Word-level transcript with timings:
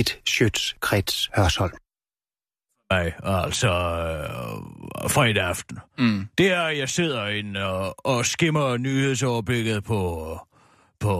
et 0.00 0.18
Schøtz-Krets 0.28 1.28
Hørsholm. 1.36 1.72
Nej, 2.92 3.12
altså 3.22 3.68
øh, 3.68 5.10
fredag 5.10 5.44
aften. 5.44 5.78
Mm. 5.98 6.28
Det 6.38 6.52
er, 6.52 6.68
jeg 6.68 6.88
sidder 6.88 7.26
ind 7.26 7.56
og, 7.56 8.06
og 8.06 8.26
skimmer 8.26 8.76
nyhedsoverblikket 8.76 9.84
på, 9.84 10.38
på 11.00 11.12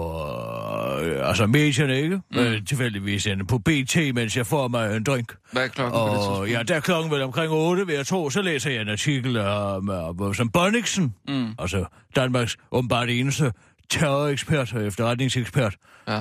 øh, 1.03 1.29
altså 1.29 1.47
medierne, 1.47 2.01
ikke? 2.01 2.21
Mm. 2.31 2.39
Øh, 2.39 2.65
tilfældigvis 2.67 3.27
inde 3.27 3.45
på 3.47 3.59
BT, 3.59 3.97
mens 4.15 4.37
jeg 4.37 4.47
får 4.47 4.69
mig 4.69 4.97
en 4.97 5.05
drink. 5.05 5.35
Hvad 5.53 5.65
er 5.65 5.69
klokken 5.69 5.93
på 6.01 6.07
det 6.09 6.29
Og 6.29 6.51
ja, 6.51 6.63
der 6.63 6.75
er 6.75 6.81
klokken 6.81 7.13
vel 7.13 7.23
omkring 7.23 7.53
8, 7.53 7.87
vil 7.87 7.95
jeg 7.95 8.07
tro, 8.07 8.31
så 8.31 8.43
læser 8.43 8.71
jeg 8.71 8.83
en 8.83 8.89
artikel 8.89 9.37
om, 9.39 9.89
om 9.89 10.35
som 10.35 10.51
Bonniksen, 10.51 11.15
Mm. 11.29 11.55
altså 11.59 11.85
Danmarks 12.17 12.57
åbenbart 12.73 13.09
eneste 13.09 13.53
terrorekspert 13.91 14.75
og 14.75 14.87
efterretningsekspert, 14.87 15.77
Ja. 16.09 16.15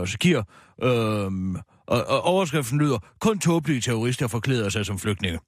øh, 0.00 0.06
så 0.06 0.18
giver, 0.18 0.42
øh, 0.82 1.30
og, 1.88 2.04
og 2.06 2.22
overskriften 2.24 2.78
lyder, 2.78 2.98
kun 3.20 3.38
tåbelige 3.38 3.80
terrorister 3.80 4.28
forklæder 4.28 4.68
sig 4.68 4.86
som 4.86 4.98
flygtninge. 4.98 5.38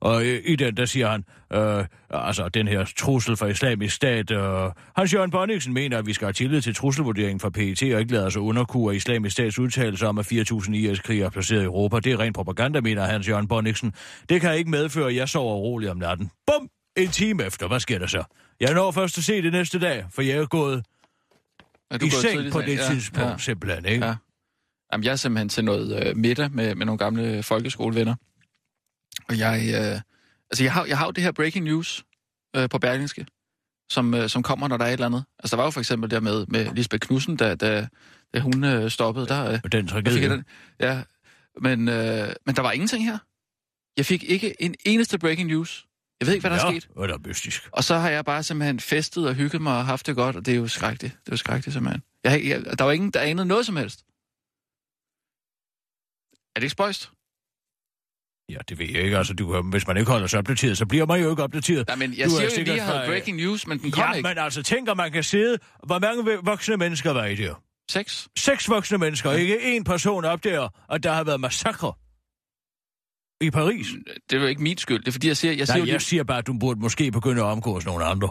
Og 0.00 0.24
i, 0.24 0.38
i 0.40 0.56
den, 0.56 0.76
der 0.76 0.84
siger 0.84 1.08
han, 1.10 1.24
øh, 1.52 1.84
altså 2.10 2.48
den 2.48 2.68
her 2.68 2.84
trussel 2.98 3.36
fra 3.36 3.46
islamisk 3.46 3.94
stat, 3.96 4.30
øh, 4.30 4.70
Hans 4.96 5.14
Jørgen 5.14 5.30
Bonniksen 5.30 5.72
mener, 5.74 5.98
at 5.98 6.06
vi 6.06 6.12
skal 6.12 6.24
have 6.26 6.32
tillid 6.32 6.62
til 6.62 6.74
trusselvurderingen 6.74 7.40
fra 7.40 7.50
PET 7.50 7.82
og 7.94 8.00
ikke 8.00 8.12
lade 8.12 8.26
os 8.26 8.36
underkue 8.36 8.96
islamisk 8.96 9.32
stats 9.32 9.58
udtalelser 9.58 10.08
om, 10.08 10.18
at 10.18 10.32
4.000 10.32 10.72
IS-krigere 10.74 11.26
er 11.26 11.30
placeret 11.30 11.60
i 11.62 11.64
Europa. 11.64 11.98
Det 12.00 12.12
er 12.12 12.18
ren 12.20 12.32
propaganda, 12.32 12.80
mener 12.80 13.04
Hans 13.04 13.28
Jørgen 13.28 13.48
Bonniksen. 13.48 13.92
Det 14.28 14.40
kan 14.40 14.56
ikke 14.56 14.70
medføre, 14.70 15.08
at 15.08 15.16
jeg 15.16 15.28
sover 15.28 15.54
roligt 15.56 15.90
om 15.90 15.96
natten. 15.96 16.30
Bum! 16.46 16.68
En 16.96 17.08
time 17.08 17.44
efter, 17.46 17.68
hvad 17.68 17.80
sker 17.80 17.98
der 17.98 18.06
så? 18.06 18.24
Jeg 18.60 18.74
når 18.74 18.90
først 18.90 19.18
at 19.18 19.24
se 19.24 19.42
det 19.42 19.52
næste 19.52 19.78
dag, 19.78 20.04
for 20.14 20.22
jeg 20.22 20.36
er 20.36 20.46
gået 20.46 20.84
Er 21.90 21.98
du 21.98 22.06
i 22.06 22.08
gået 22.10 22.20
seng 22.22 22.52
på 22.52 22.60
det 22.60 22.78
seng? 22.80 22.92
tidspunkt, 22.92 23.30
Ja. 23.30 23.38
simpelthen, 23.38 23.84
ikke? 23.84 24.06
Ja. 24.06 24.14
Jamen, 24.92 25.04
jeg 25.04 25.12
er 25.12 25.16
simpelthen 25.16 25.48
til 25.48 25.64
noget 25.64 26.06
øh, 26.06 26.16
middag 26.16 26.52
med, 26.52 26.74
med 26.74 26.86
nogle 26.86 26.98
gamle 26.98 27.42
folkeskolevenner. 27.42 28.14
Og 29.28 29.38
jeg, 29.38 29.60
øh, 29.74 30.00
altså 30.50 30.64
jeg 30.64 30.72
har, 30.72 30.84
jeg 30.84 30.98
har 30.98 31.06
jo 31.06 31.10
det 31.10 31.24
her 31.24 31.32
breaking 31.32 31.64
news 31.64 32.04
øh, 32.56 32.68
på 32.68 32.78
Berlingske, 32.78 33.26
som, 33.90 34.14
øh, 34.14 34.28
som 34.28 34.42
kommer, 34.42 34.68
når 34.68 34.76
der 34.76 34.84
er 34.84 34.88
et 34.88 34.92
eller 34.92 35.06
andet. 35.06 35.24
Altså 35.38 35.56
der 35.56 35.62
var 35.62 35.66
jo 35.66 35.70
for 35.70 35.80
eksempel 35.80 36.10
der 36.10 36.20
med, 36.20 36.46
med 36.48 36.74
Lisbeth 36.74 37.06
Knudsen, 37.06 37.36
da, 37.36 37.54
da, 37.54 37.88
da 38.34 38.40
hun 38.40 38.64
øh, 38.64 38.90
stoppede. 38.90 39.26
Der, 39.26 39.52
øh, 39.52 39.58
den 39.72 39.86
tragedie. 39.86 40.30
den. 40.30 40.44
Ja, 40.80 41.02
men, 41.60 41.88
øh, 41.88 42.28
men 42.46 42.56
der 42.56 42.62
var 42.62 42.72
ingenting 42.72 43.04
her. 43.04 43.18
Jeg 43.96 44.06
fik 44.06 44.24
ikke 44.24 44.62
en 44.62 44.74
eneste 44.84 45.18
breaking 45.18 45.48
news. 45.48 45.86
Jeg 46.20 46.26
ved 46.26 46.34
ikke, 46.34 46.48
hvad 46.48 46.58
der 46.58 46.64
er 46.64 46.72
ja, 46.72 46.78
sket. 46.80 46.88
det 46.96 47.10
er 47.10 47.28
mystisk. 47.28 47.68
Og 47.72 47.84
så 47.84 47.98
har 47.98 48.10
jeg 48.10 48.24
bare 48.24 48.42
simpelthen 48.42 48.80
festet 48.80 49.28
og 49.28 49.34
hygget 49.34 49.62
mig 49.62 49.76
og 49.76 49.86
haft 49.86 50.06
det 50.06 50.16
godt, 50.16 50.36
og 50.36 50.46
det 50.46 50.54
er 50.54 50.58
jo 50.58 50.68
skrækkeligt. 50.68 51.12
Det 51.12 51.28
er 51.28 51.32
jo 51.32 51.36
skrækkeligt 51.36 51.72
simpelthen. 51.72 52.02
Jeg, 52.24 52.46
jeg, 52.46 52.78
der 52.78 52.84
var 52.84 52.92
ingen, 52.92 53.10
der 53.10 53.20
anede 53.20 53.46
noget 53.46 53.66
som 53.66 53.76
helst. 53.76 54.04
Er 56.56 56.60
det 56.60 56.62
ikke 56.64 56.70
spøjst? 56.72 57.10
Ja, 58.50 58.58
det 58.68 58.78
ved 58.78 58.86
jeg 58.94 59.02
ikke. 59.02 59.18
Altså, 59.18 59.34
du, 59.34 59.62
hvis 59.62 59.86
man 59.86 59.96
ikke 59.96 60.10
holder 60.10 60.26
sig 60.26 60.38
opdateret, 60.38 60.78
så 60.78 60.86
bliver 60.86 61.06
man 61.06 61.20
jo 61.22 61.30
ikke 61.30 61.42
opdateret. 61.42 61.86
Nej, 61.88 61.96
men 61.96 62.14
jeg 62.14 62.26
Du 62.26 62.30
er 62.34 62.36
siger 62.48 62.50
jo 62.58 62.64
lige, 62.64 62.72
at 62.80 62.86
havde 62.86 62.98
fra- 63.00 63.06
breaking 63.06 63.36
news, 63.36 63.66
men 63.66 63.78
den 63.78 63.90
kom 63.90 64.02
Ja, 64.02 64.12
ikke. 64.12 64.28
men 64.28 64.38
altså, 64.38 64.62
tænker 64.62 64.94
man 64.94 65.12
kan 65.12 65.22
sidde... 65.24 65.58
Hvor 65.86 65.98
mange 65.98 66.38
voksne 66.42 66.76
mennesker 66.76 67.10
var 67.10 67.24
i 67.24 67.34
der? 67.36 67.54
Seks? 67.90 68.28
Seks 68.38 68.68
voksne 68.68 68.98
mennesker, 68.98 69.30
ja. 69.30 69.36
ikke 69.36 69.76
én 69.76 69.82
person 69.82 70.24
opdager, 70.24 70.68
at 70.92 71.02
der 71.02 71.12
har 71.12 71.24
været 71.24 71.40
massakre 71.40 71.92
i 73.40 73.50
Paris. 73.50 73.86
Det 74.30 74.36
er 74.36 74.40
jo 74.40 74.46
ikke 74.46 74.62
min 74.62 74.78
skyld. 74.78 74.98
Det 75.00 75.08
er 75.08 75.12
fordi, 75.12 75.28
jeg 75.28 75.36
siger, 75.36 75.52
jeg 75.54 75.66
siger 75.66 75.76
Nej, 75.76 75.84
lige... 75.84 75.92
jeg 75.92 76.02
siger 76.02 76.24
bare, 76.24 76.38
at 76.38 76.46
du 76.46 76.58
burde 76.60 76.80
måske 76.80 77.10
begynde 77.12 77.40
at 77.42 77.46
omgås 77.46 77.86
nogle 77.86 78.04
andre. 78.04 78.28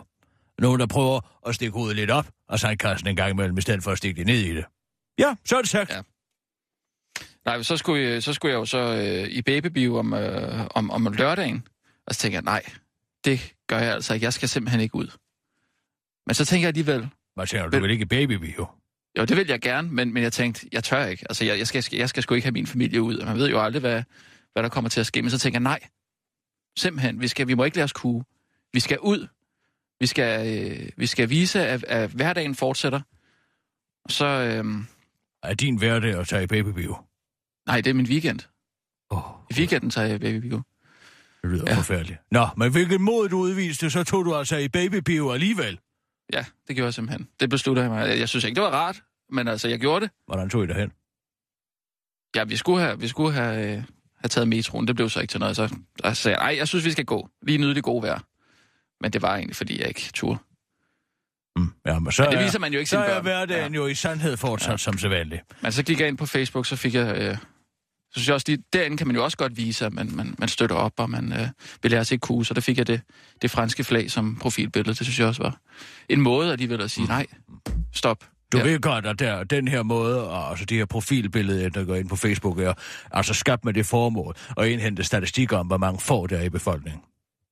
Nogen, 0.60 0.80
der 0.80 0.88
prøver 0.88 1.48
at 1.48 1.56
stikke 1.56 1.74
hovedet 1.74 1.96
lidt 1.96 2.12
op, 2.12 2.28
og 2.50 2.60
sandkassen 2.60 3.08
en 3.08 3.16
gang 3.16 3.32
imellem, 3.32 3.58
i 3.58 3.62
stedet 3.62 3.84
for 3.84 3.92
at 3.92 3.98
stikke 3.98 4.18
det 4.18 4.28
ned 4.28 4.40
i 4.40 4.56
det. 4.56 4.66
Ja, 5.20 5.36
så 5.46 5.58
er 5.58 5.62
det 5.62 5.70
sagt. 5.70 5.90
Ja. 5.90 6.02
Nej, 7.46 7.64
så 7.64 7.78
skulle, 7.78 8.04
jeg, 8.04 8.24
så 8.24 8.34
skulle 8.34 8.52
jeg 8.52 8.60
jo 8.60 8.66
så 8.66 8.78
øh, 8.78 9.30
i 9.30 9.42
babybio 9.42 9.98
om, 9.98 10.14
øh, 10.14 10.68
om, 10.76 10.92
om 10.92 11.14
lørdagen. 11.14 11.68
Og 12.08 12.16
så 12.16 12.22
tænker 12.22 12.36
jeg, 12.38 12.44
nej, 12.44 12.64
det 13.26 13.54
gør 13.68 13.80
jeg 13.80 13.94
altså 13.94 14.14
ikke. 14.14 14.24
Jeg 14.24 14.34
skal 14.34 14.50
simpelthen 14.50 14.82
ikke 14.82 14.96
ud. 14.96 15.08
Men 16.28 16.34
så 16.34 16.46
tænker 16.46 16.68
jeg 16.68 16.68
alligevel, 16.68 17.10
Hvad 17.36 17.48
tænker 17.48 17.70
du, 17.70 17.78
du 17.78 17.82
vil 17.82 17.92
ikke 17.92 18.02
i 18.02 18.06
babybio? 18.06 18.68
jo, 19.18 19.26
det 19.26 19.38
vil 19.38 19.48
jeg 19.48 19.62
gerne, 19.62 19.90
men, 19.92 20.14
men 20.14 20.24
jeg 20.24 20.34
tænkte, 20.34 20.68
jeg 20.72 20.84
tør 20.84 21.06
ikke. 21.06 21.26
Altså, 21.30 21.46
jeg, 21.46 21.58
jeg, 21.58 21.68
skal, 21.68 21.84
jeg 21.92 22.10
skal 22.10 22.24
sgu 22.24 22.34
ikke 22.36 22.46
have 22.46 22.52
min 22.54 22.68
familie 22.68 23.02
ud. 23.02 23.18
Og 23.18 23.28
man 23.28 23.38
ved 23.38 23.50
jo 23.50 23.62
aldrig, 23.62 23.80
hvad, 23.80 24.04
hvad 24.54 24.64
der 24.64 24.70
kommer 24.70 24.90
til 24.90 25.00
at 25.00 25.06
ske. 25.06 25.22
Men 25.22 25.32
så 25.32 25.40
tænker 25.40 25.60
jeg, 25.60 25.64
nej, 25.64 25.80
simpelthen, 26.78 27.22
vi, 27.22 27.28
skal, 27.28 27.48
vi 27.48 27.54
må 27.54 27.64
ikke 27.64 27.78
lade 27.78 27.84
os 27.84 27.94
kue. 27.94 28.24
Vi 28.74 28.80
skal 28.80 29.00
ud. 29.00 29.28
Vi 30.00 30.06
skal, 30.06 30.58
øh, 30.58 30.90
vi 30.98 31.06
skal 31.06 31.30
vise, 31.30 31.68
at, 31.68 31.84
at 31.84 32.10
hverdagen 32.10 32.56
fortsætter. 32.56 33.02
Og 34.06 34.12
så, 34.12 34.26
øh, 34.26 34.66
Er 35.44 35.54
din 35.54 35.78
hverdag 35.78 36.20
at 36.20 36.28
tage 36.28 36.44
i 36.44 36.48
babybio? 36.48 36.98
Nej, 37.68 37.82
det 37.82 37.90
er 37.90 37.94
min 37.94 38.06
weekend. 38.06 38.40
Åh, 39.12 39.22
I 39.52 39.54
weekenden 39.54 39.90
tager 39.90 40.08
jeg 40.08 40.20
babybio. 40.20 40.62
det 41.44 41.52
lyder 41.52 41.64
Ja. 41.68 41.78
forfærdeligt. 41.78 42.20
Nå, 42.32 42.48
men 42.58 42.72
hvilket 42.72 43.02
mod 43.02 43.30
du 43.30 43.38
udviste, 43.38 43.90
så 43.90 44.04
tog 44.04 44.26
du 44.26 44.36
altså 44.36 44.58
i 44.58 44.68
babybio 44.68 45.32
alligevel. 45.32 45.80
Ja, 46.34 46.46
det 46.68 46.76
gjorde 46.76 46.86
jeg 46.86 46.94
simpelthen. 46.94 47.28
Det 47.40 47.50
besluttede 47.50 47.84
jeg 47.88 47.94
mig. 47.94 48.20
Jeg 48.20 48.30
synes 48.30 48.46
ikke, 48.46 48.56
det 48.56 48.64
var 48.64 48.70
rart, 48.70 49.02
men 49.32 49.48
altså, 49.48 49.68
jeg 49.68 49.80
gjorde 49.80 50.06
det. 50.06 50.12
Hvordan 50.28 50.50
tog 50.50 50.64
I 50.64 50.68
derhen? 50.68 50.92
Ja, 52.36 52.44
vi 52.44 52.56
skulle 52.58 52.82
have, 52.82 53.00
vi 53.00 53.08
skulle 53.08 53.34
have, 53.34 53.66
øh, 53.78 53.84
have 54.18 54.30
taget 54.30 54.48
metroen. 54.48 54.88
Det 54.88 54.96
blev 54.96 55.10
så 55.10 55.20
ikke 55.22 55.32
til 55.32 55.40
noget. 55.40 55.56
Så 55.56 55.76
der 56.04 56.14
sagde 56.14 56.38
jeg, 56.38 56.46
nej, 56.46 56.58
jeg 56.58 56.68
synes, 56.68 56.86
vi 56.86 56.92
skal 56.92 57.06
gå. 57.06 57.30
Lige 57.42 57.58
nyde 57.58 57.76
det 57.76 57.84
gode 57.84 58.04
vejr. 58.04 58.20
Men 59.02 59.14
det 59.14 59.22
var 59.22 59.36
egentlig, 59.36 59.56
fordi 59.56 59.80
jeg 59.80 59.88
ikke 59.88 60.10
turde. 60.14 60.40
Mm. 61.56 61.74
Ja, 61.86 62.00
men 62.00 62.12
så 62.12 62.22
Men 62.24 62.32
det 62.32 62.40
er, 62.40 62.44
viser 62.44 62.60
man 62.60 62.74
jo 62.74 62.80
ikke 62.80 62.90
så 62.90 63.00
er 63.00 63.14
børn. 63.14 63.24
hverdagen 63.24 63.74
Ja. 63.74 63.80
jo 63.80 63.88
i 63.88 63.94
sandhed 63.96 64.38
fortsat 64.38 64.72
ja. 64.72 64.78
som 64.78 64.98
sædvanligt. 64.98 65.42
Men 65.62 65.72
så 65.72 65.84
gik 65.84 66.00
jeg 66.00 66.08
ind 66.08 66.18
på 66.18 66.26
Facebook, 66.26 66.66
så 66.66 66.76
fik 66.76 66.94
jeg... 66.94 67.18
Øh, 67.18 67.38
så 68.16 68.20
synes 68.20 68.28
jeg 68.28 68.34
også, 68.34 68.46
lige, 68.50 68.64
derinde 68.74 68.98
kan 68.98 69.08
man 69.08 69.16
jo 69.16 69.24
også 69.24 69.38
godt 69.38 69.58
vise, 69.58 69.86
at 69.86 69.94
man, 69.94 70.10
man, 70.14 70.36
man 70.38 70.50
støtter 70.50 70.76
op, 70.76 70.92
og 70.98 71.10
man 71.10 71.34
øh, 71.34 71.48
vil 71.82 71.92
lære 71.92 72.06
sig 72.06 72.22
kue. 72.22 72.46
Så 72.46 72.54
der 72.54 72.62
fik 72.62 72.78
jeg 72.78 72.88
det, 72.88 73.02
det 73.42 73.52
franske 73.52 73.84
flag 73.84 74.12
som 74.12 74.36
profilbillede. 74.42 74.96
Det 74.96 75.06
synes 75.06 75.20
jeg 75.20 75.28
også 75.28 75.44
var 75.44 75.58
en 76.10 76.22
måde 76.22 76.52
alligevel 76.52 76.82
at 76.82 76.92
sige, 76.92 77.08
nej, 77.08 77.26
stop. 77.94 78.24
Du 78.52 78.58
Ja. 78.58 78.64
ved 78.64 78.80
godt, 78.80 79.06
at 79.06 79.20
der, 79.20 79.44
den 79.44 79.68
her 79.68 79.84
måde, 79.84 80.30
og 80.30 80.50
altså 80.50 80.66
det 80.66 80.78
her 80.78 80.86
profilbillede, 80.86 81.70
der 81.70 81.84
går 81.84 81.96
ind 81.96 82.10
på 82.10 82.16
Facebook, 82.16 82.60
er 82.60 82.74
altså 83.12 83.34
skabt 83.34 83.66
med 83.66 83.74
det 83.74 83.86
formål 83.86 84.36
at 84.58 84.68
indhente 84.68 85.04
statistik 85.04 85.54
om, 85.54 85.68
hvor 85.68 85.78
mange 85.78 86.00
får 86.00 86.28
der 86.28 86.38
er 86.38 86.44
i 86.44 86.50
befolkningen. 86.50 87.02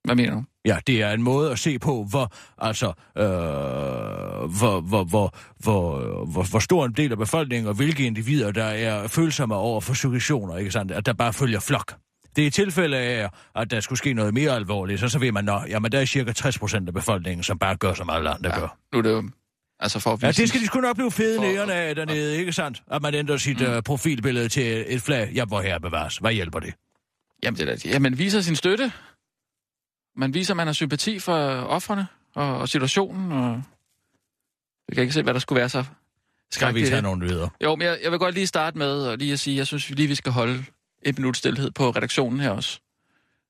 Hvad 0.04 0.16
mener 0.16 0.32
du? 0.34 0.44
Ja, 0.66 0.78
det 0.88 1.02
er 1.02 1.12
en 1.12 1.24
måde 1.24 1.52
at 1.52 1.60
se 1.60 1.80
på, 1.80 2.04
hvor, 2.10 2.34
altså, 2.58 2.88
øh, 3.18 3.24
hvor, 3.24 4.82
hvor, 4.82 5.04
hvor, 5.04 5.34
hvor, 5.60 6.26
hvor, 6.26 6.50
hvor 6.50 6.60
stor 6.60 6.86
en 6.86 6.92
del 6.92 7.12
af 7.12 7.18
befolkningen, 7.18 7.68
og 7.68 7.74
hvilke 7.76 8.04
individer, 8.06 8.52
der 8.52 8.64
er 8.64 9.08
følsomme 9.08 9.56
over 9.56 9.82
for 9.82 9.94
suggestioner, 9.94 10.58
ikke 10.58 10.72
sandt? 10.72 10.92
At 10.92 11.06
der 11.06 11.14
bare 11.14 11.34
følger 11.34 11.60
flok. 11.60 11.96
Det 12.36 12.42
er 12.42 12.48
i 12.48 12.50
tilfælde 12.50 12.98
af, 12.98 13.30
at 13.56 13.72
der 13.72 13.80
skulle 13.80 14.00
ske 14.00 14.14
noget 14.14 14.34
mere 14.34 14.52
alvorligt, 14.52 15.00
så, 15.00 15.10
så 15.10 15.20
ved 15.20 15.32
man, 15.32 15.50
at 15.50 15.62
jamen, 15.70 15.92
der 15.92 16.00
er 16.00 16.06
cirka 16.06 16.32
60 16.32 16.60
procent 16.60 16.88
af 16.88 16.94
befolkningen, 16.94 17.44
som 17.44 17.60
bare 17.60 17.76
gør, 17.76 17.94
som 17.94 18.10
alle 18.10 18.30
andre 18.30 18.50
ja. 18.54 18.60
gør. 18.60 18.78
Nu 18.94 18.98
er 18.98 19.02
det 19.02 19.10
jo... 19.12 19.24
Altså 19.80 20.00
for 20.00 20.14
at. 20.14 20.24
Ja, 20.24 20.32
det 20.32 20.50
skal 20.50 20.62
de 20.62 20.66
sgu 20.66 20.80
nok 20.80 20.96
blive 20.96 21.12
fede 21.12 21.38
For- 21.38 21.44
næerne 21.44 21.74
af 21.74 21.96
dernede, 21.96 22.38
ikke 22.38 22.54
sandt? 22.54 22.84
At 22.92 23.02
man 23.02 23.14
ændrer 23.14 23.38
sit 23.38 23.60
mm. 23.70 23.74
uh, 23.76 23.82
profilbillede 23.86 24.50
til 24.50 24.86
et 24.88 25.02
flag. 25.02 25.32
Ja, 25.36 25.46
hvor 25.46 25.62
her 25.62 25.80
bevares. 25.80 26.18
Hvad 26.18 26.34
hjælper 26.34 26.60
det? 26.60 26.74
Jamen, 27.44 27.58
det 27.58 27.70
er, 27.70 27.76
da- 27.76 27.90
ja, 27.90 28.00
man 28.00 28.18
viser 28.18 28.42
sin 28.42 28.56
støtte. 28.56 28.92
Man 30.16 30.34
viser, 30.34 30.54
at 30.54 30.58
man 30.58 30.68
har 30.68 30.74
sympati 30.74 31.20
for 31.20 31.36
offrene 31.62 32.08
og, 32.36 32.58
og 32.58 32.70
situationen. 32.70 33.32
Og... 33.32 33.64
Jeg 34.88 34.96
kan 34.96 35.02
ikke 35.02 35.14
se, 35.14 35.24
hvad 35.24 35.34
der 35.34 35.40
skulle 35.40 35.60
være 35.60 35.70
så 35.70 35.86
Skal 36.52 36.76
vi 36.76 36.88
tage 36.88 37.02
nogle 37.02 37.20
nyheder? 37.20 37.50
Jo, 37.64 37.76
men 37.76 37.88
jeg, 37.88 38.00
jeg 38.04 38.12
vil 38.12 38.20
godt 38.20 38.36
lige 38.36 38.48
starte 38.48 38.78
med 38.78 39.08
at 39.08 39.20
lige 39.20 39.34
at 39.34 39.40
sige, 39.40 39.58
jeg 39.58 39.68
synes 39.68 39.90
lige, 39.90 40.08
vi 40.08 40.16
skal 40.16 40.32
holde 40.32 40.66
et 41.02 41.18
minut 41.18 41.38
stillhed 41.38 41.72
på 41.72 41.90
redaktionen 41.90 42.40
her 42.40 42.50
også. 42.50 42.80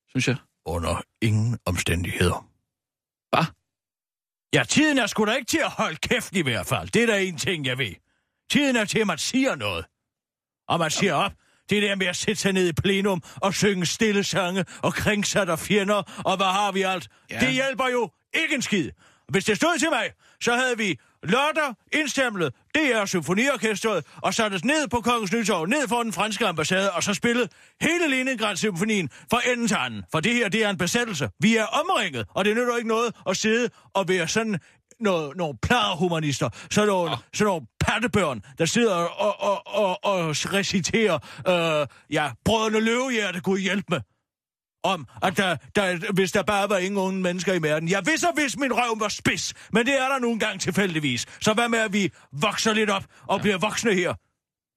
Synes 0.09 0.27
jeg. 0.27 0.35
Under 0.65 1.01
ingen 1.21 1.59
omstændigheder. 1.65 2.47
Hvad? 3.29 3.45
Ja, 4.53 4.63
tiden 4.63 4.97
er 4.97 5.07
sgu 5.07 5.25
da 5.25 5.33
ikke 5.33 5.49
til 5.49 5.61
at 5.65 5.71
holde 5.71 5.95
kæft 5.95 6.35
i 6.35 6.41
hvert 6.41 6.65
fald. 6.65 6.89
Det 6.89 7.03
er 7.03 7.07
da 7.07 7.23
en 7.23 7.37
ting, 7.37 7.65
jeg 7.65 7.77
ved. 7.77 7.93
Tiden 8.51 8.75
er 8.75 8.85
til, 8.85 8.99
at 8.99 9.07
man 9.07 9.17
siger 9.17 9.55
noget. 9.55 9.85
Og 10.67 10.79
man 10.79 10.91
siger 10.91 11.13
op. 11.13 11.31
Det 11.69 11.81
der 11.81 11.95
med 11.95 12.07
at 12.07 12.15
sætte 12.15 12.41
sig 12.41 12.53
ned 12.53 12.67
i 12.67 12.73
plenum 12.73 13.23
og 13.35 13.53
synge 13.53 13.85
stille 13.85 14.23
sange 14.23 14.65
og 14.81 14.93
kringsat 14.93 15.49
og 15.49 15.59
fjender, 15.59 16.21
og 16.25 16.37
hvad 16.37 16.45
har 16.45 16.71
vi 16.71 16.81
alt? 16.81 17.07
Ja. 17.31 17.39
Det 17.39 17.53
hjælper 17.53 17.87
jo 17.91 18.09
ikke 18.33 18.55
en 18.55 18.61
skid. 18.61 18.91
Hvis 19.29 19.45
det 19.45 19.57
stod 19.57 19.79
til 19.79 19.89
mig, 19.89 20.09
så 20.41 20.55
havde 20.55 20.77
vi 20.77 20.99
lørdag 21.23 21.73
indstemlet 21.91 22.53
DR 22.75 23.05
Symfoniorkestret 23.05 24.05
og 24.21 24.33
sat 24.33 24.53
os 24.53 24.65
ned 24.65 24.87
på 24.87 25.01
Kongens 25.01 25.33
Nytorv, 25.33 25.65
ned 25.65 25.87
for 25.87 26.03
den 26.03 26.13
franske 26.13 26.47
ambassade, 26.47 26.91
og 26.91 27.03
så 27.03 27.13
spillet 27.13 27.51
hele 27.81 28.09
Leningrad-symfonien 28.09 29.09
fra 29.29 29.41
enden 29.51 29.67
til 29.67 29.77
anden. 29.79 30.03
For 30.11 30.19
det 30.19 30.33
her, 30.33 30.49
det 30.49 30.63
er 30.63 30.69
en 30.69 30.77
besættelse. 30.77 31.29
Vi 31.39 31.55
er 31.57 31.65
omringet, 31.65 32.25
og 32.35 32.45
det 32.45 32.55
nytter 32.55 32.77
ikke 32.77 32.87
noget 32.87 33.15
at 33.29 33.37
sidde 33.37 33.69
og 33.93 34.07
være 34.07 34.27
sådan 34.27 34.59
noget, 34.99 35.37
nogle 35.37 35.57
plejehumanister, 35.61 36.49
sådan 36.71 36.87
nogle, 36.87 37.11
oh. 37.11 37.17
sådan 37.33 37.47
nogle 37.47 37.65
pattebørn, 37.93 38.41
der 38.57 38.65
sidder 38.65 38.95
og, 38.95 39.41
og, 39.41 39.67
og, 39.67 40.05
og 40.05 40.29
reciterer, 40.53 41.19
øh, 41.47 41.87
ja, 42.11 42.31
brødrene 42.45 42.79
løvehjerte 42.79 43.39
kunne 43.39 43.59
hjælpe 43.59 43.85
med 43.89 44.01
om, 44.83 45.07
at 45.21 45.37
der, 45.37 45.55
der, 45.75 46.13
hvis 46.13 46.31
der 46.31 46.43
bare 46.43 46.69
var 46.69 46.77
ingen 46.77 46.97
unge 46.97 47.21
mennesker 47.21 47.53
i 47.53 47.61
verden. 47.61 47.89
Jeg 47.89 48.01
vidste, 48.05 48.27
hvis 48.35 48.57
min 48.57 48.73
røv 48.73 48.99
var 48.99 49.07
spids, 49.07 49.53
men 49.73 49.85
det 49.85 49.93
er 49.93 50.07
der 50.07 50.19
nogle 50.19 50.39
gange 50.39 50.59
tilfældigvis. 50.59 51.25
Så 51.41 51.53
hvad 51.53 51.69
med, 51.69 51.79
at 51.79 51.93
vi 51.93 52.11
vokser 52.31 52.73
lidt 52.73 52.89
op 52.89 53.03
og 53.27 53.37
ja. 53.37 53.41
bliver 53.41 53.57
voksne 53.57 53.93
her? 53.93 54.13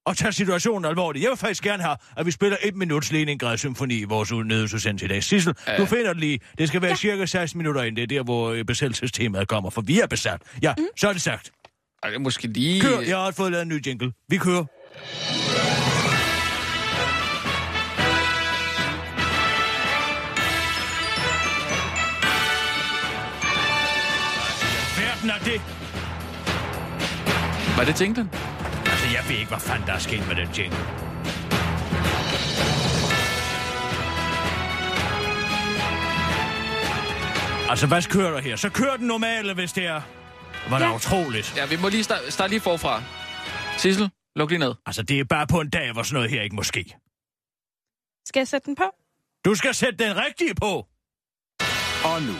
at 0.07 0.17
tage 0.17 0.31
situationen 0.31 0.85
alvorligt. 0.85 1.23
Jeg 1.23 1.29
vil 1.29 1.37
faktisk 1.37 1.63
gerne 1.63 1.83
have, 1.83 1.97
at 2.17 2.25
vi 2.25 2.31
spiller 2.31 2.57
et 2.63 2.75
minuts 2.75 3.11
Leningrad 3.11 3.57
Symfoni 3.57 3.99
i 3.99 4.03
vores 4.03 4.31
nødsudsendelse 4.31 5.05
i 5.05 5.07
dag. 5.07 5.23
Sissel, 5.23 5.53
du 5.77 5.85
finder 5.85 6.13
det 6.13 6.19
lige. 6.19 6.39
Det 6.57 6.67
skal 6.67 6.81
være 6.81 6.91
ja. 6.91 6.95
cirka 6.95 7.25
16 7.25 7.57
minutter 7.57 7.83
ind. 7.83 7.95
Det 7.95 8.03
er 8.03 8.07
der, 8.07 8.23
hvor 8.23 8.51
øh, 8.51 8.65
besættelsestemaet 8.65 9.47
kommer, 9.47 9.69
for 9.69 9.81
vi 9.81 9.99
er 9.99 10.07
besat. 10.07 10.41
Ja, 10.61 10.73
mm. 10.77 10.83
så 10.97 11.09
er 11.09 11.13
det 11.13 11.21
sagt. 11.21 11.51
Ej, 12.03 12.09
det 12.09 12.21
måske 12.21 12.47
lige... 12.47 12.81
Kør, 12.81 12.99
jeg 12.99 13.17
har 13.17 13.31
fået 13.31 13.51
lavet 13.51 13.61
en 13.61 13.69
ny 13.69 13.87
jingle. 13.87 14.11
Vi 14.29 14.37
kører. 14.37 14.65
Verden 24.99 25.29
er 25.29 25.39
det. 25.43 25.61
Var 27.77 27.83
det 27.83 28.01
jinglen? 28.01 28.29
Altså, 28.85 29.07
jeg 29.13 29.23
ved 29.29 29.35
ikke, 29.35 29.49
hvad 29.49 29.59
fanden 29.59 29.87
der 29.87 29.93
er 29.93 29.99
sket 29.99 30.27
med 30.27 30.35
den 30.35 30.47
jingle. 30.57 30.77
Altså, 37.69 37.87
hvad 37.87 38.09
kører 38.09 38.31
der 38.31 38.41
her? 38.41 38.55
Så 38.55 38.69
kør 38.69 38.95
den 38.97 39.07
normale, 39.07 39.53
hvis 39.53 39.73
det 39.73 39.85
er. 39.85 40.01
Var 40.69 40.79
det 40.79 40.85
Ja. 40.85 40.95
utroligt. 40.95 41.53
Ja, 41.57 41.65
vi 41.65 41.75
må 41.81 41.89
lige 41.89 42.03
starte, 42.03 42.31
starte 42.31 42.49
lige 42.51 42.59
forfra. 42.59 43.03
Sissel, 43.77 44.09
luk 44.35 44.49
lige 44.49 44.59
ned. 44.59 44.73
Altså, 44.85 45.03
det 45.03 45.19
er 45.19 45.23
bare 45.23 45.47
på 45.47 45.59
en 45.61 45.69
dag, 45.69 45.91
hvor 45.93 46.03
sådan 46.03 46.13
noget 46.15 46.29
her 46.29 46.41
ikke 46.41 46.55
må 46.55 46.63
ske. 46.63 46.95
Skal 48.25 48.39
jeg 48.39 48.47
sætte 48.47 48.65
den 48.65 48.75
på? 48.75 48.83
Du 49.45 49.55
skal 49.55 49.73
sætte 49.73 50.03
den 50.05 50.15
rigtige 50.17 50.55
på. 50.55 50.85
Og 52.05 52.21
nu, 52.21 52.33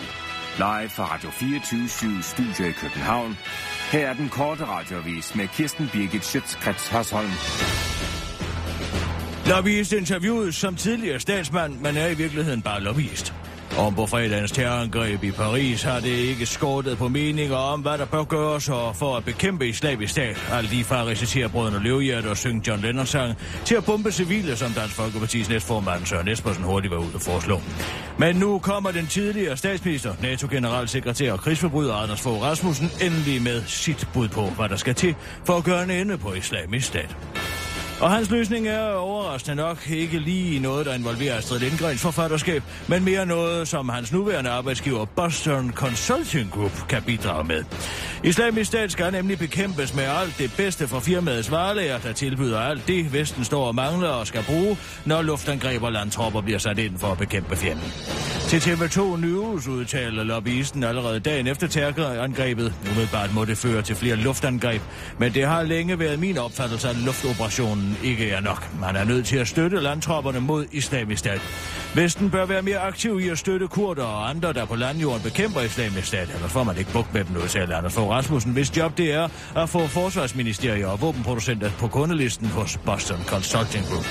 live 0.58 0.90
fra 0.90 1.14
Radio 1.14 1.30
24 1.30 2.22
Studio 2.24 2.66
i 2.70 2.72
København. 2.72 3.38
Her 3.92 4.08
er 4.10 4.14
den 4.14 4.30
korte 4.30 4.66
radiovis 4.66 5.36
med 5.36 5.48
Kirsten 5.48 5.90
Birgit 5.94 6.26
Schøtzgrads 6.26 6.88
Hasholm. 6.88 7.32
Lobbyist 9.48 9.94
interviewet 9.94 10.56
som 10.56 10.76
tidligere 10.76 11.20
statsmand, 11.20 11.80
men 11.80 11.98
er 11.98 12.08
i 12.08 12.14
virkeligheden 12.14 12.62
bare 12.62 12.82
lobbyist. 12.82 13.34
Om 13.78 13.96
på 13.96 14.06
fredagens 14.06 14.52
terrorangreb 14.52 15.24
i 15.24 15.32
Paris 15.32 15.84
har 15.84 16.00
det 16.00 16.10
ikke 16.10 16.46
skortet 16.46 16.98
på 16.98 17.08
meninger 17.08 17.56
om, 17.56 17.82
hvad 17.82 17.98
der 17.98 18.06
bør 18.06 18.24
gøres 18.24 18.70
og 18.70 18.96
for 18.96 19.18
at 19.18 19.26
bekæmpe 19.26 19.68
islamisk 19.68 20.12
stat. 20.12 20.50
Alt 20.52 20.70
lige 20.70 20.84
fra 20.84 21.02
at 21.02 21.08
recitere 21.08 21.50
brødrene 21.50 21.80
Løvhjert 21.80 22.26
og 22.26 22.38
synge 22.38 22.62
John 22.68 22.82
Lennon 22.82 23.06
sang 23.06 23.36
til 23.66 23.76
at 23.76 23.86
bombe 23.86 24.12
civile, 24.12 24.56
som 24.56 24.72
Dansk 24.72 24.96
Folkepartis 24.96 25.50
næstformand 25.50 26.06
Søren 26.06 26.28
Espersen 26.28 26.64
hurtigt 26.64 26.92
var 26.92 26.98
ude 26.98 27.12
at 27.16 27.22
foreslå. 27.22 27.62
Men 28.18 28.36
nu 28.36 28.60
kommer 28.60 28.92
den 28.92 29.08
tidligere 29.08 29.58
statsminister, 29.58 30.14
NATO-generalsekretær 30.22 31.32
og 31.32 31.40
krigsforbryder 31.40 31.94
Anders 31.94 32.22
Fogh 32.22 32.42
Rasmussen 32.42 32.92
endelig 33.02 33.42
med 33.42 33.64
sit 33.66 34.08
bud 34.14 34.28
på, 34.28 34.46
hvad 34.46 34.70
der 34.70 34.76
skal 34.76 34.96
til 34.96 35.16
for 35.46 35.58
at 35.58 35.64
gøre 35.64 35.84
en 35.84 35.92
ende 35.92 36.18
på 36.18 36.34
islamisk 36.34 36.88
stat. 36.88 37.16
Og 38.00 38.12
hans 38.12 38.30
løsning 38.30 38.68
er 38.68 38.90
overraskende 38.90 39.56
nok 39.56 39.90
ikke 39.90 40.20
lige 40.20 40.60
noget, 40.60 40.86
der 40.86 40.94
involverer 40.94 41.38
Astrid 41.38 41.60
Lindgrens 41.60 42.02
forfatterskab, 42.02 42.64
men 42.88 43.04
mere 43.06 43.26
noget, 43.26 43.68
som 43.68 43.90
hans 43.90 44.12
nuværende 44.12 44.50
arbejdsgiver 44.50 45.06
Boston 45.06 45.72
Consulting 45.74 46.52
Group 46.52 46.88
kan 46.90 47.04
bidrage 47.04 47.44
med. 47.44 47.64
Islamisk 48.24 48.68
stat 48.68 48.92
skal 48.92 49.12
nemlig 49.12 49.40
bekæmpes 49.40 49.96
med 49.96 50.04
alt 50.04 50.38
det 50.38 50.54
bedste 50.58 50.88
fra 50.88 51.00
firmaets 51.00 51.52
varelager, 51.52 51.98
der 51.98 52.14
tilbyder 52.14 52.60
alt 52.60 52.88
det, 52.88 53.14
Vesten 53.14 53.44
står 53.44 53.68
og 53.68 53.76
mangler 53.76 54.10
og 54.10 54.28
skal 54.28 54.44
bruge, 54.44 54.78
når 55.06 55.22
luftangreb 55.22 55.84
og 55.84 55.92
landtropper 55.92 56.42
bliver 56.42 56.60
sat 56.60 56.80
ind 56.80 56.98
for 57.00 57.08
at 57.08 57.18
bekæmpe 57.18 57.56
fjenden. 57.56 57.94
Til 58.48 58.58
TV2 58.58 59.18
News 59.18 59.68
udtaler 59.68 60.24
lobbyisten 60.24 60.84
allerede 60.84 61.20
dagen 61.20 61.48
efter 61.48 61.68
terrorangrebet. 61.68 62.74
Umiddelbart 62.92 63.34
må 63.34 63.46
det 63.46 63.58
føre 63.58 63.82
til 63.82 63.96
flere 63.96 64.16
luftangreb, 64.16 64.82
men 65.20 65.34
det 65.34 65.48
har 65.48 65.64
længe 65.64 66.00
været 66.00 66.20
min 66.20 66.38
opfattelse, 66.38 66.90
at 66.90 66.96
luftoperationen 66.96 67.98
ikke 68.04 68.30
er 68.30 68.42
nok. 68.42 68.70
Man 68.80 68.96
er 68.96 69.04
nødt 69.04 69.26
til 69.26 69.38
at 69.38 69.48
støtte 69.48 69.82
landtropperne 69.82 70.40
mod 70.40 70.66
islamisk 70.72 71.20
stat. 71.20 71.42
Vesten 71.96 72.30
bør 72.30 72.46
være 72.46 72.62
mere 72.62 72.80
aktiv 72.80 73.20
i 73.20 73.30
at 73.30 73.38
støtte 73.38 73.68
kurder 73.68 74.04
og 74.04 74.30
andre, 74.30 74.54
der 74.54 74.66
på 74.66 74.76
landjorden 74.76 75.22
bekæmper 75.24 75.62
islamisk 75.62 76.08
stat. 76.08 76.30
Ellers 76.36 76.52
får 76.52 76.64
man 76.64 76.78
ikke 76.78 76.92
bukt 76.94 77.14
med 77.14 77.24
dem, 77.24 77.36
udtaler 77.36 77.78
Anders 77.78 77.94
Fogh 77.94 78.10
Rasmussen, 78.10 78.54
hvis 78.54 78.78
job 78.78 78.98
det 78.98 79.14
er 79.14 79.28
at 79.56 79.70
få 79.70 79.88
forsvarsministerier 79.88 80.88
og 80.88 81.02
våbenproducenter 81.02 81.72
på 81.80 81.88
kundelisten 81.88 82.48
hos 82.48 82.78
Boston 82.78 83.24
Consulting 83.24 83.86
Group. 83.86 84.06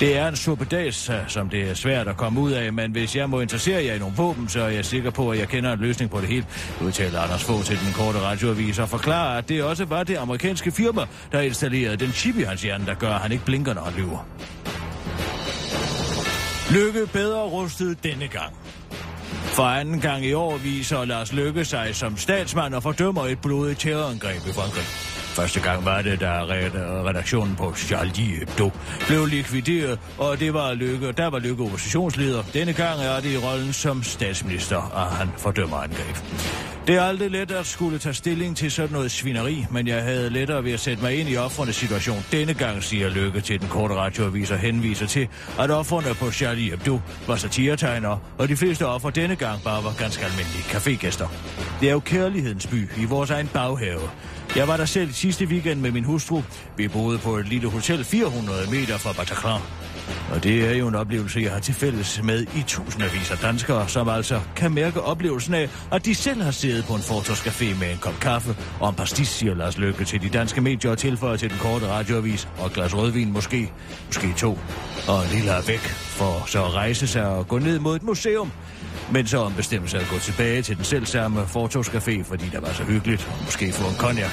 Det 0.00 0.16
er 0.16 0.28
en 0.28 0.36
suppedags, 0.36 1.10
øh, 1.10 1.16
som 1.28 1.48
det 1.48 1.70
er 1.70 1.74
svært 1.74 2.08
at 2.08 2.16
komme 2.16 2.40
ud 2.40 2.52
af, 2.52 2.72
men 2.72 2.90
hvis 2.90 3.16
jeg 3.16 3.30
må 3.30 3.40
interessere 3.40 3.84
jer 3.84 3.94
i 3.94 3.98
nogle 3.98 4.16
våben, 4.16 4.48
så 4.48 4.60
er 4.60 4.68
jeg 4.68 4.84
sikker 4.84 5.10
på, 5.10 5.30
at 5.30 5.38
jeg 5.38 5.48
kender 5.48 5.72
en 5.72 5.80
løsning 5.80 6.10
på 6.10 6.20
det 6.20 6.28
hele, 6.28 6.46
udtaler 6.80 7.20
Anders 7.20 7.44
Fogh 7.44 7.64
til 7.64 7.78
den 7.80 7.92
korte 7.92 8.20
radioavis 8.20 8.78
og 8.78 8.88
forklarer, 8.88 9.38
at 9.38 9.48
det 9.48 9.62
også 9.62 9.84
var 9.84 10.02
det 10.02 10.16
amerikanske 10.16 10.72
firma, 10.72 11.06
der 11.32 11.40
installerede 11.40 11.96
den 11.96 12.12
chip 12.12 12.36
i 12.36 12.42
hans 12.42 12.62
hjerne, 12.62 12.86
der 12.86 12.94
gør, 12.94 13.10
at 13.10 13.20
han 13.20 13.32
ikke 13.32 13.44
blinker, 13.44 13.74
når 13.74 13.82
han 13.82 13.94
lyver. 13.94 14.26
Lykke 16.70 17.06
bedre 17.12 17.42
rustet 17.42 18.04
denne 18.04 18.28
gang. 18.28 18.54
For 19.44 19.62
anden 19.62 20.00
gang 20.00 20.24
i 20.24 20.32
år 20.32 20.56
viser 20.56 21.04
Lars 21.04 21.32
Lykke 21.32 21.64
sig 21.64 21.94
som 21.94 22.16
statsmand 22.16 22.74
og 22.74 22.82
fordømmer 22.82 23.26
et 23.26 23.38
blodigt 23.38 23.80
terrorangreb 23.80 24.46
i 24.46 24.52
Frankrig. 24.52 25.17
Første 25.38 25.60
gang 25.60 25.84
var 25.84 26.02
det, 26.02 26.20
da 26.20 26.44
redaktionen 27.08 27.56
på 27.56 27.74
Charlie 27.76 28.36
Hebdo 28.38 28.70
blev 29.06 29.26
likvideret, 29.26 29.98
og 30.18 30.40
det 30.40 30.54
var 30.54 30.74
Lykke, 30.74 31.12
der 31.12 31.26
var 31.26 31.38
Lykke 31.38 31.64
oppositionsleder. 31.64 32.42
Denne 32.54 32.72
gang 32.72 33.00
er 33.00 33.20
det 33.20 33.32
i 33.32 33.36
rollen 33.36 33.72
som 33.72 34.02
statsminister, 34.02 34.76
og 34.76 35.06
han 35.06 35.28
fordømmer 35.36 35.76
angreb. 35.76 36.16
Det 36.86 36.96
er 36.96 37.02
aldrig 37.02 37.30
let 37.30 37.50
at 37.50 37.66
skulle 37.66 37.98
tage 37.98 38.14
stilling 38.14 38.56
til 38.56 38.70
sådan 38.70 38.92
noget 38.92 39.10
svineri, 39.10 39.66
men 39.70 39.86
jeg 39.86 40.02
havde 40.02 40.30
lettere 40.30 40.64
ved 40.64 40.72
at 40.72 40.80
sætte 40.80 41.02
mig 41.02 41.20
ind 41.20 41.28
i 41.28 41.36
offrenes 41.36 41.76
situation. 41.76 42.24
Denne 42.32 42.54
gang 42.54 42.82
siger 42.82 43.08
Lykke 43.08 43.40
til 43.40 43.60
den 43.60 43.68
korte 43.68 43.94
radioavis 43.94 44.50
og 44.50 44.58
henviser 44.58 45.06
til, 45.06 45.28
at 45.58 45.70
offrene 45.70 46.14
på 46.14 46.30
Charlie 46.30 46.70
Hebdo 46.70 47.00
var 47.26 47.36
satiretegnere, 47.36 48.18
og 48.38 48.48
de 48.48 48.56
fleste 48.56 48.86
offer 48.86 49.10
denne 49.10 49.36
gang 49.36 49.62
bare 49.62 49.84
var 49.84 49.94
ganske 49.98 50.24
almindelige 50.24 50.62
cafégæster. 50.62 51.26
Det 51.80 51.88
er 51.88 51.92
jo 51.92 52.00
kærlighedens 52.00 52.66
by 52.66 52.88
i 52.96 53.04
vores 53.04 53.30
egen 53.30 53.48
baghave. 53.48 54.10
Jeg 54.56 54.68
var 54.68 54.76
der 54.76 54.84
selv 54.84 55.12
sidste 55.12 55.44
weekend 55.44 55.80
med 55.80 55.90
min 55.90 56.04
hustru. 56.04 56.42
Vi 56.76 56.88
boede 56.88 57.18
på 57.18 57.36
et 57.36 57.48
lille 57.48 57.68
hotel 57.70 58.04
400 58.04 58.70
meter 58.70 58.98
fra 58.98 59.12
Bataclan. 59.12 59.60
Og 60.32 60.44
det 60.44 60.70
er 60.70 60.74
jo 60.74 60.88
en 60.88 60.94
oplevelse, 60.94 61.40
jeg 61.40 61.52
har 61.52 61.60
til 61.60 61.74
fælles 61.74 62.20
med 62.22 62.42
i 62.42 62.64
tusindvis 62.66 63.30
af 63.30 63.38
danskere, 63.38 63.88
som 63.88 64.08
altså 64.08 64.40
kan 64.56 64.72
mærke 64.74 65.00
oplevelsen 65.00 65.54
af, 65.54 65.68
at 65.92 66.04
de 66.04 66.14
selv 66.14 66.42
har 66.42 66.50
siddet 66.50 66.84
på 66.84 66.94
en 66.94 67.00
fortorscafé 67.00 67.78
med 67.80 67.90
en 67.90 67.98
kop 67.98 68.20
kaffe. 68.20 68.56
Og 68.80 68.88
en 68.88 68.94
pastis, 68.94 69.28
siger 69.28 69.54
Lars 69.54 69.78
Løkke 69.78 70.04
til 70.04 70.22
de 70.22 70.28
danske 70.28 70.60
medier 70.60 70.90
og 70.90 70.98
tilføjer 70.98 71.36
til 71.36 71.50
den 71.50 71.58
korte 71.58 71.88
radioavis. 71.88 72.48
Og 72.58 72.66
et 72.66 72.72
glas 72.72 72.96
rødvin 72.96 73.32
måske, 73.32 73.72
måske 74.06 74.34
to, 74.36 74.58
og 75.08 75.24
en 75.24 75.30
lille 75.30 75.52
væk, 75.66 75.80
for 75.88 76.44
så 76.46 76.64
at 76.64 76.74
rejse 76.74 77.06
sig 77.06 77.26
og 77.26 77.48
gå 77.48 77.58
ned 77.58 77.78
mod 77.78 77.96
et 77.96 78.02
museum. 78.02 78.52
Men 79.12 79.26
så 79.26 79.38
ombestemte 79.38 79.88
sig 79.88 80.00
at 80.00 80.08
gå 80.10 80.18
tilbage 80.18 80.62
til 80.62 80.76
den 80.76 80.84
selvsamme 80.84 81.42
fortogscafé, 81.42 82.22
fordi 82.22 82.44
der 82.52 82.60
var 82.60 82.72
så 82.72 82.82
hyggeligt, 82.84 83.28
og 83.32 83.44
måske 83.44 83.72
få 83.72 83.88
en 83.88 83.96
cognac. 83.96 84.30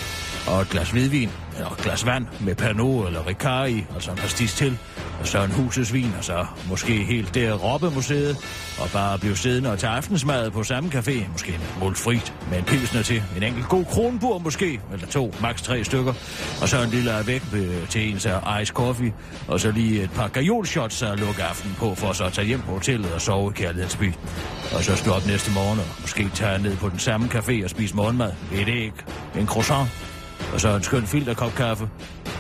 Og 0.48 0.62
et 0.62 0.70
glas 0.70 0.92
hvidvin, 0.92 1.30
eller 1.56 1.70
et 1.70 1.78
glas 1.78 2.06
vand 2.06 2.26
med 2.40 2.56
Pernod 2.56 3.08
eller 3.08 3.28
Ricard 3.28 3.70
i, 3.70 3.86
og 3.96 4.04
så 4.04 4.12
en 4.12 4.18
pastis 4.18 4.54
til, 4.54 4.78
og 5.20 5.28
så 5.28 5.44
en 5.44 5.52
husets 5.52 5.94
vin, 5.94 6.14
og 6.18 6.24
så 6.24 6.46
måske 6.70 6.94
helt 6.94 7.36
der 7.36 7.54
Robbemuseet, 7.54 8.38
og 8.80 8.90
bare 8.94 9.20
blive 9.20 9.38
siddende 9.38 9.72
og 9.72 9.80
tage 9.80 9.94
aftensmad 9.94 10.52
på 10.52 10.64
samme 10.64 10.90
café, 10.90 11.32
måske 11.32 11.52
med 11.52 11.80
mulfrit 11.80 12.34
med 12.50 12.58
en 12.58 12.64
pilsner 12.64 13.02
til, 13.02 13.24
en 13.38 13.44
enkelt 13.44 13.68
god 13.68 13.86
kronbur 13.86 14.38
måske, 14.38 14.82
eller 14.94 15.08
to, 15.08 15.34
maks 15.42 15.62
tre 15.62 15.84
stykker, 15.84 16.14
og 16.62 16.70
så 16.70 16.82
en 16.84 16.90
lille 16.90 17.12
væk 17.26 17.44
til 17.90 18.10
en 18.10 18.20
af 18.26 18.62
ice 18.62 18.74
coffee, 18.74 19.14
og 19.48 19.60
så 19.60 19.72
lige 19.72 20.04
et 20.04 20.12
par 20.12 20.28
gajolshots 20.28 21.04
at 21.04 21.20
lukke 21.20 21.44
aftenen 21.44 21.76
på, 21.80 21.96
for 21.96 22.14
så 22.14 22.24
at 22.24 22.34
tage 22.34 22.48
hjem 22.48 22.62
på 22.62 22.72
hotellet 22.72 23.14
og 23.14 23.22
sove 23.22 23.52
i 23.52 23.54
kærlighedsby. 23.54 24.14
Og 24.76 24.84
så 24.84 24.96
stå 24.96 25.12
op 25.12 25.26
næste 25.28 25.52
morgen 25.52 25.80
og 25.80 25.86
måske 26.02 26.30
tage 26.34 26.62
ned 26.64 26.78
på 26.78 26.90
den 26.90 27.00
samme 27.00 27.28
café 27.28 27.64
og 27.64 27.70
spise 27.70 27.96
morgenmad, 27.96 28.32
et 28.54 28.68
æg, 28.68 28.92
en 29.40 29.48
croissant, 29.48 29.90
og 30.54 30.62
så 30.62 30.76
en 30.76 30.84
skøn 30.84 31.08
filterkop 31.08 31.56
kaffe 31.56 31.90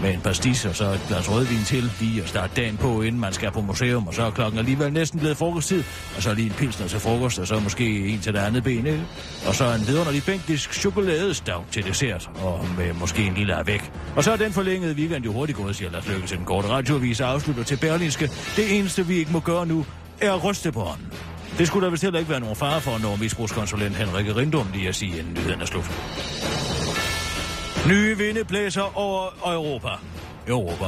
med 0.02 0.14
en 0.14 0.22
pastis 0.22 0.66
og 0.66 0.76
så 0.76 0.86
et 0.86 1.02
glas 1.08 1.32
rødvin 1.32 1.64
til, 1.66 1.92
lige 2.00 2.22
at 2.24 2.30
starte 2.30 2.52
dagen 2.56 2.78
på, 2.78 3.02
inden 3.02 3.22
man 3.22 3.34
skal 3.34 3.52
på 3.52 3.62
museum, 3.62 4.08
og 4.08 4.14
så 4.14 4.24
er 4.24 4.32
klokken 4.32 4.60
alligevel 4.60 4.94
næsten 4.94 5.20
blevet 5.20 5.38
frokosttid, 5.38 5.84
og 6.16 6.24
så 6.24 6.34
lige 6.34 6.46
en 6.46 6.54
pilsner 6.54 6.88
til 6.88 7.00
frokost, 7.00 7.40
og 7.40 7.48
så 7.48 7.60
måske 7.60 8.08
en 8.08 8.20
til 8.20 8.34
det 8.34 8.40
andet 8.40 8.64
ben, 8.64 8.86
ikke? 8.86 9.04
og 9.48 9.56
så 9.56 9.74
en 9.74 9.88
vidunderlig 9.88 10.24
bænkisk 10.26 10.74
chokoladestav 10.74 11.64
til 11.72 11.86
dessert, 11.86 12.30
og 12.36 12.66
med 12.78 12.94
måske 12.94 13.24
en 13.24 13.34
lille 13.34 13.56
væk. 13.66 13.92
Og 14.16 14.24
så 14.24 14.32
er 14.32 14.36
den 14.36 14.54
forlængede 14.54 14.96
weekend 14.96 15.26
jo 15.26 15.34
hurtigt 15.34 15.58
gået, 15.58 15.76
siger 15.76 15.92
Lars 15.92 16.08
Løkke 16.08 16.28
til 16.28 16.38
den 16.38 16.46
korte 16.46 16.68
radioavis 16.68 17.22
og 17.22 17.30
afslutter 17.30 17.64
til 17.64 17.78
Berlinske. 17.78 18.30
Det 18.56 18.80
eneste, 18.80 19.08
vi 19.08 19.16
ikke 19.16 19.32
må 19.32 19.40
gøre 19.40 19.66
nu, 19.66 19.86
er 20.22 20.34
at 20.34 20.44
ryste 20.44 20.72
på 20.72 20.80
hånden. 20.80 21.08
Det 21.58 21.68
skulle 21.68 21.86
der 21.86 21.92
vist 21.92 22.04
heller 22.04 22.20
ikke 22.20 22.32
være 22.32 22.40
nogen 22.40 22.56
fare 22.56 22.82
for, 22.82 22.98
når 22.98 23.16
misbrugskonsulent 23.16 23.96
Henrik 23.96 24.36
Rindum 24.36 24.68
lige 24.74 24.88
at 24.88 24.96
sige, 24.96 25.20
inden 25.20 25.34
nyheden 25.34 25.62
er 25.62 25.66
slut. 25.66 25.92
Nye 27.88 28.18
vinde 28.18 28.44
blæser 28.44 28.98
over 28.98 29.54
Europa. 29.54 29.90
Europa. 30.48 30.86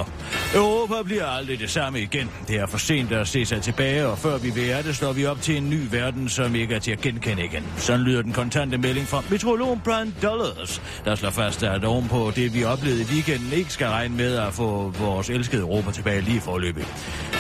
Europa 0.55 1.03
bliver 1.03 1.25
aldrig 1.25 1.59
det 1.59 1.69
samme 1.69 2.01
igen. 2.01 2.29
Det 2.47 2.55
er 2.55 2.67
for 2.67 2.77
sent 2.77 3.11
at 3.11 3.27
se 3.27 3.45
sig 3.45 3.61
tilbage, 3.61 4.07
og 4.07 4.17
før 4.17 4.37
vi 4.37 4.49
vil 4.49 4.67
det, 4.83 4.95
står 4.95 5.13
vi 5.13 5.25
op 5.25 5.41
til 5.41 5.57
en 5.57 5.69
ny 5.69 5.79
verden, 5.91 6.29
som 6.29 6.55
ikke 6.55 6.75
er 6.75 6.79
til 6.79 6.91
at 6.91 7.01
genkende 7.01 7.45
igen. 7.45 7.63
Sådan 7.77 8.01
lyder 8.01 8.21
den 8.21 8.33
kontante 8.33 8.77
melding 8.77 9.07
fra 9.07 9.23
meteorologen 9.29 9.81
Brian 9.83 10.15
Dollars, 10.21 10.81
der 11.05 11.15
slår 11.15 11.29
fast, 11.29 11.63
at 11.63 11.83
ovenpå 11.83 12.31
det, 12.35 12.53
vi 12.53 12.63
oplevede 12.63 13.01
i 13.01 13.05
weekenden, 13.05 13.53
ikke 13.53 13.73
skal 13.73 13.87
regne 13.87 14.15
med 14.15 14.35
at 14.35 14.53
få 14.53 14.93
vores 14.99 15.29
elskede 15.29 15.61
Europa 15.61 15.91
tilbage 15.91 16.21
lige 16.21 16.41
forløbig. 16.41 16.85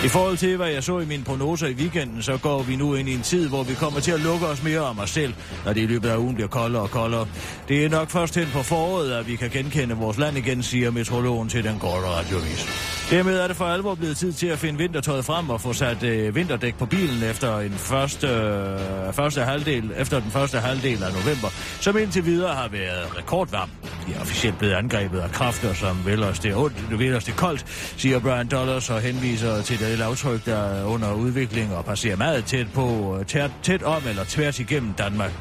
I 0.05 0.07
forhold 0.07 0.37
til, 0.37 0.57
hvad 0.57 0.67
jeg 0.67 0.83
så 0.83 0.99
i 0.99 1.05
mine 1.05 1.23
prognoser 1.23 1.67
i 1.67 1.73
weekenden, 1.73 2.23
så 2.23 2.37
går 2.37 2.63
vi 2.63 2.75
nu 2.75 2.95
ind 2.95 3.09
i 3.09 3.13
en 3.13 3.21
tid, 3.21 3.49
hvor 3.49 3.63
vi 3.63 3.73
kommer 3.73 3.99
til 3.99 4.11
at 4.11 4.19
lukke 4.19 4.47
os 4.47 4.63
mere 4.63 4.79
om 4.79 4.99
os 4.99 5.09
selv, 5.09 5.33
når 5.65 5.73
det 5.73 5.81
i 5.81 5.85
løbet 5.85 6.09
af 6.09 6.17
ugen 6.17 6.35
bliver 6.35 6.47
koldere 6.47 6.81
og 6.81 6.89
koldere. 6.89 7.27
Det 7.67 7.85
er 7.85 7.89
nok 7.89 8.09
først 8.09 8.35
hen 8.35 8.47
på 8.53 8.63
foråret, 8.63 9.11
at 9.11 9.27
vi 9.27 9.35
kan 9.35 9.49
genkende 9.49 9.95
vores 9.95 10.17
land 10.17 10.37
igen, 10.37 10.63
siger 10.63 10.91
meteorologen 10.91 11.49
til 11.49 11.63
den 11.63 11.79
korte 11.79 12.06
radiovis. 12.07 12.96
Dermed 13.09 13.39
er 13.39 13.47
det 13.47 13.55
for 13.55 13.65
alvor 13.65 13.95
blevet 13.95 14.17
tid 14.17 14.33
til 14.33 14.47
at 14.47 14.59
finde 14.59 14.79
vintertøjet 14.79 15.25
frem 15.25 15.49
og 15.49 15.61
få 15.61 15.73
sat 15.73 16.03
øh, 16.03 16.35
vinterdæk 16.35 16.75
på 16.75 16.85
bilen 16.85 17.23
efter 17.23 17.59
en 17.59 17.71
første, 17.71 18.27
øh, 18.27 19.13
første 19.13 19.41
halvdel, 19.41 19.91
efter 19.97 20.19
den 20.19 20.31
første 20.31 20.59
halvdel 20.59 21.03
af 21.03 21.13
november, 21.13 21.47
som 21.81 21.97
indtil 21.97 22.25
videre 22.25 22.55
har 22.55 22.67
været 22.67 23.17
rekordvarm. 23.17 23.69
De 24.07 24.13
er 24.13 24.21
officielt 24.21 24.57
blevet 24.57 24.73
angrebet 24.73 25.19
af 25.19 25.31
kræfter, 25.31 25.73
som 25.73 26.05
vil 26.05 26.23
os 26.23 26.39
det 26.39 26.55
ondt, 26.55 26.99
vil 26.99 27.15
os 27.15 27.23
det 27.23 27.35
koldt, 27.35 27.65
siger 27.97 28.19
Brian 28.19 28.47
Dollars 28.47 28.89
og 28.89 29.01
henviser 29.01 29.61
til 29.61 29.79
det 29.79 29.97
lavtryk, 29.99 30.45
der 30.45 30.57
er 30.57 30.85
under 30.85 31.13
udvikling 31.13 31.75
og 31.75 31.85
passerer 31.85 32.15
meget 32.15 32.45
tæt 32.45 32.67
på, 32.73 33.17
tæt, 33.27 33.51
tæt 33.63 33.83
om 33.83 34.01
eller 34.09 34.23
tværs 34.23 34.59
igennem 34.59 34.93
Danmark. 34.93 35.31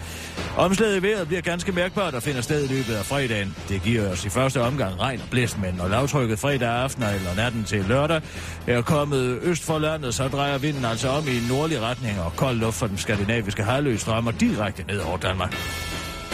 Omslaget 0.57 0.97
i 0.97 1.03
vejret 1.03 1.27
bliver 1.27 1.43
ganske 1.43 1.73
mærkbart 1.73 2.15
og 2.15 2.23
finder 2.23 2.41
sted 2.41 2.65
i 2.65 2.75
løbet 2.75 2.95
af 2.95 3.05
fredagen. 3.05 3.57
Det 3.69 3.83
giver 3.83 4.11
os 4.11 4.25
i 4.25 4.29
første 4.29 4.63
omgang 4.63 5.01
regn 5.01 5.21
og 5.21 5.29
blæst, 5.31 5.59
men 5.61 5.75
når 5.75 5.89
lavtrykket 5.89 6.39
fredag 6.39 6.69
aften 6.69 7.03
eller 7.03 7.35
natten 7.57 7.65
til 7.65 7.85
lørdag 7.89 8.23
er 8.67 8.83
kommet 8.83 9.39
øst 9.43 9.65
for 9.65 9.79
landet, 9.79 10.15
så 10.15 10.29
drejer 10.29 10.59
vinden 10.59 10.85
altså 10.85 11.09
om 11.09 11.29
i 11.29 11.37
en 11.37 11.47
nordlig 11.49 11.81
retning, 11.81 12.21
og 12.21 12.33
kold 12.37 12.57
luft 12.57 12.77
fra 12.77 12.89
den 12.89 12.99
skandinaviske 12.99 13.63
halvø 13.63 13.97
strømmer 13.97 14.31
direkte 14.31 14.85
ned 14.89 15.01
over 15.01 15.17
Danmark. 15.17 15.57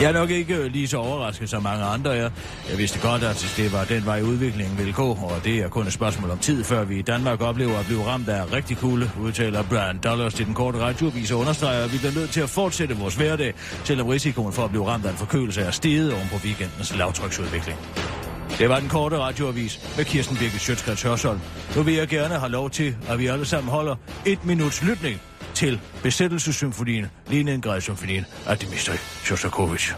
Jeg 0.00 0.08
er 0.08 0.12
nok 0.12 0.30
ikke 0.30 0.68
lige 0.68 0.88
så 0.88 0.96
overrasket 0.96 1.50
som 1.50 1.62
mange 1.62 1.84
andre 1.84 2.16
er. 2.16 2.30
Jeg 2.70 2.78
vidste 2.78 3.00
godt, 3.00 3.22
at 3.22 3.54
det 3.56 3.72
var 3.72 3.84
den 3.84 4.06
vej 4.06 4.22
udviklingen 4.22 4.78
ville 4.78 4.92
gå, 4.92 5.08
og 5.08 5.40
det 5.44 5.58
er 5.58 5.68
kun 5.68 5.86
et 5.86 5.92
spørgsmål 5.92 6.30
om 6.30 6.38
tid, 6.38 6.64
før 6.64 6.84
vi 6.84 6.98
i 6.98 7.02
Danmark 7.02 7.40
oplever 7.40 7.78
at 7.78 7.86
blive 7.86 8.04
ramt 8.06 8.28
af 8.28 8.52
rigtig 8.52 8.76
kulde, 8.76 9.10
udtaler 9.20 9.62
Brian 9.62 9.98
Dollars 9.98 10.34
til 10.34 10.46
den 10.46 10.54
korte 10.54 10.78
radioavis 10.78 11.30
og 11.30 11.38
understreger, 11.38 11.84
at 11.84 11.92
vi 11.92 11.98
bliver 11.98 12.14
nødt 12.14 12.30
til 12.30 12.40
at 12.40 12.50
fortsætte 12.50 12.96
vores 12.96 13.14
hverdag, 13.14 13.54
selvom 13.84 14.06
risikoen 14.06 14.52
for 14.52 14.64
at 14.64 14.70
blive 14.70 14.86
ramt 14.86 15.06
af 15.06 15.10
en 15.10 15.16
forkølelse 15.16 15.60
er 15.60 15.70
steget 15.70 16.12
oven 16.12 16.28
på 16.32 16.36
weekendens 16.44 16.96
lavtryksudvikling. 16.96 17.78
Det 18.58 18.68
var 18.68 18.80
den 18.80 18.88
korte 18.88 19.18
radioavis 19.18 19.94
med 19.96 20.04
Kirsten 20.04 20.36
Birke 20.36 20.58
Sjøtskrets 20.58 21.02
Hørsholm. 21.02 21.40
Nu 21.76 21.82
vil 21.82 21.94
jeg 21.94 22.08
gerne 22.08 22.34
have 22.34 22.52
lov 22.52 22.70
til, 22.70 22.96
at 23.08 23.18
vi 23.18 23.26
alle 23.26 23.44
sammen 23.44 23.70
holder 23.70 23.96
et 24.26 24.44
minuts 24.44 24.82
lytning 24.82 25.20
til 25.54 25.80
besættelsessymfonien, 26.02 27.06
Leningrad-symfonien 27.26 28.24
af 28.46 28.58
Dmitri 28.58 28.96
Shostakovich. 29.24 29.94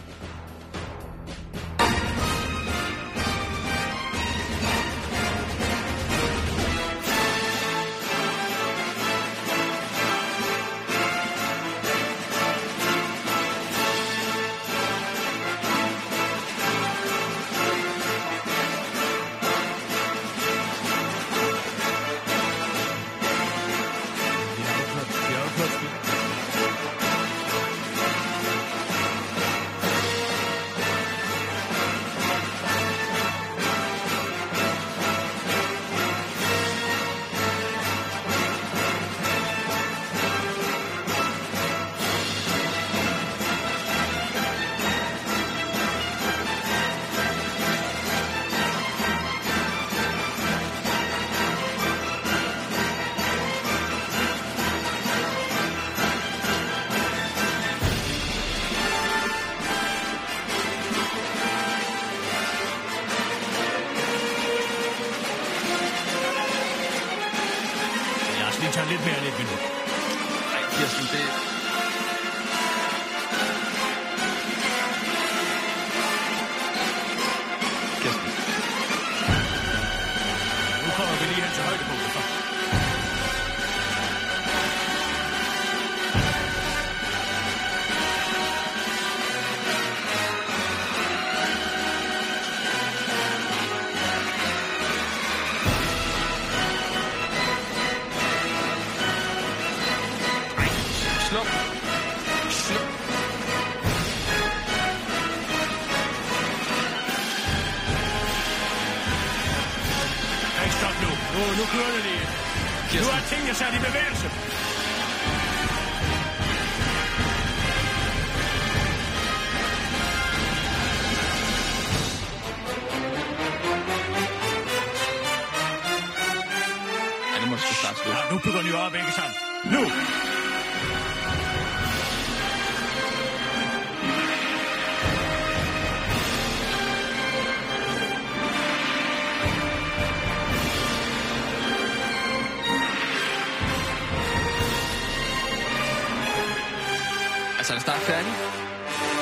Altså, 147.65 147.73
er 147.73 147.77
det 147.79 147.85
snart 147.89 148.03
færdig? 148.13 148.33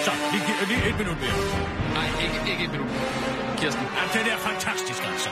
Så, 0.05 0.11
lige, 0.33 0.43
gi- 0.47 0.65
lige 0.71 0.89
et 0.91 0.99
minut 0.99 1.19
mere. 1.21 1.37
Nej, 1.99 2.09
ikke, 2.25 2.39
ikke 2.53 2.65
et 2.65 2.73
minut. 2.77 2.91
Kirsten. 3.61 3.85
Jamen, 3.97 4.11
det 4.27 4.33
er 4.33 4.39
fantastisk, 4.51 5.03
altså. 5.11 5.31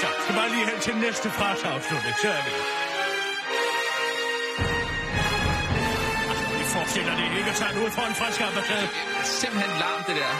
Så, 0.00 0.06
skal 0.22 0.34
bare 0.40 0.48
lige 0.54 0.66
hen 0.70 0.78
til 0.86 0.94
næste 0.96 1.30
fraseafslutning, 1.38 2.14
så 2.22 2.28
er 2.38 2.42
vi. 2.46 2.52
Altså, 6.30 6.44
Vi 6.58 6.64
forestiller 6.74 7.12
det 7.20 7.24
ikke 7.38 7.50
at 7.50 7.56
tage 7.62 7.74
ud 7.84 7.90
for 7.96 8.02
en 8.10 8.14
fransk 8.20 8.40
ambassade. 8.40 8.88
Simpelthen 9.24 9.72
larm, 9.82 10.00
det 10.08 10.16
der. 10.22 10.32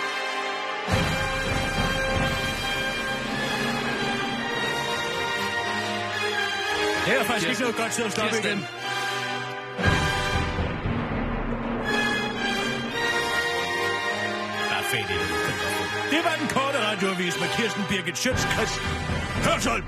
Det 7.06 7.14
er 7.20 7.24
faktisk 7.24 7.48
ikke 7.48 7.60
noget 7.60 7.76
godt 7.76 7.92
til 7.92 8.02
at 8.02 8.12
stoppe 8.12 8.36
igen. 8.44 8.66
Det 16.10 16.20
var 16.24 16.36
den 16.40 16.48
korte 16.48 16.78
radioavis 16.86 17.40
med 17.40 17.48
Kirsten 17.56 17.82
Birgit 17.88 18.18
Schøtz-Krets. 18.18 18.74
Hørsholm! 19.48 19.84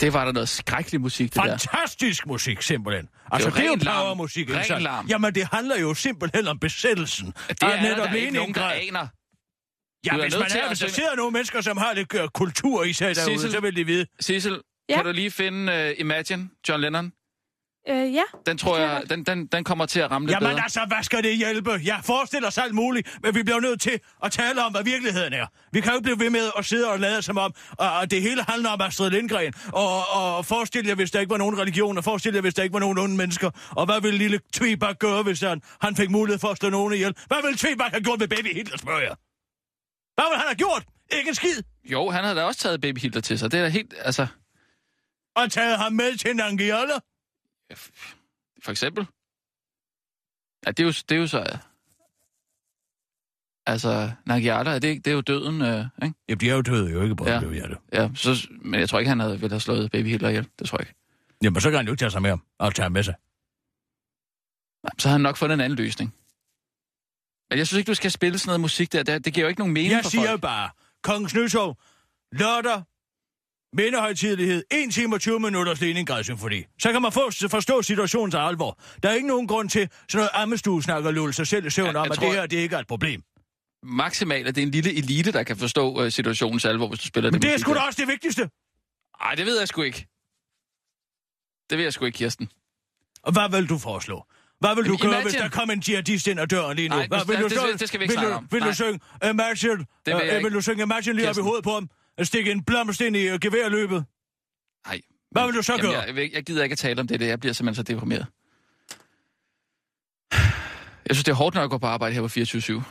Det 0.00 0.12
var 0.12 0.24
der 0.24 0.32
noget 0.32 0.48
skrækkelig 0.48 1.00
musik, 1.00 1.34
det 1.34 1.42
der. 1.42 1.48
Fantastisk 1.48 2.26
musik, 2.26 2.62
simpelthen. 2.62 3.08
Altså, 3.32 3.48
jo 3.48 3.54
det 3.54 3.62
er 3.62 3.66
jo 3.66 3.72
ren 3.72 3.78
larm. 3.78 4.04
powermusik, 4.04 4.48
ikke 4.48 4.74
Ren 4.74 4.82
larm. 4.82 5.06
Jamen, 5.06 5.34
det 5.34 5.48
handler 5.52 5.80
jo 5.80 5.94
simpelthen 5.94 6.48
om 6.48 6.58
besættelsen. 6.58 7.26
Det 7.26 7.62
af 7.62 7.78
er 7.78 7.82
netop 7.82 8.08
der 8.08 8.14
ikke 8.14 8.34
nogen, 8.34 8.54
der 8.54 8.64
aner. 8.64 9.06
Ja, 10.06 10.16
hvis 10.16 10.34
man 10.38 10.42
er, 10.62 10.68
hvis 10.68 10.78
der 10.78 10.88
sidder 10.88 11.16
nogle 11.16 11.30
mennesker, 11.32 11.60
som 11.60 11.76
har 11.76 11.92
lidt 11.94 12.14
øh, 12.14 12.28
kultur 12.28 12.84
i 12.84 12.92
sig 12.92 13.16
derude, 13.16 13.34
Sissel. 13.34 13.52
så 13.52 13.60
vil 13.60 13.76
de 13.76 13.84
vide. 13.86 14.06
Sissel, 14.20 14.60
Ja? 14.88 14.96
kan 14.96 15.04
du 15.04 15.12
lige 15.12 15.30
finde 15.30 15.92
uh, 15.94 16.00
Imagine, 16.00 16.48
John 16.68 16.80
Lennon? 16.80 17.12
Øh, 17.88 18.14
ja. 18.14 18.22
Den 18.46 18.58
tror 18.58 18.78
jeg 18.78 19.02
den, 19.10 19.24
den, 19.24 19.46
den 19.46 19.64
kommer 19.64 19.86
til 19.86 20.00
at 20.00 20.10
ramme 20.10 20.26
lidt 20.28 20.34
Jamen 20.34 20.48
bedre. 20.50 20.62
altså, 20.62 20.80
hvad 20.88 21.02
skal 21.02 21.22
det 21.22 21.36
hjælpe? 21.36 21.70
Jeg 21.84 22.00
forestiller 22.04 22.48
os 22.48 22.58
alt 22.58 22.74
muligt, 22.74 23.18
men 23.22 23.34
vi 23.34 23.42
bliver 23.42 23.60
nødt 23.60 23.80
til 23.80 24.00
at 24.24 24.32
tale 24.32 24.64
om, 24.64 24.72
hvad 24.72 24.84
virkeligheden 24.84 25.32
er. 25.32 25.46
Vi 25.72 25.80
kan 25.80 25.90
jo 25.92 25.96
ikke 25.96 26.02
blive 26.04 26.18
ved 26.20 26.30
med 26.30 26.50
at 26.58 26.64
sidde 26.64 26.88
og 26.90 26.98
lade 27.00 27.22
som 27.22 27.38
om, 27.38 27.54
at 27.80 28.10
det 28.10 28.22
hele 28.22 28.44
handler 28.48 28.70
om 28.70 28.80
Astrid 28.80 29.10
Lindgren. 29.10 29.52
Og, 29.72 30.08
og 30.14 30.46
forestil 30.46 30.86
jer, 30.86 30.94
hvis 30.94 31.10
der 31.10 31.20
ikke 31.20 31.30
var 31.30 31.36
nogen 31.36 31.58
religion, 31.58 31.98
og 31.98 32.04
forestil 32.04 32.34
jer, 32.34 32.40
hvis 32.40 32.54
der 32.54 32.62
ikke 32.62 32.72
var 32.72 32.80
nogen 32.80 32.98
onde 32.98 33.16
mennesker. 33.16 33.50
Og 33.70 33.86
hvad 33.86 34.00
ville 34.00 34.18
lille 34.18 34.40
Tvebak 34.52 34.98
gøre, 34.98 35.22
hvis 35.22 35.40
han, 35.40 35.62
han 35.80 35.96
fik 35.96 36.10
mulighed 36.10 36.38
for 36.38 36.48
at 36.48 36.56
slå 36.56 36.70
nogen 36.70 36.94
ihjel? 36.94 37.14
Hvad 37.26 37.38
ville 37.42 37.58
Tvebak 37.58 37.90
have 37.90 38.02
gjort 38.02 38.18
med 38.18 38.28
baby 38.28 38.54
Hitler, 38.54 38.78
spørger 38.78 39.00
jeg? 39.00 39.14
Hvad 40.14 40.24
ville 40.30 40.38
han 40.38 40.46
have 40.46 40.56
gjort? 40.56 40.84
Ikke 41.12 41.28
en 41.28 41.34
skid. 41.34 41.62
Jo, 41.84 42.10
han 42.10 42.24
havde 42.24 42.36
da 42.36 42.42
også 42.44 42.60
taget 42.60 42.80
Baby 42.80 42.98
Hitler 42.98 43.20
til 43.20 43.38
sig. 43.38 43.52
Det 43.52 43.58
er 43.60 43.62
da 43.64 43.68
helt, 43.68 43.94
altså, 43.98 44.26
Og 45.34 45.50
taget 45.50 45.78
ham 45.78 45.92
med 45.92 46.16
til 46.18 46.36
Nangiala. 46.36 46.94
for 48.64 48.70
eksempel. 48.70 49.06
Ja, 50.66 50.70
det 50.70 50.80
er 50.80 50.84
jo, 50.84 50.90
det 51.08 51.12
er 51.12 51.16
jo 51.16 51.26
så... 51.26 51.58
Altså, 53.66 54.10
Nagiata, 54.26 54.70
er 54.70 54.78
det, 54.78 54.88
ikke- 54.88 55.02
det 55.02 55.10
er 55.10 55.14
jo 55.14 55.20
døden, 55.20 55.62
øh, 55.62 55.84
ikke? 56.02 56.14
Jamen, 56.28 56.40
de 56.40 56.50
er 56.50 56.54
jo 56.54 56.62
døde 56.62 56.90
jo 56.90 57.02
ikke 57.02 57.16
på 57.16 57.26
Ja. 57.28 57.34
ja. 57.34 57.40
det. 57.68 57.78
Ja, 57.92 58.10
så, 58.14 58.48
men 58.50 58.80
jeg 58.80 58.88
tror 58.88 58.98
ikke, 58.98 59.08
han 59.08 59.20
havde 59.20 59.40
ville 59.40 59.52
have 59.52 59.60
slået 59.60 59.90
Baby 59.90 60.06
Hitler 60.06 60.28
ihjel. 60.28 60.48
Det 60.58 60.68
tror 60.68 60.78
jeg 60.78 60.88
ikke. 60.88 61.00
Jamen, 61.42 61.60
så 61.60 61.70
kan 61.70 61.76
han 61.76 61.86
jo 61.86 61.92
ikke 61.92 62.00
tage 62.00 62.10
sig 62.10 62.22
med 62.22 62.30
ham 62.30 62.42
og 62.58 62.74
tage 62.74 62.84
ham 62.84 62.92
med 62.92 63.02
sig. 63.02 63.14
Så 64.98 65.08
har 65.08 65.12
han 65.12 65.20
nok 65.20 65.36
fundet 65.36 65.54
en 65.54 65.60
anden 65.60 65.76
løsning. 65.78 66.14
Men 67.52 67.58
jeg 67.58 67.66
synes 67.66 67.78
ikke, 67.78 67.88
du 67.88 67.94
skal 67.94 68.10
spille 68.10 68.38
sådan 68.38 68.48
noget 68.48 68.60
musik 68.60 68.92
der. 68.92 69.02
Det, 69.02 69.24
det 69.24 69.34
giver 69.34 69.44
jo 69.44 69.48
ikke 69.48 69.60
nogen 69.60 69.74
mening 69.74 69.92
Jeg 69.92 70.02
for 70.02 70.10
siger 70.10 70.28
folk. 70.28 70.40
bare, 70.40 70.70
Kongens 71.02 71.34
Nytår, 71.34 71.82
lørdag, 72.32 72.82
mindehøjtidlighed, 73.76 74.64
1 74.70 74.92
time 74.92 75.14
og 75.16 75.20
20 75.20 75.40
minutters 75.40 75.80
Leningrad 75.80 76.24
Symfoni. 76.24 76.62
Så 76.82 76.92
kan 76.92 77.02
man 77.02 77.12
få, 77.12 77.30
forstå 77.50 77.82
situationens 77.82 78.34
alvor. 78.34 78.78
Der 79.02 79.08
er 79.08 79.14
ikke 79.14 79.28
nogen 79.28 79.46
grund 79.48 79.68
til 79.68 79.88
sådan 80.08 80.16
noget 80.18 80.30
ammestue-snak 80.34 81.04
og 81.04 81.14
lulle 81.14 81.32
sig 81.34 81.46
selv 81.46 81.66
i 81.66 81.70
søvn 81.70 81.90
Ja, 81.90 82.00
om, 82.00 82.10
at 82.10 82.16
tror- 82.18 82.26
det 82.26 82.34
her 82.34 82.46
det 82.46 82.56
ikke 82.56 82.76
er 82.76 82.80
et 82.80 82.86
problem. 82.86 83.22
Maksimalt, 83.82 84.48
at 84.48 84.54
det 84.54 84.62
er 84.62 84.66
en 84.66 84.70
lille 84.72 84.92
elite, 84.96 85.32
der 85.32 85.42
kan 85.42 85.56
forstå 85.56 86.02
øh, 86.04 86.12
situationens 86.12 86.64
alvor, 86.64 86.88
hvis 86.88 87.00
du 87.00 87.06
spiller 87.06 87.30
Men 87.30 87.42
det 87.42 87.48
er 87.48 87.52
musik 87.52 87.60
sgu 87.64 87.72
der. 87.74 87.80
da 87.80 87.86
også 87.86 88.00
det 88.02 88.08
vigtigste. 88.08 88.50
Ej, 89.20 89.34
det 89.34 89.46
ved 89.46 89.58
jeg 89.58 89.68
sgu 89.68 89.82
ikke. 89.82 90.06
Det 91.70 91.78
ved 91.78 91.84
jeg 91.84 91.92
sgu 91.92 92.04
ikke, 92.04 92.16
Kirsten. 92.16 92.50
Og 93.22 93.32
hvad 93.32 93.50
vil 93.60 93.68
du 93.68 93.78
foreslå? 93.78 94.26
Hvad 94.62 94.74
vil 94.76 94.84
du 94.84 94.96
gøre, 94.96 95.22
hvis 95.22 95.32
der 95.34 95.48
kom 95.48 95.70
en 95.70 95.82
jihadist 95.88 96.26
ind 96.26 96.40
ad 96.40 96.46
døren 96.46 96.76
lige 96.76 96.88
nu? 96.88 96.96
Nej, 96.96 97.06
Hvad, 97.06 97.18
det- 97.18 97.28
vil 97.28 97.36
du 97.38 97.42
det- 97.48 97.52
så- 97.52 97.66
det- 97.66 97.80
det 97.80 97.88
skal 97.88 98.00
vi 98.00 98.04
ikke 98.04 98.14
vil 98.20 98.28
du, 98.28 98.32
om. 98.32 98.48
Vil 98.50 98.60
du 98.60 98.64
Nej. 98.64 98.74
synge 98.74 99.00
Imagine? 99.30 99.72
Det 99.78 99.86
vil 100.06 100.12
jeg 100.14 100.22
øh, 100.22 100.36
ikke. 100.36 100.42
vil 100.44 100.52
du 100.54 100.60
synge 100.60 100.82
Imagine 100.82 101.16
lige 101.16 101.28
op 101.30 101.38
i 101.38 101.40
hovedet 101.40 101.64
på 101.64 101.70
ham? 101.72 101.88
At 102.18 102.26
stikke 102.26 102.50
en 102.52 102.64
blomst 102.64 103.00
ind 103.00 103.16
i 103.16 103.28
øh, 103.28 103.38
geværløbet? 103.40 104.04
Nej. 104.86 105.00
Hvad 105.30 105.46
vil 105.46 105.54
du 105.54 105.62
så 105.62 105.76
gøre? 105.80 105.92
jeg, 106.00 106.16
jeg, 106.16 106.30
jeg 106.32 106.42
gider 106.42 106.62
ikke 106.62 106.72
at 106.72 106.78
tale 106.78 107.00
om 107.00 107.06
det. 107.06 107.20
Jeg 107.20 107.40
bliver 107.40 107.52
simpelthen 107.52 107.86
så 107.86 107.92
deprimeret. 107.92 108.26
Jeg 111.06 111.16
synes, 111.16 111.24
det 111.24 111.32
er 111.32 111.36
hårdt 111.36 111.54
nok 111.54 111.64
at 111.64 111.70
gå 111.70 111.78
på 111.78 111.86
arbejde 111.86 112.14
her 112.14 112.22
på 112.22 112.28
24-7. 112.28 112.82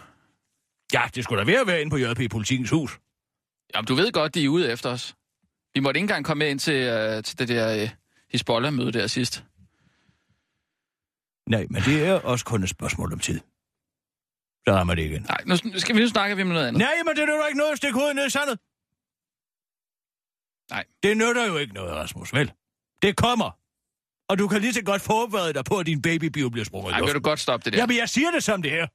Ja, 0.93 1.01
det 1.15 1.23
skulle 1.23 1.39
da 1.39 1.45
være 1.45 1.61
at 1.61 1.67
være 1.67 1.81
inde 1.81 1.89
på 1.89 1.97
JP 1.97 2.31
Politikens 2.31 2.69
hus. 2.69 2.99
Jamen, 3.75 3.85
du 3.85 3.95
ved 3.95 4.11
godt, 4.11 4.35
de 4.35 4.43
er 4.45 4.49
ude 4.49 4.71
efter 4.71 4.89
os. 4.89 5.15
Vi 5.73 5.79
måtte 5.79 5.97
ikke 5.97 6.03
engang 6.03 6.25
komme 6.25 6.39
med 6.39 6.49
ind 6.51 6.59
til, 6.59 6.89
uh, 7.17 7.23
til 7.23 7.39
det 7.39 7.47
der 7.47 7.83
uh, 7.83 7.89
Hisbollah-møde 8.31 8.91
der 8.91 9.07
sidst. 9.07 9.43
Nej, 11.51 11.67
men 11.69 11.81
det 11.81 12.05
er 12.07 12.13
også 12.31 12.45
kun 12.45 12.63
et 12.63 12.69
spørgsmål 12.69 13.13
om 13.13 13.19
tid. 13.19 13.39
Så 14.67 14.73
rammer 14.75 14.95
det 14.95 15.03
igen. 15.09 15.21
Nej, 15.21 15.41
nu 15.45 15.79
skal 15.79 15.95
vi 15.95 16.01
nu 16.01 16.07
snakke 16.07 16.35
vi 16.35 16.41
om 16.41 16.47
noget 16.47 16.67
andet. 16.67 16.79
Nej, 16.79 16.95
men 17.05 17.15
det 17.15 17.23
nytter 17.29 17.47
ikke 17.47 17.57
noget 17.57 17.71
at 17.71 17.77
stikke 17.77 17.93
hovedet 17.99 18.15
ned 18.15 18.25
i 18.25 18.29
sandet. 18.29 18.59
Nej. 20.71 20.83
Det 21.03 21.17
nytter 21.17 21.45
jo 21.47 21.57
ikke 21.57 21.73
noget, 21.73 21.91
Rasmus, 21.95 22.33
vel? 22.33 22.51
Det 23.01 23.17
kommer. 23.17 23.49
Og 24.29 24.39
du 24.39 24.47
kan 24.47 24.61
lige 24.61 24.73
så 24.73 24.83
godt 24.83 25.01
forberede 25.01 25.53
dig 25.53 25.65
på, 25.65 25.77
at 25.77 25.85
din 25.85 26.01
babybio 26.01 26.49
bliver 26.49 26.65
sprunget 26.65 26.91
i 26.91 26.93
Ej, 26.93 27.01
vil 27.01 27.13
du 27.13 27.19
godt 27.19 27.39
stoppe 27.39 27.65
det 27.65 27.73
der? 27.73 27.79
Jamen, 27.79 27.97
jeg 27.97 28.09
siger 28.09 28.31
det 28.31 28.43
som 28.43 28.61
det 28.61 28.73
er. 28.79 28.87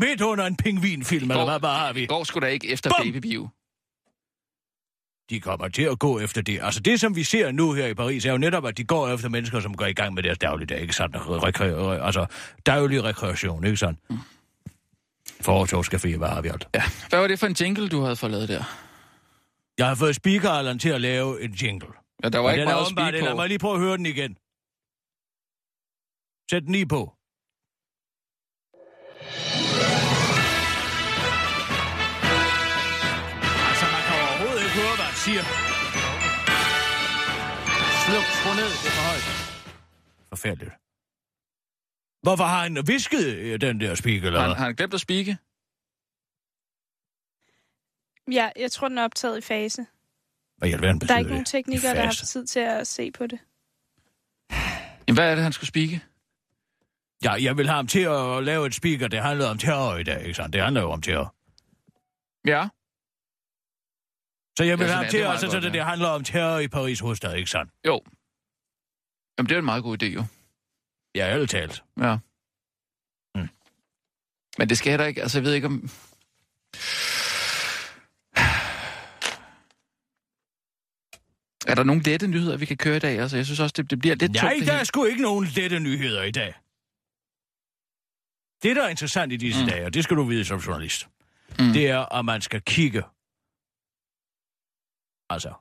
Midt 0.00 0.20
under 0.20 0.46
en 0.46 0.56
pingvinfilm, 0.56 1.30
eller 1.30 1.44
hvad, 1.44 1.58
hvad 1.58 1.70
har 1.70 1.92
vi? 1.92 2.06
går 2.06 2.24
sgu 2.24 2.40
da 2.40 2.46
ikke 2.46 2.68
efter 2.68 2.90
Bum! 2.90 3.06
babybio. 3.06 3.48
De 5.30 5.40
kommer 5.40 5.68
til 5.68 5.82
at 5.82 5.98
gå 5.98 6.18
efter 6.20 6.42
det. 6.42 6.58
Altså, 6.62 6.80
det 6.80 7.00
som 7.00 7.16
vi 7.16 7.22
ser 7.24 7.50
nu 7.52 7.72
her 7.72 7.86
i 7.86 7.94
Paris, 7.94 8.24
er 8.26 8.32
jo 8.32 8.38
netop, 8.38 8.66
at 8.66 8.76
de 8.76 8.84
går 8.84 9.08
efter 9.08 9.28
mennesker, 9.28 9.60
som 9.60 9.74
går 9.76 9.86
i 9.86 9.92
gang 9.92 10.14
med 10.14 10.22
deres 10.22 10.38
dagligdag, 10.38 10.80
ikke 10.80 10.94
sandt? 10.96 11.16
Rekre- 11.16 12.04
altså, 12.06 12.26
daglig 12.66 13.04
rekreation, 13.04 13.64
ikke 13.64 13.76
sandt? 13.76 14.00
Mm. 14.10 14.18
Fortogscafé, 15.40 16.16
hvad 16.16 16.28
har 16.28 16.40
vi 16.42 16.48
alt? 16.48 16.68
Ja. 16.74 16.82
Hvad 17.08 17.20
var 17.20 17.28
det 17.28 17.38
for 17.38 17.46
en 17.46 17.52
jingle, 17.60 17.88
du 17.88 18.00
havde 18.00 18.16
fået 18.16 18.32
lavet 18.32 18.48
der? 18.48 18.64
Jeg 19.78 19.88
har 19.88 19.94
fået 19.94 20.14
speakeralderen 20.16 20.78
til 20.78 20.88
at 20.88 21.00
lave 21.00 21.42
en 21.42 21.50
jingle. 21.50 21.88
Ja, 22.24 22.28
der 22.28 22.38
var 22.38 22.50
ikke 22.50 22.62
er 22.62 22.66
meget 22.66 22.86
åbenbart, 22.86 23.08
speed 23.08 23.22
lad 23.22 23.30
på. 23.30 23.36
mig 23.36 23.48
lige 23.48 23.58
prøve 23.58 23.74
at 23.74 23.80
høre 23.80 23.96
den 23.96 24.06
igen. 24.06 24.36
Sæt 26.50 26.62
den 26.62 26.72
lige 26.72 26.86
på. 26.86 27.12
Siger. 35.26 35.42
Sluk, 38.04 38.26
skru 38.38 38.50
ned, 38.60 38.70
det 38.82 38.88
er 38.90 38.94
for 38.98 39.04
højt. 39.10 39.26
Forfærdeligt. 40.28 40.74
Hvorfor 42.22 42.44
har 42.44 42.62
han 42.62 42.86
visket 42.86 43.26
øh, 43.36 43.60
den 43.60 43.80
der 43.80 43.94
speaker, 43.94 44.26
eller 44.26 44.40
han, 44.40 44.56
har 44.56 44.64
han 44.64 44.74
glemt 44.74 44.94
at 44.94 45.00
spike? 45.00 45.38
Ja, 48.32 48.50
jeg 48.56 48.72
tror, 48.72 48.88
den 48.88 48.98
er 48.98 49.04
optaget 49.04 49.38
i 49.38 49.40
fase. 49.40 49.86
Hvad 50.56 50.68
i 50.68 50.72
alverden 50.72 51.00
Der 51.00 51.14
er 51.14 51.18
ikke 51.18 51.30
nogen 51.30 51.44
teknikere, 51.44 51.90
der 51.90 51.98
har 52.00 52.04
haft 52.04 52.26
tid 52.26 52.46
til 52.46 52.60
at 52.60 52.86
se 52.86 53.10
på 53.12 53.26
det. 53.26 53.38
Jamen, 55.08 55.16
hvad 55.16 55.30
er 55.30 55.34
det, 55.34 55.44
han 55.44 55.52
skulle 55.52 55.68
spike? 55.68 56.00
Ja, 57.24 57.32
jeg 57.32 57.56
vil 57.56 57.66
have 57.66 57.76
ham 57.76 57.86
til 57.86 58.00
at 58.00 58.44
lave 58.44 58.66
et 58.66 58.74
speaker, 58.74 59.08
det 59.08 59.22
handler 59.22 59.48
om 59.48 59.58
terror 59.58 59.96
i 59.96 60.02
dag, 60.02 60.22
ikke 60.22 60.34
sandt? 60.34 60.52
Det 60.52 60.62
handler 60.62 60.80
jo 60.80 60.90
om 60.90 61.02
terror. 61.02 61.34
Ja. 62.46 62.68
Så 64.58 64.64
jeg 64.64 64.78
vil 64.78 64.86
Ja, 64.86 64.92
ham 64.94 65.04
til, 65.04 65.18
det 65.18 65.26
meget 65.26 65.40
så 65.40 65.46
godt, 65.46 65.62
det, 65.62 65.72
det 65.72 65.84
handler 65.84 66.08
om 66.08 66.24
terror 66.24 66.58
i 66.58 66.68
Paris 66.68 67.00
hovedstad, 67.00 67.34
ikke 67.34 67.50
sandt? 67.50 67.72
Jo. 67.86 68.00
Jamen, 69.38 69.48
det 69.48 69.54
er 69.54 69.58
en 69.58 69.64
meget 69.64 69.82
god 69.82 70.02
idé, 70.02 70.06
jo. 70.06 70.24
Ja, 71.14 71.20
ærligt 71.32 71.50
talt. 71.50 71.82
Ja. 72.00 72.16
Mm. 73.34 73.48
Men 74.58 74.68
det 74.68 74.78
skal 74.78 74.90
heller 74.90 75.06
ikke, 75.06 75.22
altså 75.22 75.38
jeg 75.38 75.44
ved 75.44 75.54
ikke 75.54 75.66
om... 75.66 75.90
Er 81.66 81.74
der 81.74 81.82
nogle 81.84 82.02
lette 82.02 82.26
nyheder, 82.26 82.56
vi 82.56 82.66
kan 82.66 82.76
køre 82.76 82.96
i 82.96 83.00
dag? 83.00 83.18
Altså, 83.18 83.36
jeg 83.36 83.46
synes 83.46 83.60
også, 83.60 83.74
det, 83.76 83.90
det 83.90 83.98
bliver 83.98 84.14
lidt 84.14 84.32
Nej, 84.32 84.52
tungt, 84.54 84.66
der 84.66 84.72
er 84.72 84.84
sgu 84.84 85.04
ikke 85.04 85.22
nogen 85.22 85.44
lette 85.46 85.78
nyheder 85.80 86.22
i 86.22 86.30
dag. 86.30 86.54
Det, 88.62 88.76
der 88.76 88.84
er 88.84 88.88
interessant 88.88 89.32
i 89.32 89.36
disse 89.36 89.62
Mm. 89.64 89.68
dage, 89.70 89.86
og 89.86 89.94
det 89.94 90.04
skal 90.04 90.16
du 90.16 90.22
vide 90.24 90.44
som 90.44 90.58
journalist, 90.58 91.08
mm. 91.58 91.72
det 91.72 91.88
er, 91.88 92.14
at 92.18 92.24
man 92.24 92.40
skal 92.40 92.60
kigge. 92.62 93.02
Altså, 95.32 95.52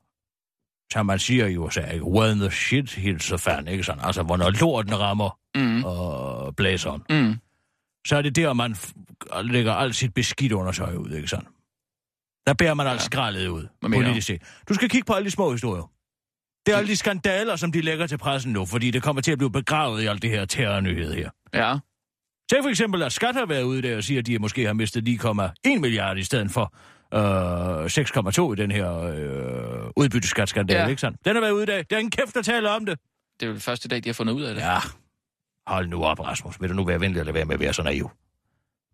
som 0.93 1.05
man 1.05 1.19
siger 1.19 1.45
i 1.47 1.57
USA, 1.57 1.81
ikke? 1.91 2.05
when 2.05 2.39
the 2.39 2.51
shit 2.51 2.91
hits 2.93 3.25
the 3.27 3.37
fan, 3.37 3.67
ikke 3.67 3.83
sådan? 3.83 4.03
Altså, 4.05 4.23
hvornår 4.23 4.49
lorten 4.49 4.99
rammer 4.99 5.37
Mm. 5.55 5.83
og 5.83 6.55
blæseren, 6.55 7.03
Mm. 7.09 7.35
så 8.07 8.15
er 8.17 8.21
det 8.21 8.35
der, 8.35 8.53
man 8.53 8.75
lægger 9.43 9.73
alt 9.73 9.95
sit 9.95 10.13
beskidt 10.13 10.51
undertøj 10.51 10.95
ud, 10.95 11.11
ikke 11.11 11.27
sådan? 11.27 11.47
Der 12.47 12.53
bærer 12.53 12.73
man 12.73 12.87
alt 12.87 12.99
Ja. 12.99 13.05
skraldet 13.05 13.47
ud, 13.47 13.67
politisk 13.83 14.27
set. 14.27 14.41
Du 14.69 14.73
skal 14.73 14.89
kigge 14.89 15.05
på 15.05 15.13
alle 15.13 15.25
de 15.25 15.31
små 15.31 15.51
historier. 15.51 15.91
Det 16.65 16.73
er 16.73 16.77
alle 16.77 16.87
de 16.87 16.95
skandaler, 16.95 17.55
som 17.55 17.71
de 17.71 17.81
lægger 17.81 18.07
til 18.07 18.17
pressen 18.17 18.53
nu, 18.53 18.65
fordi 18.65 18.91
det 18.91 19.03
kommer 19.03 19.21
til 19.21 19.31
at 19.31 19.37
blive 19.37 19.51
begravet 19.51 20.01
i 20.03 20.05
alt 20.05 20.21
det 20.21 20.29
her 20.29 20.45
terrornyhed 20.45 21.13
her. 21.13 21.29
Ja. 21.53 21.77
Se 22.51 22.57
for 22.63 22.69
eksempel, 22.69 23.01
at 23.03 23.11
Skat 23.13 23.35
har 23.35 23.45
været 23.45 23.63
ude 23.63 23.81
der 23.81 23.97
og 23.97 24.03
siger, 24.03 24.19
at 24.19 24.25
de 24.25 24.39
måske 24.39 24.65
har 24.65 24.73
mistet 24.73 25.03
9,1 25.03 25.79
milliard 25.79 26.17
i 26.17 26.23
stedet 26.23 26.51
for 26.51 26.73
øh, 27.13 27.85
6,2 27.85 28.53
i 28.53 28.55
den 28.55 28.71
her 28.71 28.97
øh, 29.01 29.91
udbytteskatskandale, 29.95 30.79
Ja. 30.79 30.87
ikke 30.87 31.01
sandt? 31.01 31.25
Den 31.25 31.35
har 31.35 31.41
været 31.41 31.51
ude 31.51 31.63
i 31.63 31.65
dag. 31.65 31.85
Der 31.89 31.95
er 31.95 31.99
ingen 31.99 32.11
kæft, 32.11 32.35
der 32.35 32.41
taler 32.41 32.69
om 32.69 32.85
det. 32.85 32.99
Det 33.39 33.45
er 33.45 33.47
jo 33.49 33.53
det 33.53 33.63
første 33.63 33.87
dag, 33.87 34.03
de 34.03 34.09
har 34.09 34.13
fundet 34.13 34.33
ud 34.33 34.41
af 34.43 34.55
det. 34.55 34.61
Ja, 34.61 34.77
hold 35.67 35.87
nu 35.87 36.03
op, 36.03 36.19
Rasmus. 36.19 36.61
Vil 36.61 36.69
du 36.69 36.73
nu 36.75 36.83
være 36.83 36.99
venlig 36.99 37.19
eller 37.19 37.33
være 37.33 37.45
med 37.45 37.53
at 37.53 37.59
være 37.59 37.73
så 37.73 37.83
naiv? 37.83 38.11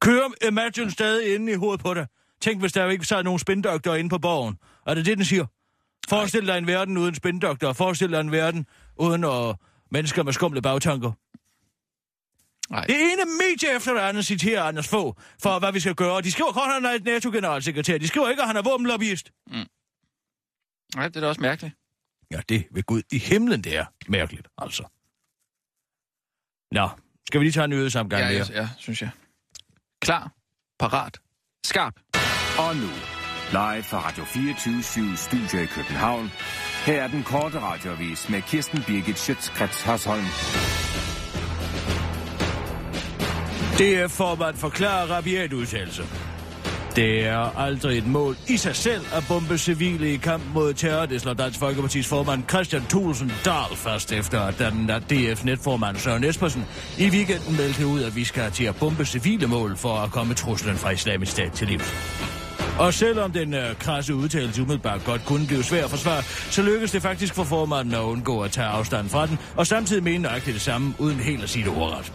Kører 0.02 0.48
Imagine 0.48 0.92
stadig 0.92 1.36
inde 1.36 1.52
i 1.52 1.56
hovedet 1.56 1.82
på 1.86 1.94
dig? 1.94 2.08
Tænk, 2.42 2.60
hvis 2.60 2.74
der 2.74 2.84
jo 2.84 2.90
ikke 2.90 3.06
sad 3.06 3.24
nogen 3.24 3.40
spindoktor 3.40 3.96
inde 3.96 4.10
på 4.10 4.18
borgen. 4.18 4.58
Er 4.88 4.94
det 4.94 5.06
det, 5.06 5.18
den 5.18 5.26
siger? 5.26 5.46
Forestil 6.10 6.48
dig 6.48 6.58
en 6.58 6.68
verden 6.68 6.98
uden 6.98 7.16
spindoktor. 7.16 7.74
Forestil 7.74 8.12
dig 8.12 8.20
en 8.20 8.32
verden 8.32 8.66
uden 8.98 9.24
øh, 9.24 9.54
mennesker 9.92 10.24
med 10.24 10.34
skumle 10.34 10.62
bagtanker. 10.62 11.12
Nej. 12.70 12.86
Det 12.86 12.96
ene 12.96 13.26
medie 13.26 13.76
efter 13.76 13.94
det 13.94 14.00
andet 14.00 14.26
citerer 14.26 14.64
Anders 14.64 14.88
Fogh 14.88 15.18
for, 15.42 15.60
hvad 15.60 15.72
vi 15.74 15.80
skal 15.80 15.96
gøre. 15.96 16.22
De 16.22 16.32
skriver 16.32 16.52
godt, 16.54 16.68
at 16.68 16.74
han 16.74 16.86
er 16.86 16.90
et 16.92 17.04
NATO-generalsekretær. 17.04 17.98
De 17.98 18.08
skriver 18.08 18.30
ikke, 18.30 18.42
at 18.42 18.48
han 18.48 18.58
er 18.58 18.62
våbenlobbyist. 18.62 19.32
Nej, 20.96 21.08
det 21.08 21.16
er 21.16 21.22
da 21.22 21.28
også 21.28 21.42
mærkeligt. 21.42 21.76
Ja, 22.32 22.40
det 22.50 22.68
ved 22.72 22.84
Gud 22.84 23.02
i 23.12 23.18
himlen, 23.18 23.64
det 23.64 23.78
er 23.78 23.86
mærkeligt, 24.08 24.48
altså. 24.58 24.84
Nå, 26.72 26.90
skal 27.28 27.40
vi 27.40 27.46
lige 27.46 27.54
tage 27.54 27.64
en 27.64 27.70
nyhedsomgang 27.70 28.22
Ja, 28.24 28.30
mere? 28.38 28.46
ja, 28.50 28.62
ja, 28.62 28.70
synes 28.78 29.02
jeg. 29.02 29.10
Klar, 30.02 30.32
parat, 30.80 31.20
skarp. 31.66 31.94
Og 32.60 32.76
nu, 32.76 32.90
live 33.52 33.84
fra 33.84 34.08
Radio 34.10 34.24
24 34.26 35.18
Studio 35.18 35.60
i 35.64 35.66
København. 35.66 36.32
Her 36.86 37.04
er 37.04 37.08
den 37.08 37.24
korte 37.24 37.60
radiovis 37.60 38.30
med 38.30 38.42
Kirsten 38.42 38.84
Birgit 38.84 39.20
Schøtzgrads 39.20 39.82
Hasholm. 39.82 40.87
Det 43.78 44.00
er 44.00 44.08
formand 44.08 44.56
forklarer 44.56 45.06
rabiat 45.06 45.54
udtalelse. 45.54 46.04
Det 46.96 47.26
er 47.26 47.58
aldrig 47.58 47.98
et 47.98 48.08
mål 48.08 48.38
i 48.48 48.58
sig 48.58 48.76
selv 48.76 49.02
at 49.13 49.24
bombe 49.30 49.58
civile 49.58 50.13
i 50.13 50.18
kamp 50.18 50.44
mod 50.54 50.74
terror, 50.74 51.06
det 51.06 51.22
slår 51.22 51.34
Dansk 51.34 51.60
Folkepartis 51.60 52.08
formand 52.08 52.44
Christian 52.50 52.82
Thulsen 52.90 53.32
Dahl 53.46 53.76
fast 53.76 54.12
efter, 54.12 54.42
at 54.42 54.60
den 54.60 54.88
der 54.88 55.00
DF-netformand 55.00 55.98
Søren 55.98 56.24
Espersen 56.24 56.66
i 56.98 57.10
weekenden 57.10 57.58
meldte 57.58 57.88
ud, 57.88 58.04
at 58.04 58.16
vi 58.16 58.24
skal 58.24 58.52
til 58.52 58.63
at 58.63 58.76
bombe 58.76 59.06
civile 59.06 59.48
mål 59.48 59.78
for 59.78 59.94
at 59.94 60.12
komme 60.12 60.34
truslen 60.34 60.76
fra 60.76 60.90
islamisk 60.90 61.32
stat 61.32 61.52
til 61.52 61.68
livs. 61.68 61.94
Og 62.80 62.94
selvom 62.94 63.32
den 63.32 63.54
øh, 63.54 63.76
krasse 63.76 64.16
udtalelse 64.16 64.62
umiddelbart 64.62 65.02
godt 65.06 65.26
kunne 65.26 65.48
blive 65.48 65.63
svær 65.63 65.84
at 65.84 65.90
forsvare, 65.90 66.24
så 66.24 66.62
lykkedes 66.62 66.92
det 66.92 67.02
faktisk 67.02 67.34
for 67.34 67.44
formanden 67.44 67.94
at 67.94 68.02
undgå 68.02 68.42
at 68.42 68.52
tage 68.52 68.68
afstand 68.68 69.10
fra 69.10 69.28
den, 69.28 69.40
og 69.56 69.68
samtidig 69.68 70.04
mene 70.04 70.24
nøjagtigt 70.24 70.54
det 70.54 70.62
samme, 70.62 70.94
uden 71.00 71.20
helt 71.20 71.44
at 71.44 71.50
sige 71.50 71.66
det 71.66 71.74
ordret. 71.78 72.12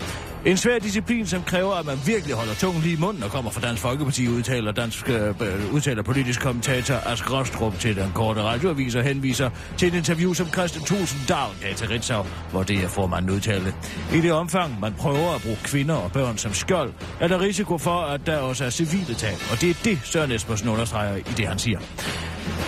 En 0.47 0.57
svær 0.57 0.79
disciplin, 0.79 1.27
som 1.27 1.43
kræver, 1.43 1.75
at 1.75 1.87
man 1.87 1.99
virkelig 2.07 2.35
holder 2.35 2.55
tungen 2.55 2.83
lige 2.83 2.95
i 2.95 2.99
munden 3.01 3.23
og 3.23 3.31
kommer 3.31 3.51
fra 3.51 3.61
Dansk 3.61 3.83
Folkeparti, 3.83 4.29
udtaler, 4.29 4.73
dansk, 4.73 5.09
øh, 5.09 5.75
udtaler 5.75 6.03
politisk 6.03 6.41
kommentator 6.41 6.95
Ask 6.95 7.33
Rostrup 7.33 7.79
til 7.79 7.97
den 7.97 8.13
korte 8.15 8.43
radioavis 8.43 8.95
og 8.95 9.03
henviser 9.03 9.51
til 9.77 9.89
et 9.89 9.95
interview, 9.95 10.33
som 10.33 10.47
Christian 10.47 10.85
Thulsen 10.85 11.21
Dahl 11.29 11.51
gav 11.63 11.75
til 11.75 11.89
Ritzau, 11.89 12.27
hvor 12.51 12.63
det 12.63 12.77
er 12.85 12.89
formanden 12.89 13.31
udtalte. 13.31 13.75
I 14.15 14.21
det 14.21 14.33
omfang, 14.33 14.81
man 14.81 14.95
prøver 14.95 15.35
at 15.35 15.43
bruge 15.43 15.59
kvinder 15.65 15.95
og 15.95 16.13
børn 16.13 16.39
som 16.39 16.55
skjold, 16.55 16.93
er 17.21 17.29
der 17.29 17.41
risiko 17.41 17.79
for, 17.79 18.01
at 18.01 18.27
der 18.27 18.39
også 18.39 18.65
er 18.65 18.71
civile 18.71 19.15
tab, 19.15 19.37
og 19.53 19.61
det 19.61 19.71
er 19.71 19.75
det, 19.85 19.99
Søren 20.05 20.33
Espersen 20.33 20.69
understreger 20.69 21.17
i 21.17 21.33
det, 21.37 21.47
han 21.47 21.59
siger. 21.59 21.79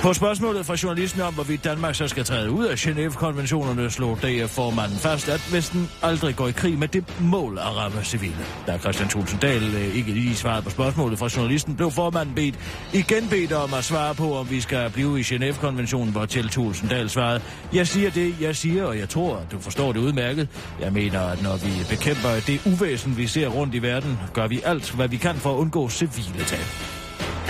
På 0.02 0.12
spørgsmålet 0.12 0.66
fra 0.66 0.76
journalisten 0.82 1.20
om, 1.20 1.34
hvorvidt 1.34 1.64
Danmark 1.64 1.94
så 1.94 2.08
skal 2.08 2.24
træde 2.24 2.50
ud 2.50 2.64
af 2.64 2.74
Genève-konventionerne, 2.74 3.90
slog 3.90 4.18
DF-formanden 4.22 4.98
fast, 4.98 5.28
at 5.28 5.52
Vesten 5.52 5.90
aldrig 6.02 6.36
går 6.36 6.48
i 6.48 6.52
krig 6.52 6.78
med 6.78 6.88
det 6.88 7.04
mål 7.20 7.58
at 7.58 7.76
ramme 7.76 8.04
civile. 8.04 8.46
Da 8.66 8.78
Christian 8.78 9.08
Tulsendal 9.08 9.62
øh, 9.62 9.96
ikke 9.96 10.12
lige 10.12 10.34
svarede 10.34 10.62
på 10.62 10.70
spørgsmålet 10.70 11.18
fra 11.18 11.28
journalisten, 11.36 11.76
blev 11.76 11.90
formanden 11.90 12.34
bedt, 12.34 12.54
igen 12.92 13.28
bedt 13.28 13.52
om 13.52 13.74
at 13.74 13.84
svare 13.84 14.14
på, 14.14 14.36
om 14.36 14.50
vi 14.50 14.60
skal 14.60 14.90
blive 14.90 15.20
i 15.20 15.22
Genève-konventionen, 15.22 16.12
hvor 16.12 16.26
til 16.26 16.48
Tulsendal 16.48 17.10
svarede, 17.10 17.40
jeg 17.72 17.86
siger 17.86 18.10
det, 18.10 18.40
jeg 18.40 18.56
siger, 18.56 18.84
og 18.84 18.98
jeg 18.98 19.08
tror, 19.08 19.36
at 19.36 19.52
du 19.52 19.58
forstår 19.58 19.92
det 19.92 20.00
udmærket. 20.00 20.48
Jeg 20.80 20.92
mener, 20.92 21.20
at 21.20 21.42
når 21.42 21.56
vi 21.56 21.72
bekæmper 21.90 22.28
det 22.46 22.60
uvæsen, 22.66 23.16
vi 23.16 23.26
ser 23.26 23.48
rundt 23.48 23.74
i 23.74 23.82
verden, 23.82 24.18
gør 24.32 24.46
vi 24.46 24.60
alt, 24.64 24.94
hvad 24.94 25.08
vi 25.08 25.16
kan 25.16 25.34
for 25.34 25.52
at 25.52 25.56
undgå 25.56 25.88
civile 25.88 26.44
tab. 26.46 27.03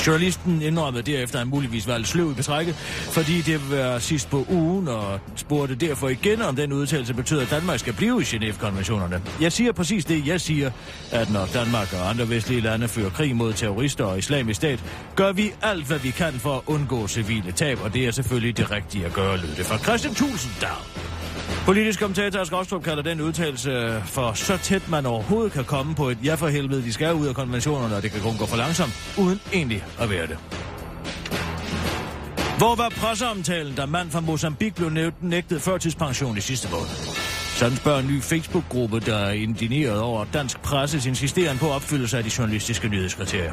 Journalisten 0.06 0.62
indrømmede 0.62 1.02
derefter, 1.02 1.36
at 1.36 1.40
han 1.40 1.48
muligvis 1.48 1.86
var 1.86 1.96
lidt 1.96 2.08
sløv 2.08 2.30
i 2.30 2.34
betrækket, 2.34 2.74
fordi 3.10 3.40
det 3.40 3.70
var 3.70 3.98
sidst 3.98 4.30
på 4.30 4.46
ugen, 4.50 4.88
og 4.88 5.20
spurgte 5.36 5.74
derfor 5.74 6.08
igen, 6.08 6.42
om 6.42 6.56
den 6.56 6.72
udtalelse 6.72 7.14
betyder, 7.14 7.42
at 7.42 7.50
Danmark 7.50 7.78
skal 7.78 7.92
blive 7.92 8.22
i 8.22 8.24
Genève-konventionerne. 8.24 9.22
Jeg 9.40 9.52
siger 9.52 9.72
præcis 9.72 10.04
det, 10.04 10.26
jeg 10.26 10.40
siger, 10.40 10.70
at 11.10 11.30
når 11.30 11.48
Danmark 11.54 11.92
og 11.92 12.10
andre 12.10 12.28
vestlige 12.28 12.60
lande 12.60 12.88
fører 12.88 13.10
krig 13.10 13.36
mod 13.36 13.52
terrorister 13.52 14.04
og 14.04 14.18
islamisk 14.18 14.56
stat, 14.56 14.84
gør 15.16 15.32
vi 15.32 15.52
alt, 15.62 15.86
hvad 15.86 15.98
vi 15.98 16.10
kan 16.10 16.32
for 16.32 16.54
at 16.54 16.62
undgå 16.66 17.08
civile 17.08 17.52
tab, 17.52 17.78
og 17.84 17.94
det 17.94 18.06
er 18.06 18.10
selvfølgelig 18.10 18.56
det 18.56 18.70
rigtige 18.70 19.06
at 19.06 19.12
gøre, 19.12 19.36
lød 19.36 19.54
det 19.56 19.66
fra 19.66 19.78
Christian 19.78 20.14
Tulsendal. 20.14 20.70
Politisk 21.66 22.00
kommentator 22.00 22.40
Ask 22.40 22.52
Ostrup 22.52 22.84
kalder 22.84 23.02
den 23.02 23.20
udtalelse 23.20 23.70
øh, 23.70 24.06
for 24.06 24.32
så 24.32 24.56
tæt 24.56 24.88
man 24.88 25.06
overhovedet 25.06 25.52
kan 25.52 25.64
komme 25.64 25.94
på 25.94 26.08
et 26.08 26.18
ja 26.24 26.34
for 26.34 26.48
helvede, 26.48 26.82
de 26.82 26.92
skal 26.92 27.14
ud 27.14 27.26
af 27.26 27.34
konventionerne, 27.34 27.96
og 27.96 28.02
det 28.02 28.10
kan 28.10 28.20
kun 28.20 28.36
gå 28.38 28.46
for 28.46 28.56
langsomt, 28.56 29.14
uden 29.18 29.40
egentlig 29.52 29.84
at 30.00 30.10
være 30.10 30.26
det. 30.26 30.38
Hvor 32.58 32.74
var 32.74 32.88
presseomtalen, 32.88 33.74
da 33.74 33.86
mand 33.86 34.10
fra 34.10 34.20
Mozambique 34.20 34.74
blev 34.90 35.12
nægtet 35.20 35.62
førtidspension 35.62 36.38
i 36.38 36.40
sidste 36.40 36.68
måned? 36.70 37.23
Sådan 37.64 37.76
spørger 37.76 38.00
en 38.00 38.06
ny 38.06 38.22
Facebook-gruppe, 38.22 39.00
der 39.00 39.16
er 39.16 39.30
indineret 39.30 40.00
over 40.00 40.24
dansk 40.32 40.60
presses 40.60 41.06
insisterende 41.06 41.60
på 41.60 41.68
opfyldelse 41.68 42.18
af 42.18 42.24
de 42.24 42.30
journalistiske 42.38 42.88
nyhedskriterier. 42.88 43.52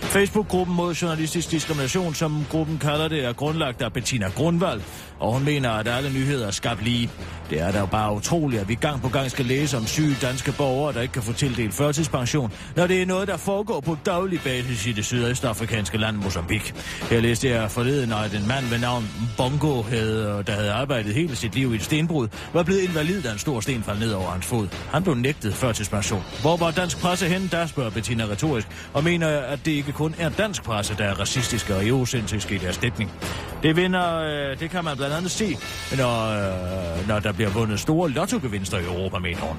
Facebook-gruppen 0.00 0.76
mod 0.76 0.94
journalistisk 0.94 1.50
diskrimination, 1.50 2.14
som 2.14 2.46
gruppen 2.50 2.78
kalder 2.78 3.08
det, 3.08 3.24
er 3.24 3.32
grundlagt 3.32 3.82
af 3.82 3.92
Bettina 3.92 4.28
Grundvald, 4.28 4.80
og 5.18 5.32
hun 5.32 5.44
mener, 5.44 5.70
at 5.70 5.88
alle 5.88 6.12
nyheder 6.12 6.46
er 6.46 6.50
skabt 6.50 6.84
lige. 6.84 7.10
Det 7.50 7.60
er 7.60 7.72
da 7.72 7.84
bare 7.84 8.14
utroligt, 8.14 8.62
at 8.62 8.68
vi 8.68 8.74
gang 8.74 9.02
på 9.02 9.08
gang 9.08 9.30
skal 9.30 9.44
læse 9.44 9.76
om 9.76 9.86
syge 9.86 10.16
danske 10.22 10.52
borgere, 10.52 10.92
der 10.92 11.00
ikke 11.00 11.12
kan 11.12 11.22
få 11.22 11.32
tildelt 11.32 11.74
førtidspension, 11.74 12.52
når 12.76 12.86
det 12.86 13.02
er 13.02 13.06
noget, 13.06 13.28
der 13.28 13.36
foregår 13.36 13.80
på 13.80 13.96
daglig 14.06 14.40
basis 14.40 14.86
i 14.86 14.92
det 14.92 15.04
sydøstafrikanske 15.04 15.98
land 15.98 16.16
Mozambique. 16.16 16.74
Her 17.10 17.20
læste 17.20 17.48
jeg 17.48 17.70
forleden, 17.70 18.12
at 18.12 18.34
en 18.34 18.48
mand 18.48 18.66
ved 18.66 18.78
navn 18.78 19.10
Bongo, 19.36 19.82
havde, 19.82 20.42
der 20.46 20.52
havde 20.52 20.72
arbejdet 20.72 21.14
hele 21.14 21.36
sit 21.36 21.54
liv 21.54 21.72
i 21.72 21.76
et 21.76 21.82
stenbrud, 21.82 22.28
var 22.52 22.62
blevet 22.62 22.82
invalid, 22.82 23.26
af 23.26 23.32
en 23.32 23.38
stor 23.38 23.49
sten 23.60 23.82
falde 23.82 24.00
ned 24.00 24.12
over 24.12 24.30
hans 24.30 24.46
fod. 24.46 24.68
Han 24.92 25.02
blev 25.02 25.14
nægtet 25.14 25.54
førtidspension. 25.54 26.22
Hvor 26.40 26.56
var 26.56 26.70
dansk 26.70 26.98
presse 27.00 27.26
hen, 27.26 27.48
der 27.52 27.66
spørger 27.66 27.90
Bettina 27.90 28.24
retorisk, 28.24 28.68
og 28.92 29.04
mener, 29.04 29.28
at 29.28 29.58
det 29.64 29.70
ikke 29.70 29.92
kun 29.92 30.14
er 30.18 30.28
dansk 30.28 30.62
presse, 30.62 30.96
der 30.98 31.04
er 31.04 31.14
racistiske 31.14 31.74
og 31.76 31.86
egocentriske 31.86 32.54
i 32.54 32.58
deres 32.58 32.78
dækning. 32.78 33.10
Det 33.62 33.76
vinder, 33.76 34.16
øh, 34.16 34.60
det 34.60 34.70
kan 34.70 34.84
man 34.84 34.96
blandt 34.96 35.14
andet 35.14 35.30
se, 35.30 35.56
når, 35.96 36.30
øh, 36.30 37.08
når 37.08 37.18
der 37.18 37.32
bliver 37.32 37.50
vundet 37.50 37.80
store 37.80 38.10
lottogevinster 38.10 38.78
i 38.78 38.84
Europa, 38.84 39.18
mener 39.18 39.40
hun. 39.40 39.56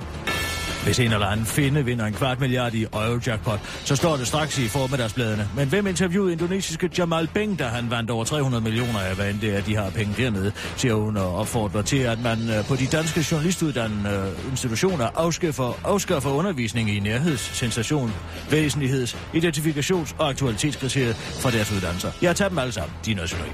Hvis 0.83 0.99
en 0.99 1.13
eller 1.13 1.27
anden 1.27 1.45
finde 1.45 1.85
vinder 1.85 2.05
en 2.05 2.13
kvart 2.13 2.39
milliard 2.39 2.73
i 2.73 2.83
Eurojackpot, 2.83 3.59
så 3.85 3.95
står 3.95 4.17
det 4.17 4.27
straks 4.27 4.59
i 4.59 4.67
formiddagsbladene. 4.67 5.49
Men 5.55 5.67
hvem 5.67 5.87
interviewede 5.87 6.31
indonesiske 6.33 6.89
Jamal 6.97 7.27
Beng, 7.33 7.59
da 7.59 7.63
han 7.63 7.89
vandt 7.89 8.09
over 8.09 8.23
300 8.25 8.63
millioner 8.63 8.99
af, 8.99 9.15
hvad 9.15 9.29
end 9.29 9.39
det 9.39 9.55
er, 9.55 9.61
de 9.61 9.75
har 9.75 9.89
penge 9.89 10.13
dernede, 10.17 10.51
siger 10.75 10.93
hun 10.93 11.17
og 11.17 11.35
opfordrer 11.35 11.81
til, 11.81 11.97
at 11.97 12.19
man 12.23 12.49
øh, 12.49 12.65
på 12.65 12.75
de 12.75 12.87
danske 12.87 13.25
journalistuddannede 13.31 14.33
øh, 14.45 14.51
institutioner 14.51 15.09
afskaffer, 15.15 15.79
afskaffer 15.83 16.29
undervisning 16.29 16.89
i 16.95 16.99
nærheds, 16.99 17.41
sensation, 17.41 18.13
væsentligheds, 18.51 19.17
identifikations- 19.35 20.15
og 20.17 20.29
aktualitetskriteriet 20.29 21.15
fra 21.15 21.51
deres 21.51 21.71
uddannelser. 21.71 22.11
Jeg 22.21 22.35
tager 22.35 22.49
dem 22.49 22.59
alle 22.59 22.73
sammen. 22.73 22.93
De 23.05 23.11
er 23.11 23.15
noget. 23.15 23.53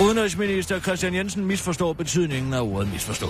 Udenrigsminister 0.00 0.80
Christian 0.80 1.14
Jensen 1.14 1.44
misforstår 1.44 1.92
betydningen 1.92 2.54
af 2.54 2.60
ordet 2.60 2.92
misforstå. 2.92 3.26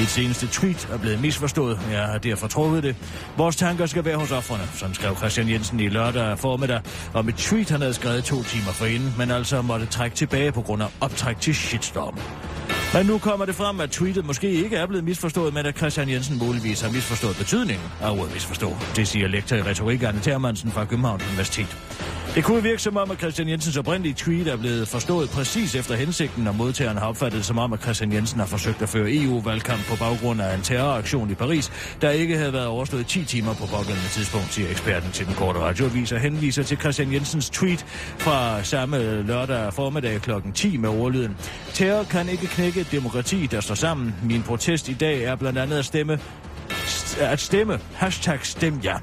Mit 0.00 0.08
seneste 0.08 0.46
tweet 0.46 0.88
er 0.92 0.98
blevet 0.98 1.20
misforstået. 1.20 1.80
Jeg 1.92 2.02
har 2.02 2.18
derfor 2.18 2.48
trukket 2.48 2.82
det. 2.82 2.96
Vores 3.36 3.56
tanker 3.56 3.86
skal 3.86 4.04
være 4.04 4.16
hos 4.16 4.30
offrene, 4.30 4.62
som 4.74 4.94
skrev 4.94 5.16
Christian 5.16 5.48
Jensen 5.48 5.80
i 5.80 5.88
lørdag 5.88 6.38
formiddag 6.38 6.80
om 7.14 7.28
et 7.28 7.34
tweet, 7.34 7.70
han 7.70 7.80
havde 7.80 7.94
skrevet 7.94 8.24
to 8.24 8.42
timer 8.42 8.72
forinden, 8.72 9.14
men 9.18 9.30
altså 9.30 9.62
måtte 9.62 9.86
trække 9.86 10.16
tilbage 10.16 10.52
på 10.52 10.62
grund 10.62 10.82
af 10.82 10.86
optræk 11.00 11.40
til 11.40 11.54
shitstorm. 11.54 12.18
Men 12.94 13.06
nu 13.06 13.18
kommer 13.18 13.46
det 13.46 13.54
frem, 13.54 13.80
at 13.80 13.90
tweetet 13.90 14.26
måske 14.26 14.50
ikke 14.50 14.76
er 14.76 14.86
blevet 14.86 15.04
misforstået, 15.04 15.54
men 15.54 15.66
at 15.66 15.76
Christian 15.78 16.08
Jensen 16.08 16.38
muligvis 16.38 16.80
har 16.80 16.90
misforstået 16.90 17.36
betydningen 17.36 17.86
af 18.02 18.10
ordet 18.10 18.32
misforstå. 18.32 18.76
Det 18.96 19.08
siger 19.08 19.28
lektor 19.28 19.56
i 19.56 19.62
retorik 19.62 20.02
Anne 20.02 20.20
Thermansen 20.20 20.70
fra 20.70 20.84
Københavns 20.84 21.24
Universitet. 21.26 21.76
Det 22.34 22.44
kunne 22.44 22.62
virke 22.62 22.82
som 22.82 22.96
om, 22.96 23.10
at 23.10 23.18
Christian 23.18 23.48
Jensens 23.48 23.76
oprindelige 23.76 24.14
tweet 24.14 24.48
er 24.48 24.56
blevet 24.56 24.88
forstået 24.88 25.30
præcis 25.30 25.74
efter 25.74 25.94
hensigten, 25.94 26.46
og 26.46 26.54
modtageren 26.54 26.98
har 26.98 27.06
opfattet 27.06 27.44
som 27.44 27.58
om, 27.58 27.72
at 27.72 27.82
Christian 27.82 28.12
Jensen 28.12 28.40
har 28.40 28.46
forsøgt 28.46 28.82
at 28.82 28.88
føre 28.88 29.12
EU-valgkamp 29.12 29.86
på 29.88 29.96
baggrund 29.96 30.40
af 30.40 30.54
en 30.54 30.62
terroraktion 30.62 31.30
i 31.30 31.34
Paris, 31.34 31.72
der 32.00 32.10
ikke 32.10 32.36
havde 32.36 32.52
været 32.52 32.66
overstået 32.66 33.06
10 33.06 33.24
timer 33.24 33.54
på 33.54 33.66
pågældende 33.66 34.08
tidspunkt, 34.08 34.52
siger 34.52 34.70
eksperten 34.70 35.12
til 35.12 35.26
den 35.26 35.34
korte 35.34 35.58
radioavis 35.58 36.12
og 36.12 36.20
henviser 36.20 36.62
til 36.62 36.78
Christian 36.78 37.12
Jensens 37.12 37.50
tweet 37.50 37.86
fra 38.18 38.62
samme 38.62 39.22
lørdag 39.22 39.72
formiddag 39.72 40.20
kl. 40.20 40.30
10 40.54 40.76
med 40.76 40.88
ordlyden. 40.88 41.36
Terror 41.72 42.04
kan 42.04 42.28
ikke 42.28 42.46
knække 42.46 42.80
et 42.80 42.92
demokrati, 42.92 43.46
der 43.46 43.60
står 43.60 43.74
sammen. 43.74 44.14
Min 44.22 44.42
protest 44.42 44.88
i 44.88 44.94
dag 44.94 45.22
er 45.22 45.36
blandt 45.36 45.58
andet 45.58 45.78
at 45.78 45.84
stemme 45.84 46.18
at 47.20 47.40
stemme. 47.40 47.80
Hashtag 47.94 48.38
stem 48.42 48.80
ja. 48.84 48.94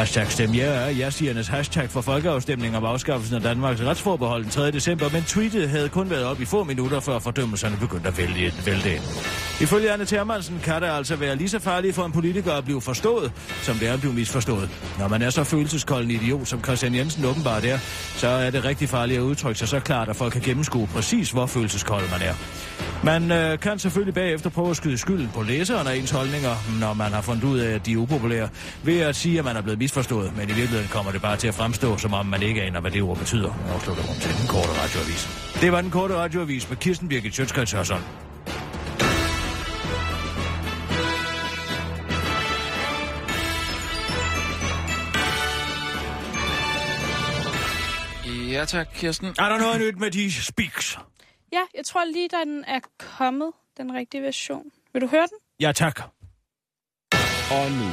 Hashtag 0.00 0.32
stem 0.32 0.50
ja 0.50 0.64
er 0.64 0.90
ja-siernes 0.90 1.48
hashtag 1.48 1.90
for 1.90 2.00
folkeafstemning 2.00 2.76
om 2.76 2.84
afskaffelsen 2.84 3.36
af 3.36 3.42
Danmarks 3.42 3.82
retsforbehold 3.82 4.42
den 4.42 4.50
3. 4.50 4.70
december, 4.70 5.08
men 5.12 5.22
tweetet 5.22 5.68
havde 5.68 5.88
kun 5.88 6.10
været 6.10 6.24
op 6.24 6.40
i 6.40 6.44
få 6.44 6.64
minutter, 6.64 7.00
før 7.00 7.18
fordømmelserne 7.18 7.76
begyndte 7.76 8.08
at 8.08 8.18
vælge, 8.18 8.52
vælte 8.66 8.94
ind. 8.94 9.02
Ifølge 9.60 9.92
Anne 9.92 10.04
Thermansen 10.04 10.60
kan 10.64 10.82
det 10.82 10.88
altså 10.88 11.16
være 11.16 11.36
lige 11.36 11.48
så 11.48 11.58
farligt 11.58 11.94
for 11.94 12.04
en 12.04 12.12
politiker 12.12 12.52
at 12.52 12.64
blive 12.64 12.80
forstået, 12.80 13.32
som 13.62 13.76
det 13.76 13.88
er 13.88 13.92
at 13.92 14.00
blive 14.00 14.12
misforstået. 14.12 14.70
Når 14.98 15.08
man 15.08 15.22
er 15.22 15.30
så 15.30 15.44
følelseskold 15.44 16.04
en 16.04 16.10
idiot, 16.10 16.48
som 16.48 16.64
Christian 16.64 16.94
Jensen 16.94 17.24
åbenbart 17.24 17.64
er, 17.64 17.78
så 18.16 18.28
er 18.28 18.50
det 18.50 18.64
rigtig 18.64 18.88
farligt 18.88 19.18
at 19.18 19.22
udtrykke 19.22 19.58
sig 19.58 19.68
så 19.68 19.80
klart, 19.80 20.08
at 20.08 20.16
folk 20.16 20.32
kan 20.32 20.42
gennemskue 20.42 20.86
præcis, 20.86 21.30
hvor 21.30 21.46
følelseskold 21.46 22.10
man 22.10 22.22
er. 22.28 22.34
Man 23.04 23.32
øh, 23.32 23.58
kan 23.58 23.78
selvfølgelig 23.78 24.14
bagefter 24.14 24.50
prøve 24.50 24.70
at 24.70 24.76
skyde 24.76 24.98
skylden 24.98 25.30
på 25.34 25.42
læseren 25.42 25.86
af 25.86 25.96
ens 25.96 26.10
holdninger, 26.10 26.78
når 26.80 26.94
man 26.94 27.12
har 27.12 27.20
fundet 27.20 27.44
ud 27.44 27.58
af, 27.58 27.74
at 27.74 27.86
de 27.86 27.92
er 27.92 27.96
upopulære, 27.96 28.48
ved 28.82 29.00
at 29.00 29.16
sige, 29.16 29.38
at 29.38 29.44
man 29.44 29.56
er 29.56 29.60
blevet 29.60 29.78
misforstået, 29.90 30.36
men 30.36 30.44
i 30.44 30.52
virkeligheden 30.52 30.88
kommer 30.88 31.12
det 31.12 31.22
bare 31.22 31.36
til 31.36 31.48
at 31.48 31.54
fremstå, 31.54 31.96
som 31.98 32.12
om 32.14 32.26
man 32.26 32.42
ikke 32.42 32.62
aner, 32.62 32.80
hvad 32.80 32.90
det 32.90 33.02
ord 33.02 33.16
betyder. 33.18 33.52
Afslutter 33.74 34.02
hun 34.02 34.16
til 34.16 34.30
den 34.38 34.48
korte 34.48 34.68
radioavis. 34.68 35.22
Det 35.60 35.72
var 35.72 35.80
den 35.80 35.90
korte 35.90 36.14
radioavis 36.14 36.68
med 36.68 36.76
Kirsten 36.76 37.08
Birgit 37.08 37.34
Sjøtskrets 37.34 37.72
Hørsholm. 37.72 38.02
Ja 48.50 48.64
tak, 48.64 48.88
Kirsten. 48.94 49.26
Er 49.26 49.48
der 49.48 49.58
noget 49.58 49.80
nyt 49.80 49.98
med 49.98 50.10
de 50.10 50.32
speaks? 50.32 50.98
Ja, 51.52 51.62
jeg 51.74 51.84
tror 51.86 52.04
lige, 52.04 52.28
den 52.44 52.64
er 52.64 52.80
kommet, 53.18 53.52
den 53.76 53.94
rigtige 53.94 54.22
version. 54.22 54.64
Vil 54.92 55.02
du 55.02 55.06
høre 55.06 55.26
den? 55.26 55.38
Ja, 55.60 55.72
tak. 55.72 56.00
Og 57.58 57.70
nu, 57.70 57.88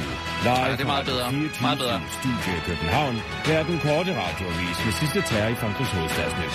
live 0.46 0.58
Ja, 0.58 0.72
det 0.72 0.80
er 0.80 0.86
meget 0.86 1.06
fra 1.06 1.12
bedre. 1.12 1.30
24 1.30 1.62
Meget 1.66 1.78
bedre. 1.78 2.00
Studie 2.20 2.52
i 2.58 2.60
København. 2.68 3.14
Her 3.46 3.58
er 3.58 3.64
den 3.70 3.78
korte 3.86 4.10
radioavis 4.22 4.78
med 4.84 4.92
sidste 5.00 5.20
terror 5.30 5.50
i 5.50 5.54
Frankrigs 5.54 5.90
hovedstadsnyt. 5.90 6.54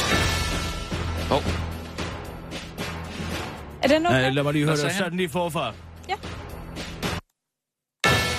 Hov, 1.31 1.37
oh, 1.37 1.43
Er 3.83 3.87
den 3.87 4.05
okay? 4.05 4.19
Okay. 4.19 4.33
lad 4.33 4.43
mig 4.43 4.53
lige 4.53 4.65
høre 4.65 4.77
det. 4.77 4.91
Sådan 4.91 5.17
lige 5.17 5.29
forfra. 5.29 5.73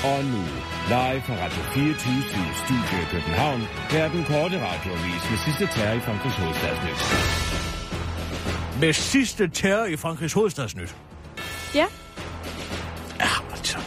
Og 0.05 0.24
nu, 0.24 0.42
live 0.88 1.20
fra 1.27 1.35
Radio 1.44 1.62
24 1.74 2.44
Studie 2.64 3.03
i 3.03 3.07
København. 3.11 3.61
Her 3.90 4.05
er 4.05 4.09
den 4.09 4.24
korte 4.24 4.57
radioavis 4.68 5.22
med 5.31 5.38
sidste 5.46 5.66
terror 5.74 5.96
i 5.96 6.00
Frankrigs 6.00 6.37
hovedstadsnyt. 6.37 6.98
Med 8.81 8.92
sidste 8.92 9.48
terror 9.48 9.85
i 9.85 9.96
Frankrigs 9.96 10.33
hovedstadsnyt. 10.33 10.96
Ja. 11.74 11.87
Ja, 13.20 13.31
altså. 13.50 13.79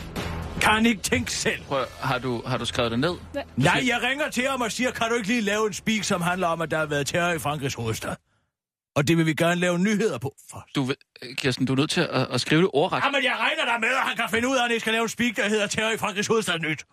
Kan 0.68 0.76
han 0.76 0.86
ikke 0.86 1.02
tænke 1.02 1.32
selv? 1.32 1.64
prøv, 1.64 1.86
har 2.00 2.20
du, 2.20 2.44
har 2.46 2.58
du 2.58 2.66
skrevet 2.66 2.92
det 2.92 3.00
ned? 3.00 3.16
Nej, 3.56 3.84
jeg 3.88 4.02
ringer 4.04 4.30
til 4.30 4.48
ham 4.48 4.62
og 4.62 4.72
siger, 4.72 4.92
kan 4.92 5.10
du 5.10 5.16
ikke 5.16 5.28
lige 5.28 5.42
lave 5.42 5.68
en 5.68 5.74
speak, 5.74 6.04
som 6.04 6.22
handler 6.22 6.48
om, 6.48 6.62
at 6.62 6.72
der 6.72 6.78
har 6.78 6.86
været 6.86 7.08
terror 7.08 7.34
i 7.34 7.40
Frankrigs 7.40 7.74
hovedstad? 7.74 8.16
Og 8.96 9.08
det 9.08 9.18
vil 9.18 9.26
vi 9.26 9.34
gerne 9.34 9.62
lave 9.62 9.80
nyheder 9.80 10.18
på. 10.18 10.36
For... 10.50 10.68
Du, 10.76 10.94
Kirsten, 11.38 11.66
du 11.66 11.74
er 11.74 11.78
nødt 11.78 11.90
til 11.90 12.02
at, 12.02 12.28
at 12.34 12.42
skrive 12.42 12.62
det 12.62 12.70
ordret. 12.74 13.04
Jamen, 13.06 13.24
jeg 13.24 13.36
regner 13.40 13.66
der 13.66 13.80
med, 13.80 13.90
at 13.90 14.02
han 14.02 14.16
kan 14.18 14.26
finde 14.30 14.48
ud 14.48 14.56
af, 14.56 14.64
at 14.64 14.72
han 14.72 14.80
skal 14.80 14.94
lave 14.94 15.04
en 15.04 15.10
speak, 15.10 15.36
der 15.36 15.50
hedder 15.50 15.68
terror 15.68 15.92
i 15.92 15.98
Frankrigs 15.98 16.28
hovedstad 16.28 16.60
nyt. 16.60 16.86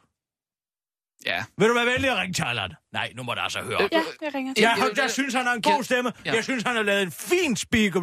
Ja. 1.26 1.44
Vil 1.58 1.68
du 1.68 1.74
være 1.74 1.87
venlig 1.87 2.10
at 2.10 2.16
ringe 2.16 2.34
til 2.34 2.42
Allan? 2.42 2.70
Nej, 2.92 3.12
nu 3.16 3.22
må 3.22 3.34
du 3.34 3.40
altså 3.40 3.60
høre. 3.60 3.88
Ja, 3.92 4.02
jeg 4.22 4.34
ringer 4.34 4.54
til. 4.54 4.62
Jeg, 4.62 4.74
Ja, 4.78 4.84
jeg, 4.84 4.98
jeg 4.98 5.10
synes, 5.10 5.34
han 5.34 5.46
har 5.46 5.52
en 5.52 5.62
god 5.62 5.84
stemme. 5.84 6.12
Ja. 6.24 6.32
Jeg 6.32 6.44
synes, 6.44 6.62
han 6.62 6.76
har 6.76 6.82
lavet 6.82 7.02
en 7.02 7.12
fin 7.12 7.56
speaker. 7.56 8.00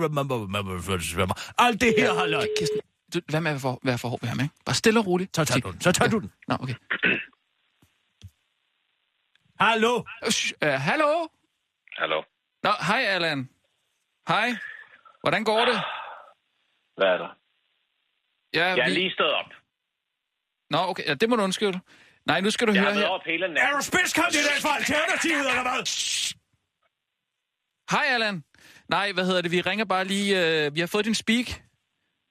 Alt 1.57 1.81
det 1.81 1.93
her 1.97 2.25
løg. 2.25 2.47
Kirsten, 2.59 2.79
hvad 3.29 3.41
med 3.41 3.51
at 3.51 3.53
være 3.53 3.59
for, 3.59 3.79
være 3.83 3.97
for 3.97 4.09
hård 4.09 4.21
ved 4.21 4.29
ham, 4.29 4.39
ikke? 4.39 4.55
Bare 4.65 4.75
stille 4.75 4.99
og 4.99 5.07
roligt. 5.07 5.35
Så 5.35 5.45
tager 5.45 5.59
du 5.61 5.71
den. 5.71 5.81
Så 5.81 5.91
tager 5.91 6.09
du 6.09 6.19
den. 6.19 6.31
Nå, 6.47 6.55
okay. 6.59 6.75
Hallo? 9.59 9.93
Uh, 9.97 10.67
hallo? 10.87 11.27
Hallo. 11.97 12.21
Nå, 12.63 12.71
hej 12.87 13.01
Allan. 13.15 13.49
Hej. 14.27 14.49
Hvordan 15.23 15.43
går 15.43 15.65
det? 15.65 15.75
Hvad 16.97 17.07
er 17.07 17.17
der? 17.17 17.37
Ja, 18.53 18.65
Jeg 18.65 18.77
er 18.85 18.87
lige 18.89 19.11
stået 19.11 19.33
op. 19.33 19.45
Nå, 20.69 20.77
okay, 20.77 21.03
ja, 21.07 21.13
det 21.13 21.29
må 21.29 21.35
du 21.35 21.43
undskylde. 21.43 21.79
Nej, 22.25 22.41
nu 22.41 22.49
skal 22.51 22.67
du 22.67 22.73
Jeg 22.73 22.83
har 22.83 22.91
høre 22.91 23.01
her. 23.01 23.07
op 23.07 23.21
hele 23.25 23.45
Er 23.45 23.49
natten. 23.49 23.75
du 23.77 23.83
spidskandidat 23.83 24.61
for 24.61 24.69
Alternativet, 24.69 25.47
eller 25.49 25.61
hvad? 25.61 25.81
Hej 27.91 28.05
Allan. 28.13 28.43
Nej, 28.89 29.11
hvad 29.11 29.25
hedder 29.25 29.41
det? 29.41 29.51
Vi 29.51 29.61
ringer 29.61 29.85
bare 29.85 30.05
lige... 30.05 30.65
Øh, 30.65 30.75
vi 30.75 30.79
har 30.79 30.87
fået 30.87 31.05
din 31.05 31.15
speak. 31.15 31.45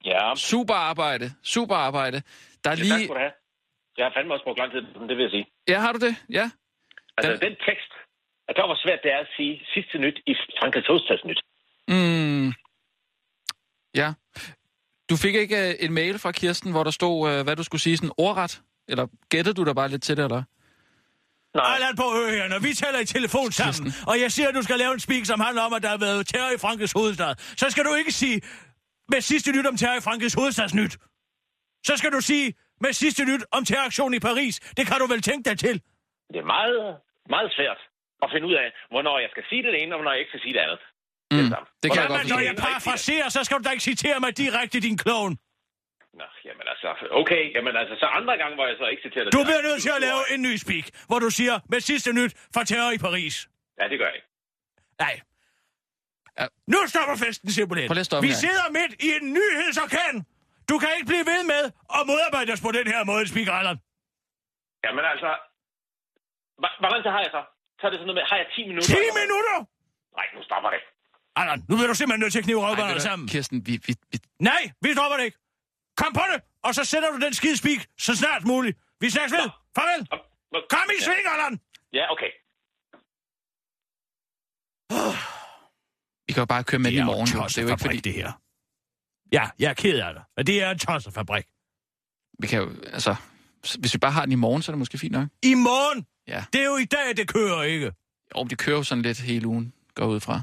Ja, 0.05 0.35
Super 0.35 0.75
arbejde. 0.75 1.33
Super 1.43 1.75
arbejde. 1.77 2.23
Der 2.65 2.71
er 2.71 2.75
ja 2.77 2.77
tak 2.77 2.85
lige... 2.85 3.05
skal 3.05 3.15
du 3.15 3.21
have. 3.21 3.33
Jeg 3.99 4.05
har 4.07 4.13
fandme 4.17 4.35
også 4.35 4.45
brugt 4.45 4.59
lang 4.59 4.73
tid, 4.73 4.83
på 4.95 5.07
det 5.09 5.17
vil 5.17 5.23
jeg 5.23 5.31
sige. 5.31 5.47
Ja, 5.69 5.79
har 5.81 5.93
du 5.93 5.99
det? 6.07 6.15
Ja. 6.31 6.51
Altså, 7.17 7.33
Den- 7.33 7.41
den, 7.41 7.57
tekst, 7.69 7.93
at 8.49 8.55
der 8.57 8.67
var 8.67 8.79
svært 8.85 9.01
det 9.03 9.13
er 9.13 9.19
at 9.19 9.31
sige 9.37 9.53
sidste 9.75 9.99
nyt 9.99 10.19
i 10.27 10.35
Frankrigs 10.61 10.87
hovedstadsnyt. 10.87 11.41
Mm. 11.89 12.49
Ja. 13.95 14.09
Du 15.11 15.17
fik 15.17 15.35
ikke 15.35 15.69
øh, 15.69 15.75
en 15.81 15.93
mail 15.93 16.19
fra 16.19 16.33
Kirsten, 16.33 16.71
hvor 16.73 16.85
der 16.85 16.91
stod, 16.91 17.31
øh, 17.33 17.45
hvad 17.45 17.57
du 17.57 17.63
skulle 17.63 17.81
sige, 17.81 17.97
sådan 17.97 18.13
ordret? 18.19 18.61
Eller 18.89 19.07
gættede 19.29 19.55
du 19.55 19.65
dig 19.65 19.75
bare 19.75 19.89
lidt 19.89 20.03
til 20.03 20.17
det, 20.17 20.25
eller? 20.25 20.43
Nej, 21.55 21.75
Allan 21.75 21.97
på 21.97 22.09
her, 22.35 22.49
når 22.49 22.59
vi 22.59 22.73
taler 22.75 22.99
i 23.01 23.05
telefon 23.05 23.53
sammen, 23.53 23.93
og 24.07 24.21
jeg 24.21 24.33
siger, 24.33 24.49
at 24.49 24.55
du 24.55 24.63
skal 24.63 24.79
lave 24.79 24.93
en 24.95 25.01
speak, 25.01 25.25
som 25.25 25.41
handler 25.41 25.63
om, 25.63 25.73
at 25.73 25.83
der 25.83 25.89
har 25.89 25.99
været 25.99 26.27
terror 26.27 26.51
i 26.55 26.59
Frankrigs 26.59 26.93
hovedstad, 26.93 27.35
så 27.57 27.67
skal 27.71 27.85
du 27.85 27.95
ikke 27.95 28.13
sige 28.13 28.41
med 29.13 29.21
sidste 29.21 29.51
nyt 29.57 29.67
om 29.67 29.77
terror 29.77 29.99
i 30.01 30.05
Frankrigs 30.09 30.35
hovedstadsnyt. 30.35 30.93
Så 31.89 31.93
skal 31.97 32.11
du 32.17 32.21
sige 32.21 32.47
med 32.85 32.93
sidste 32.93 33.25
nyt 33.25 33.43
om 33.57 33.65
terroraktionen 33.65 34.15
i 34.15 34.23
Paris. 34.29 34.55
Det 34.77 34.85
kan 34.89 34.97
du 35.03 35.07
vel 35.07 35.23
tænke 35.23 35.51
dig 35.51 35.59
til. 35.59 35.77
det 36.33 36.39
er 36.45 36.49
meget, 36.57 36.97
meget 37.35 37.51
svært 37.57 37.81
at 38.25 38.29
finde 38.33 38.47
ud 38.51 38.55
af, 38.55 38.69
hvornår 38.93 39.17
jeg 39.25 39.31
skal 39.35 39.45
sige 39.51 39.63
det 39.63 39.83
ene, 39.83 39.95
og 39.95 39.99
hvornår 39.99 40.13
jeg 40.13 40.21
ikke 40.23 40.33
skal 40.35 40.43
sige 40.47 40.55
det 40.57 40.63
andet. 40.67 40.81
Mm. 41.31 41.37
Det 41.37 41.59
er. 41.59 41.65
Det 41.83 41.89
kan 41.93 42.01
jeg 42.03 42.09
godt 42.09 42.29
når 42.35 42.41
jeg 42.49 42.55
parafraserer, 42.67 43.29
så 43.37 43.41
skal 43.45 43.57
du 43.59 43.63
da 43.67 43.71
ikke 43.77 43.87
citere 43.91 44.19
mig 44.25 44.31
direkte, 44.43 44.77
din 44.89 44.99
klovn. 45.05 45.33
Nå, 46.21 46.27
jamen 46.49 46.67
altså, 46.73 46.89
okay, 47.23 47.43
jamen 47.55 47.75
altså, 47.81 47.95
så 48.03 48.07
andre 48.19 48.35
gange, 48.41 48.55
hvor 48.59 48.67
jeg 48.71 48.77
så 48.83 48.87
ikke 48.93 49.03
citerer 49.07 49.25
det. 49.25 49.33
Du 49.39 49.43
bliver 49.49 49.63
nødt 49.69 49.83
til 49.87 49.93
at 49.99 50.03
lave 50.09 50.21
en 50.35 50.43
ny 50.43 50.53
speak, 50.65 50.87
hvor 51.09 51.19
du 51.19 51.31
siger 51.31 51.57
med 51.73 51.81
sidste 51.81 52.11
nyt 52.13 52.33
fra 52.55 52.63
terror 52.65 52.91
i 52.99 52.99
Paris. 52.99 53.35
Ja, 53.81 53.85
det 53.89 53.99
gør 53.99 54.07
jeg 54.11 54.17
ikke. 54.19 54.29
Nej. 55.05 55.15
Ja. 56.39 56.47
Nu 56.73 56.79
stopper 56.93 57.17
festen 57.25 57.51
simpelthen. 57.59 57.99
At 57.99 58.07
stoppe 58.07 58.23
Vi 58.27 58.33
her. 58.33 58.41
sidder 58.45 58.67
midt 58.79 58.93
i 59.07 59.09
en 59.19 59.25
nyhedsorkan. 59.37 60.15
Du 60.71 60.75
kan 60.83 60.89
ikke 60.97 61.07
blive 61.13 61.27
ved 61.33 61.43
med 61.53 61.63
at 61.97 62.03
modarbejde 62.11 62.53
os 62.53 62.61
på 62.67 62.71
den 62.79 62.87
her 62.93 63.01
måde, 63.05 63.29
Speaker 63.33 63.53
Allan. 63.61 63.79
Jamen 64.85 65.05
altså, 65.13 65.31
hvor 66.61 66.71
hvor 66.81 66.89
lang 66.93 67.01
tid 67.05 67.11
har 67.17 67.23
jeg 67.27 67.33
så? 67.37 67.43
Så 67.81 67.83
er 67.87 67.91
det 67.91 67.99
sådan 67.99 68.07
noget 68.11 68.19
med, 68.21 68.25
har 68.33 68.37
jeg 68.43 68.47
10 68.57 68.69
minutter? 68.69 68.89
10 68.89 68.95
minutter! 69.23 69.57
Nej, 70.19 70.27
nu 70.35 70.41
stopper 70.49 70.71
det. 70.75 70.83
Allan, 71.41 71.59
nu 71.69 71.73
bliver 71.77 71.91
du 71.93 71.97
simpelthen 72.01 72.21
nødt 72.25 72.33
til 72.35 72.41
at 72.43 72.47
knive 72.49 72.61
røvballerne 72.67 73.01
sammen. 73.09 73.29
Kirsten, 73.29 73.59
vi, 73.67 73.73
vi, 73.87 73.93
vi, 74.13 74.17
Nej, 74.51 74.63
vi 74.85 74.89
stopper 74.97 75.17
det 75.19 75.25
ikke. 75.29 75.39
Kom 76.01 76.13
på 76.21 76.25
det, 76.33 76.39
og 76.67 76.71
så 76.79 76.83
sætter 76.93 77.09
du 77.15 77.19
den 77.27 77.33
skide 77.35 77.57
speak 77.63 77.81
så 78.07 78.13
snart 78.23 78.43
muligt. 78.53 78.77
Vi 79.01 79.11
snakkes 79.11 79.33
ved. 79.39 79.47
Farvel. 79.77 80.01
Kom 80.75 80.87
i 80.95 80.99
Ja. 81.01 81.05
sving, 81.07 81.27
Allan. 81.35 81.55
Ja, 81.99 82.05
okay. 82.15 82.31
Vi 86.31 86.35
kan 86.35 86.41
jo 86.41 86.47
bare 86.47 86.65
køre 86.65 86.79
med 86.79 86.93
i 86.93 87.03
morgen. 87.03 87.27
Det 87.27 87.57
Det 87.57 87.59
er 87.59 87.63
jo 87.63 87.69
ikke 87.69 87.83
fordi... 87.83 88.01
det 88.01 88.15
her. 88.15 88.33
Ja, 89.33 89.51
jeg 89.59 89.71
er 89.71 89.75
ked 89.75 89.99
af 89.99 90.15
det. 90.15 90.23
Men 90.37 90.47
det 90.47 90.63
er 90.63 90.71
en 90.71 90.79
tossefabrik. 90.79 91.47
Vi 92.39 92.47
kan 92.47 92.63
jo, 92.63 92.83
altså... 92.83 93.17
Hvis 93.79 93.95
vi 93.95 93.99
bare 93.99 94.13
har 94.13 94.23
den 94.25 94.33
i 94.33 94.35
morgen, 94.47 94.63
så 94.63 94.73
er 94.73 94.75
det 94.75 94.79
måske 94.79 94.99
fint 94.99 95.13
nok. 95.13 95.29
I 95.43 95.55
morgen. 95.55 96.07
Ja. 96.29 96.45
Det 96.53 96.61
er 96.61 96.65
jo 96.65 96.77
i 96.77 96.85
dag, 96.85 97.17
det 97.17 97.29
kører 97.29 97.63
ikke. 97.63 97.93
Jo, 98.37 98.45
det 98.45 98.59
kører 98.59 98.77
jo 98.77 98.83
sådan 98.83 99.03
lidt 99.03 99.21
hele 99.21 99.47
ugen, 99.47 99.73
går 99.95 100.07
ud 100.07 100.21
fra. 100.21 100.41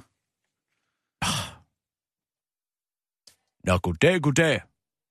Nå, 3.68 3.78
goddag, 3.78 4.22
goddag. 4.22 4.62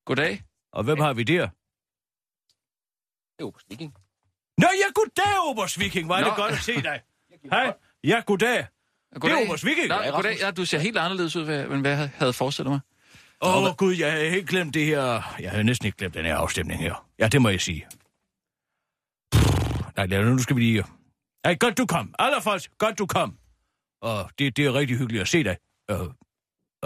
Goddag. 0.05 0.43
Og 0.73 0.85
hvem 0.85 0.99
har 1.01 1.13
vi 1.13 1.23
der? 1.23 1.49
Jo, 3.43 3.53
speaking. 3.59 3.95
Nå, 4.59 4.69
ja, 4.83 4.89
goddag, 4.95 5.49
Obers 5.49 5.79
Viking. 5.79 6.09
Var 6.09 6.21
Nå. 6.21 6.27
det 6.27 6.37
godt 6.37 6.53
at 6.53 6.59
se 6.59 6.83
dig. 6.83 7.03
Hej. 7.55 7.75
Ja, 8.05 8.23
goddag. 8.27 8.67
Goddag. 9.15 9.37
Det 9.39 9.43
er 9.45 9.49
Obers 9.49 9.65
Viking. 9.65 9.89
Nå, 9.89 9.95
Ja, 9.95 10.11
goddag. 10.11 10.37
Ja, 10.41 10.51
du 10.51 10.65
ser 10.65 10.79
helt 10.79 10.99
anderledes 10.99 11.37
ud, 11.37 11.45
hvad- 11.45 11.65
end 11.65 11.81
hvad 11.81 11.91
jeg 11.99 12.11
havde 12.15 12.33
forestillet 12.33 12.71
mig. 12.73 12.81
Åh, 13.43 13.63
oh, 13.63 13.75
Gud, 13.77 13.95
jeg 13.95 14.13
havde 14.13 14.31
helt 14.31 14.49
glemt 14.49 14.75
det 14.75 14.87
her. 14.87 15.37
Jeg 15.41 15.51
havde 15.51 15.65
næsten 15.65 15.87
ikke 15.87 15.99
glemt 15.99 16.15
den 16.15 16.25
her 16.25 16.37
afstemning 16.37 16.81
her. 16.81 17.07
Ja, 17.19 17.29
det 17.29 17.43
må 17.43 17.49
jeg 17.49 17.61
sige. 17.61 17.87
Pff, 19.33 19.97
nej, 19.97 20.07
lad 20.07 20.25
nu 20.25 20.39
skal 20.39 20.57
vi 20.57 20.61
lige... 20.61 20.85
Ej, 21.45 21.55
godt 21.61 21.79
du 21.79 21.87
kom. 21.87 22.15
Allerførst, 22.19 22.79
godt 22.79 22.99
du 22.99 23.07
kom. 23.07 23.39
Og 24.03 24.31
det, 24.39 24.57
det 24.57 24.67
er 24.67 24.75
rigtig 24.75 24.97
hyggeligt 24.99 25.23
at 25.23 25.29
se 25.29 25.45
dig. 25.45 25.57
Uh, 25.93 26.01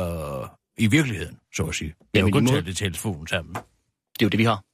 uh, 0.01 0.49
I 0.79 0.87
virkeligheden, 0.87 1.39
så 1.55 1.63
at 1.65 1.75
sige. 1.75 1.95
Jeg 2.15 2.25
har 2.25 2.31
kun 2.31 2.47
talt 2.47 2.69
i 2.69 2.75
telefonen 2.75 3.27
sammen. 3.27 3.55
Det 3.55 3.63
er 4.23 4.27
jo 4.27 4.29
det, 4.29 4.39
vi 4.39 4.45
har. 4.45 4.65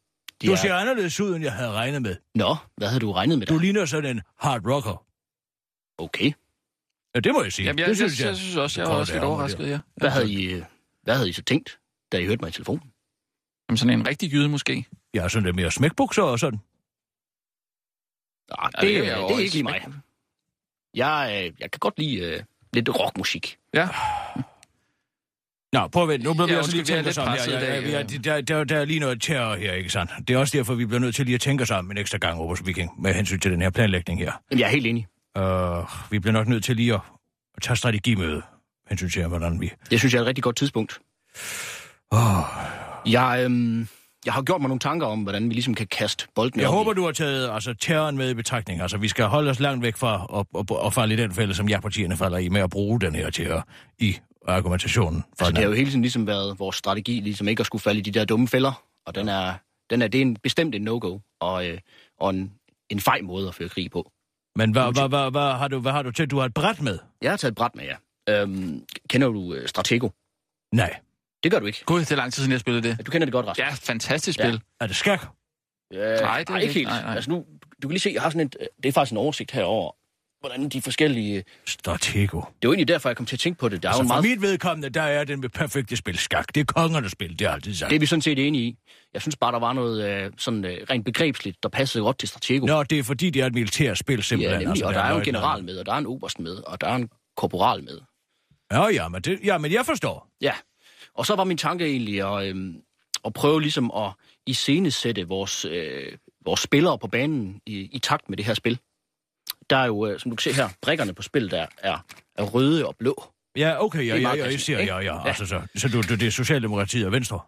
De 0.43 0.47
Du 0.47 0.53
er... 0.53 0.57
ser 0.57 0.75
anderledes 0.75 1.21
ud, 1.21 1.35
end 1.35 1.45
jeg 1.45 1.53
havde 1.53 1.71
regnet 1.73 2.03
med. 2.03 2.17
Nå, 2.35 2.57
hvad 2.77 2.89
havde 2.89 3.01
du 3.01 3.13
regnet 3.13 3.39
med 3.39 3.47
Du 3.47 3.55
dig? 3.55 3.61
ligner 3.61 3.85
sådan 3.87 4.17
en 4.17 4.23
hard 4.39 4.67
rocker. 4.67 5.05
Okay. 5.99 6.33
Ja, 7.17 7.21
det 7.21 7.33
må 7.33 7.43
jeg 7.43 7.53
sige. 7.53 7.67
Jamen, 7.67 7.79
jeg, 7.79 7.89
det 7.89 8.01
jeg, 8.01 8.11
jeg, 8.21 8.27
jeg 8.27 8.37
synes 8.37 8.57
også, 8.57 8.81
jeg 8.81 8.91
var 8.91 8.97
også 8.97 9.13
det 9.13 9.21
lidt 9.21 9.25
overrasket, 9.25 9.69
ja. 9.69 9.79
Hvad 9.97 10.11
havde 10.11 10.33
I, 10.33 10.45
øh, 10.45 10.63
hvad 11.03 11.15
havde 11.15 11.29
I 11.29 11.33
så 11.33 11.43
tænkt, 11.43 11.79
da 12.13 12.19
I 12.19 12.27
hørte 12.27 12.41
mig 12.41 12.49
i 12.49 12.53
telefonen? 12.53 12.93
Jamen, 13.69 13.77
sådan 13.77 13.99
en 14.01 14.07
rigtig 14.09 14.33
jyde 14.33 14.49
måske. 14.49 14.87
Jeg 15.15 15.23
har 15.23 15.29
sådan 15.29 15.45
lidt 15.45 15.57
mere 15.57 15.71
smækbukser 15.71 16.23
og 16.23 16.39
sådan. 16.39 16.59
Nej, 18.51 18.71
Ja, 18.83 18.87
det, 18.87 19.05
det 19.05 19.13
er 19.13 19.19
det, 19.19 19.29
det 19.29 19.35
er 19.35 19.39
i 19.39 19.43
ikke 19.43 19.55
lige 19.55 19.63
mig. 19.63 19.87
Jeg, 20.95 21.45
øh, 21.47 21.61
jeg 21.61 21.71
kan 21.71 21.79
godt 21.79 21.99
lide 21.99 22.17
øh, 22.17 22.43
lidt 22.73 22.89
rockmusik. 22.89 23.59
Ja. 23.75 23.89
Nå, 25.73 25.89
prøv 25.89 26.03
at 26.03 26.09
vente. 26.09 26.25
Nu 26.27 26.35
bliver 26.35 26.47
vi 26.47 26.53
Ja, 26.53 26.59
altså 26.59 26.73
lige 26.73 26.81
er 26.81 26.85
tænkt 26.85 27.09
os 27.09 27.19
om 27.19 27.29
her. 27.29 27.35
Ja, 27.49 27.53
ja, 27.53 27.67
dag, 27.67 27.83
vi 27.83 27.91
er, 27.91 27.99
ja. 27.99 28.03
der, 28.03 28.41
der, 28.41 28.65
der 28.65 28.77
er 28.79 28.85
lige 28.85 29.01
noget 29.01 29.23
terror 29.23 29.57
her, 29.57 29.73
ikke 29.73 29.91
sandt? 29.91 30.13
Det 30.29 30.35
er 30.35 30.39
også 30.39 30.57
derfor, 30.59 30.75
vi 30.75 30.87
bliver 30.87 31.01
nødt 31.01 31.15
til 31.15 31.25
lige 31.25 31.35
at 31.35 31.41
tænke 31.41 31.63
os 31.63 31.71
om 31.71 31.91
en 31.91 31.99
ekstra 31.99 32.19
gang, 32.19 32.41
Obers 32.41 32.67
Viking, 32.67 33.03
med 33.03 33.15
hensyn 33.15 33.41
til 33.41 33.51
den 33.51 33.63
her 33.63 33.71
planlægning 33.71 34.21
her. 34.21 34.33
Men 34.51 34.59
jeg 34.59 34.67
er 34.67 34.71
helt 34.71 34.87
enig. 34.87 35.07
Uh, 35.37 35.85
vi 36.11 36.19
bliver 36.19 36.33
nok 36.33 36.49
nødt 36.49 36.65
til 36.65 36.77
lige 36.77 36.95
at, 36.95 37.01
tage 37.63 37.77
strategimøde, 37.77 38.43
hensyn 38.89 39.09
til, 39.11 39.27
hvordan 39.27 39.61
vi... 39.61 39.73
Det 39.91 39.99
synes 39.99 40.15
jeg 40.15 40.19
er 40.19 40.23
et 40.23 40.27
rigtig 40.29 40.45
godt 40.45 40.57
tidspunkt. 40.57 40.99
Oh, 42.11 42.43
Jeg, 43.07 43.41
øhm, 43.45 43.89
jeg 44.25 44.35
har 44.35 44.43
gjort 44.43 44.61
mig 44.61 44.69
nogle 44.69 44.79
tanker 44.81 45.07
om, 45.07 45.23
hvordan 45.23 45.49
vi 45.49 45.55
ligesom 45.55 45.75
kan 45.75 45.87
kaste 45.87 46.27
bolden 46.35 46.61
jeg 46.61 46.69
op 46.69 46.73
i- 46.73 46.77
håber, 46.77 46.93
du 46.93 47.05
har 47.05 47.13
taget 47.13 47.51
altså, 47.51 47.75
terroren 47.81 48.17
med 48.17 48.31
i 48.31 48.35
betragtning. 48.35 48.81
Altså, 48.81 48.99
vi 48.99 49.09
skal 49.09 49.25
holde 49.25 49.51
os 49.51 49.61
langt 49.61 49.83
væk 49.83 49.97
fra 49.97 50.27
at, 50.39 50.61
at, 50.71 50.87
at 50.87 50.95
falde 50.95 51.15
i 51.15 51.17
den 51.17 51.33
fælde, 51.33 51.55
som 51.55 51.69
ja-partierne 51.69 52.17
falder 52.17 52.39
i, 52.39 52.49
med 52.49 52.61
at 52.61 52.71
bruge 52.71 53.01
den 53.01 53.15
her 53.15 53.31
terror 53.31 53.69
i 53.99 54.17
argumentationen. 54.49 55.25
For 55.39 55.45
Altså, 55.45 55.51
det 55.51 55.59
har 55.59 55.65
jo 55.65 55.73
hele 55.77 55.91
tiden 55.91 56.03
ligesom 56.03 56.27
været 56.27 56.59
vores 56.59 56.77
strategi, 56.77 57.21
ligesom 57.21 57.49
ikke 57.49 57.61
at 57.61 57.67
skulle 57.67 57.83
falde 57.83 57.99
i 57.99 58.03
de 58.03 58.11
der 58.11 58.25
dumme 58.25 58.49
fælder. 58.49 58.83
Og 59.07 59.15
den 59.15 59.29
er, 59.29 59.55
den 59.91 60.03
er, 60.03 60.09
det 60.09 60.19
er 60.19 60.23
en, 60.23 60.37
bestemt 60.43 60.75
en 60.75 60.83
no-go, 60.83 61.19
og, 61.41 61.67
øh, 61.69 61.79
og 62.21 62.31
en, 62.31 62.53
en 62.91 63.01
fej 63.01 63.21
måde 63.23 63.49
at 63.49 63.55
føre 63.55 63.69
krig 63.69 63.91
på. 63.91 64.11
Men 64.57 64.71
hvad, 64.73 64.93
hvad, 64.93 65.09
hvad, 65.09 65.31
hvad, 65.31 65.53
har 65.59 65.69
du, 65.69 65.79
hvad 65.81 65.93
har 65.93 66.03
du 66.03 66.11
til? 66.11 66.31
Du 66.31 66.39
har 66.39 66.45
et 66.47 66.55
bræt 66.55 66.83
med? 66.83 66.99
Jeg 67.23 67.33
har 67.33 67.37
taget 67.37 67.53
et 67.53 67.57
bræt 67.57 67.75
med 67.75 67.85
jer. 67.85 67.97
Øhm, 68.29 68.83
kender 69.11 69.29
du 69.29 69.39
uh, 69.55 69.57
Stratego? 69.67 70.09
Nej. 70.75 70.97
Det 71.43 71.53
gør 71.53 71.59
du 71.59 71.67
ikke. 71.67 71.83
Gud, 71.87 72.01
det 72.01 72.13
er 72.13 72.17
lang 72.17 72.33
tid 72.33 72.41
siden, 72.41 72.53
jeg 72.53 72.61
spillede 72.61 72.89
det. 72.89 73.07
Du 73.07 73.11
kender 73.11 73.25
det 73.25 73.33
godt, 73.33 73.47
Rasmus. 73.47 73.59
Ja, 73.59 73.71
fantastisk 73.93 74.39
spil. 74.39 74.61
Er 74.81 74.87
det 74.87 74.97
skak? 74.97 75.27
Øh, 75.93 76.01
det 76.01 76.09
er 76.15 76.21
nej, 76.21 76.39
det 76.39 76.49
ikke 76.55 76.63
ikke. 76.63 76.75
helt. 76.75 76.89
Nej, 76.89 77.03
nej. 77.03 77.15
Altså 77.15 77.31
nu, 77.31 77.45
du 77.83 77.89
kan 77.89 77.91
lige 77.91 78.01
se, 78.01 78.11
jeg 78.15 78.23
har 78.23 78.31
sådan 78.31 78.47
et, 78.47 78.57
øh, 78.61 78.67
det 78.83 78.89
er 78.89 78.93
faktisk 78.93 79.13
en 79.13 79.19
oversigt 79.19 79.51
herover, 79.51 79.93
hvordan 80.41 80.69
de 80.69 80.83
forskellige... 80.83 81.45
Stratego. 81.67 82.39
Det 82.39 82.47
er 82.47 82.51
jo 82.65 82.71
egentlig 82.73 82.89
derfor, 82.89 83.09
jeg 83.09 83.17
kom 83.17 83.27
til 83.27 83.37
at 83.37 83.41
tænke 83.41 83.59
på 83.59 83.69
det. 83.69 83.83
Der 83.83 83.89
er 83.89 83.93
Altså, 83.93 84.01
jo 84.01 84.05
en 84.05 84.09
for 84.09 84.15
meget... 84.15 84.31
mit 84.31 84.43
vedkommende, 84.43 84.89
der 84.89 85.03
er 85.03 85.25
den 85.25 85.41
med 85.41 85.49
perfekte 85.49 85.97
spil 85.97 86.19
skak. 86.19 86.55
Det 86.55 86.61
er 86.61 86.65
kongernes 86.65 87.13
spil, 87.13 87.39
det 87.39 87.47
er 87.47 87.51
altid 87.51 87.75
sagt. 87.75 87.91
Det 87.91 87.97
er 87.97 88.01
vi 88.01 88.07
sådan 88.07 88.23
set 88.23 88.47
enige 88.47 88.65
i. 88.65 88.77
Jeg 89.17 89.23
synes 89.23 89.37
bare, 89.37 89.53
der 89.53 89.59
var 89.59 89.73
noget 89.73 90.25
øh, 90.25 90.33
sådan 90.39 90.65
øh, 90.65 90.79
rent 90.91 91.05
begrebsligt, 91.05 91.63
der 91.63 91.69
passede 91.69 92.05
godt 92.05 92.19
til 92.19 92.29
Stratego. 92.29 92.67
Nå, 92.67 92.83
det 92.83 92.99
er 92.99 93.03
fordi, 93.03 93.31
det 93.31 93.43
er 93.43 93.47
et 93.47 93.55
militært 93.55 93.99
spil, 93.99 94.17
ja, 94.17 94.23
simpelthen. 94.23 94.61
nemlig, 94.61 94.85
og 94.85 94.95
der 94.95 95.01
der 95.01 95.07
er 95.07 95.13
jo 95.13 95.19
en 95.19 95.25
general 95.25 95.65
med, 95.65 95.79
og 95.79 95.87
der 95.87 95.93
er 95.93 95.99
en 95.99 96.07
oberst 96.07 96.39
med, 96.39 96.55
og 96.57 96.81
der 96.81 96.87
er 96.87 96.95
en 96.95 97.09
korporal 97.37 97.85
med. 97.85 98.01
Ja, 98.73 98.87
ja, 98.87 99.09
men, 99.09 99.23
det, 99.23 99.41
ja, 99.45 99.59
men 99.59 99.73
jeg 99.73 99.87
forstår. 99.87 100.29
Ja, 100.41 100.53
og 101.15 101.27
så 101.27 101.37
var 101.37 101.45
min 101.45 101.57
tanke 101.57 101.87
egentlig 101.87 102.23
at, 102.23 102.49
øhm, 102.49 102.75
at 103.25 103.33
prøve 103.33 103.61
ligesom 103.61 103.91
at 103.97 104.13
iscenesætte 104.47 105.29
vores, 105.29 105.65
øh, 105.65 106.13
vores 106.45 106.61
spillere 106.61 106.99
på 106.99 107.07
banen 107.07 107.61
i, 107.67 107.89
i 107.93 107.99
takt 107.99 108.29
med 108.29 108.37
det 108.37 108.47
her 108.47 108.55
spil. 108.55 108.79
Der 109.71 109.77
er 109.77 109.87
jo, 109.87 110.07
øh, 110.07 110.21
som 110.21 110.31
du 110.31 110.37
kan 110.37 110.53
se 110.53 110.63
her, 110.63 110.69
brikkerne 110.83 111.15
på 111.15 111.23
spillet 111.23 111.51
der 111.51 111.67
er, 111.79 111.99
er 112.37 112.43
røde 112.43 112.87
og 112.87 112.97
blå. 112.97 113.25
Ja, 113.57 113.85
okay, 113.85 114.07
ja, 114.07 114.17
ja, 114.17 114.35
ja, 114.35 114.45
jeg 114.45 114.69
ja, 114.69 114.85
ja. 114.85 115.01
Ja. 115.01 115.27
Altså, 115.29 115.47
så, 115.47 115.63
så 115.77 115.89
du, 115.89 116.03
du, 116.03 116.15
det 116.15 116.23
er 116.23 116.31
Socialdemokratiet 116.31 117.07
og 117.07 117.13
Venstre? 117.13 117.41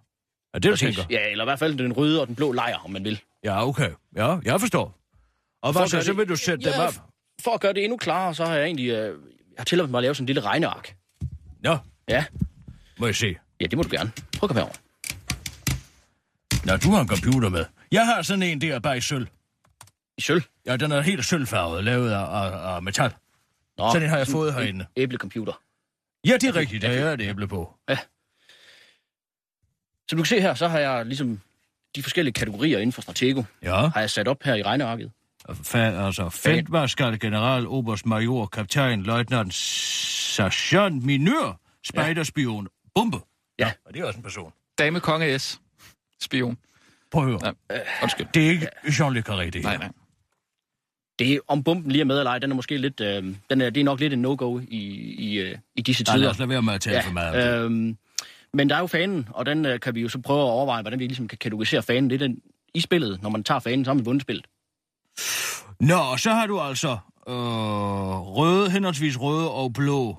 Er 0.54 0.58
det, 0.58 0.70
du 0.70 0.76
tænker? 0.76 1.02
Ja, 1.10 1.30
eller 1.30 1.44
i 1.44 1.46
hvert 1.46 1.58
fald 1.58 1.78
den 1.78 1.92
røde 1.92 2.20
og 2.20 2.26
den 2.26 2.34
blå 2.34 2.52
lejr, 2.52 2.76
om 2.84 2.90
man 2.90 3.04
vil. 3.04 3.20
Ja, 3.44 3.66
okay. 3.68 3.90
Ja, 4.16 4.36
jeg 4.44 4.60
forstår. 4.60 4.98
Og 5.62 5.72
hvad 5.72 5.86
så, 5.88 6.00
så 6.02 6.12
vil 6.12 6.28
du 6.28 6.36
sætte 6.36 6.64
dem 6.64 6.72
Ja, 6.76 6.86
op? 6.86 6.94
For 7.44 7.50
at 7.50 7.60
gøre 7.60 7.72
det 7.72 7.84
endnu 7.84 7.96
klarere, 7.96 8.34
så 8.34 8.44
har 8.44 8.54
jeg 8.54 8.64
egentlig 8.64 8.88
øh, 8.88 8.96
jeg 8.96 9.12
har 9.58 9.64
tilladt 9.64 9.90
mig 9.90 9.98
at 9.98 10.02
lave 10.02 10.14
sådan 10.14 10.22
en 10.22 10.26
lille 10.26 10.40
regneark. 10.40 10.96
Nå, 11.60 11.78
Ja, 12.08 12.24
må 12.98 13.06
jeg 13.06 13.14
se. 13.16 13.36
ja 13.60 13.66
det 13.66 13.76
må 13.76 13.82
du 13.82 13.88
gerne. 13.92 14.10
Prøv 14.38 14.46
at 14.46 14.48
komme 14.48 14.60
herover. 14.60 14.74
Nå, 16.64 16.76
du 16.76 16.90
har 16.90 17.00
en 17.00 17.08
computer 17.08 17.48
med. 17.48 17.64
Jeg 17.92 18.06
har 18.06 18.22
sådan 18.22 18.42
en 18.42 18.60
der 18.60 18.78
bare 18.78 18.96
i 18.96 19.00
sølv. 19.00 19.26
I 20.18 20.20
sølv. 20.20 20.42
Ja, 20.66 20.76
den 20.76 20.92
er 20.92 21.00
helt 21.00 21.24
sølvfarvet, 21.24 21.84
lavet 21.84 22.10
af, 22.10 22.20
af, 22.24 22.74
af 22.76 22.82
metal. 22.82 23.12
Nå, 23.78 23.88
Sådan 23.90 24.02
en 24.02 24.08
har 24.10 24.16
jeg 24.16 24.26
fået 24.26 24.54
herinde. 24.54 24.86
Æblecomputer. 24.96 25.60
Ja, 26.26 26.32
det 26.34 26.44
er 26.44 26.56
rigtigt, 26.56 26.82
der 26.82 26.88
er 26.88 27.12
et 27.12 27.20
æble 27.20 27.48
på. 27.48 27.74
Som 30.10 30.16
du 30.16 30.22
kan 30.22 30.26
se 30.26 30.40
her, 30.40 30.54
så 30.54 30.68
har 30.68 30.78
jeg 30.78 31.06
ligesom 31.06 31.40
de 31.96 32.02
forskellige 32.02 32.32
kategorier 32.32 32.78
inden 32.78 32.92
for 32.92 33.02
Stratego, 33.02 33.42
Ja, 33.62 33.88
har 33.88 34.00
jeg 34.00 34.10
sat 34.10 34.28
op 34.28 34.42
her 34.42 34.54
i 34.54 34.62
regnearket. 34.62 35.10
fa, 35.62 35.78
altså 36.06 36.28
feltmarskal, 36.28 37.18
general, 37.20 37.66
oberst, 37.66 38.06
major, 38.06 38.46
kaptajn, 38.46 39.02
løjtnant, 39.02 39.54
sergeant, 39.54 41.04
minør, 41.04 41.60
spejderspion, 41.86 42.68
bombe. 42.94 43.18
Ja. 43.58 43.72
Og 43.86 43.94
det 43.94 44.00
er 44.00 44.04
også 44.06 44.16
en 44.18 44.22
person. 44.22 44.52
Dame 44.78 45.00
Konge 45.00 45.38
S. 45.38 45.60
Spion. 46.20 46.58
Prøv 47.10 47.22
at 47.22 47.28
høre. 47.28 47.54
Ja. 47.70 47.78
Undskyld. 48.02 48.26
Det 48.34 48.46
er 48.46 48.50
ikke 48.50 48.66
Jean 49.00 49.12
Le 49.14 49.22
Carré, 49.28 49.44
det 49.44 49.54
her. 49.54 49.62
Nej, 49.62 49.76
nej. 49.76 49.88
Det 51.18 51.32
er, 51.34 51.38
om 51.48 51.64
bomben 51.64 51.92
lige 51.92 52.00
er 52.00 52.04
med 52.04 52.18
eller 52.18 52.30
ej, 52.30 52.38
den 52.38 52.50
er 52.50 52.54
måske 52.56 52.76
lidt, 52.76 53.00
øh, 53.00 53.34
den 53.50 53.60
er, 53.60 53.70
det 53.70 53.80
er 53.80 53.84
nok 53.84 54.00
lidt 54.00 54.12
en 54.12 54.22
no-go 54.22 54.58
i, 54.58 54.76
i, 55.18 55.38
øh, 55.38 55.58
i 55.76 55.82
disse 55.82 56.04
Nej, 56.04 56.16
lad 56.16 56.20
tider. 56.22 56.30
os 56.30 56.38
lade 56.38 56.48
være 56.48 56.62
med 56.62 56.74
at 56.74 56.80
tale 56.80 57.02
for 57.02 57.12
meget. 57.12 57.56
om 57.56 57.60
det. 57.60 57.64
øhm, 57.64 57.98
men 58.54 58.68
der 58.70 58.76
er 58.76 58.80
jo 58.80 58.86
fanen, 58.86 59.28
og 59.30 59.46
den 59.46 59.66
øh, 59.66 59.80
kan 59.80 59.94
vi 59.94 60.00
jo 60.00 60.08
så 60.08 60.18
prøve 60.20 60.40
at 60.40 60.50
overveje, 60.50 60.82
hvordan 60.82 60.98
vi 60.98 61.06
ligesom 61.06 61.28
kan 61.28 61.38
kategorisere 61.38 61.82
fanen. 61.82 62.10
Det 62.10 62.22
er 62.22 62.26
den 62.28 62.38
i 62.74 62.80
spillet. 62.80 63.22
Når 63.22 63.30
man 63.30 63.44
tager 63.44 63.58
fanen, 63.60 63.84
så 63.84 63.90
har 63.90 63.94
man 63.94 64.06
vundet 64.06 64.22
spillet. 64.22 64.46
Nå, 65.80 66.16
så 66.16 66.30
har 66.30 66.46
du 66.46 66.60
altså 66.60 66.88
øh, 67.28 67.34
røde, 68.36 68.70
henholdsvis 68.70 69.20
røde 69.20 69.50
og 69.50 69.72
blå 69.72 70.16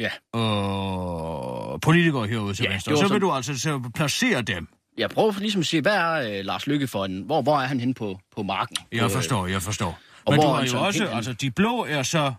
Ja. 0.00 0.10
øh, 0.36 1.80
politikere 1.80 2.26
herude 2.26 2.54
til 2.54 2.62
Ja, 2.64 2.70
venstre. 2.70 2.96
Så 2.96 3.02
vil 3.02 3.08
sådan- 3.08 3.20
du 3.20 3.30
altså 3.32 3.58
så 3.58 3.90
placere 3.94 4.42
dem. 4.42 4.68
Jeg 4.98 5.10
prøver 5.10 5.32
ligesom 5.38 5.60
at 5.60 5.66
se, 5.66 5.80
hvad 5.80 5.92
er 5.96 6.38
øh, 6.38 6.44
Lars 6.44 6.66
Lykke 6.66 6.86
for 6.86 7.04
en... 7.04 7.22
Hvor, 7.22 7.42
hvor 7.42 7.58
er 7.58 7.66
han 7.66 7.80
henne 7.80 7.94
på, 7.94 8.18
på 8.36 8.42
marken? 8.42 8.76
Jeg 8.92 9.04
Øh, 9.04 9.10
forstår, 9.10 9.46
jeg 9.46 9.62
forstår. 9.62 9.98
og 10.24 10.32
Men 10.32 10.40
du 10.40 10.46
har 10.46 10.60
jo 10.62 10.66
så 10.68 10.78
også, 10.78 11.02
helt 11.04 11.14
altså 11.14 11.32
de 11.32 11.50
blå 11.50 11.84
er 11.88 12.02
så... 12.02 12.32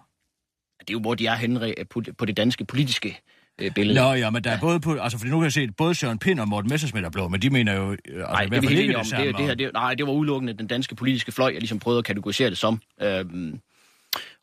Det 0.79 0.89
er 0.89 0.93
jo, 0.93 0.99
hvor 0.99 1.15
de 1.15 1.27
er 1.27 1.35
henne 1.35 1.73
på 2.17 2.25
det 2.25 2.37
danske 2.37 2.65
politiske 2.65 3.19
øh, 3.61 3.71
billede. 3.71 3.99
Nå 3.99 4.13
ja, 4.13 4.29
men 4.29 4.43
der 4.43 4.51
er 4.51 4.59
både 4.59 4.79
på... 4.79 4.97
Altså, 4.97 5.17
fordi 5.17 5.31
nu 5.31 5.37
kan 5.37 5.43
jeg 5.43 5.53
se, 5.53 5.61
at 5.61 5.75
både 5.77 5.95
Søren 5.95 6.19
Pind 6.19 6.39
og 6.39 6.47
Morten 6.47 6.69
Messersmith 6.69 7.05
er 7.05 7.09
blå, 7.09 7.27
men 7.27 7.41
de 7.41 7.49
mener 7.49 7.73
jo... 7.73 7.91
øh, 7.91 7.97
Altså, 8.07 8.17
Nej, 8.17 8.45
det 8.45 8.57
er 8.57 8.61
vi 8.61 8.67
fald 8.67 8.77
helt 8.77 8.79
ikke 8.79 8.83
enige 8.83 8.97
om. 8.97 9.25
Det, 9.25 9.37
det 9.37 9.45
her, 9.45 9.55
det, 9.55 9.73
nej, 9.73 9.93
det 9.93 10.07
var 10.07 10.13
udelukkende 10.13 10.53
den 10.53 10.67
danske 10.67 10.95
politiske 10.95 11.31
fløj, 11.31 11.47
jeg 11.47 11.59
ligesom 11.59 11.79
prøvede 11.79 11.99
at 11.99 12.05
kategorisere 12.05 12.49
det 12.49 12.57
som. 12.57 12.81
Øhm, 13.01 13.59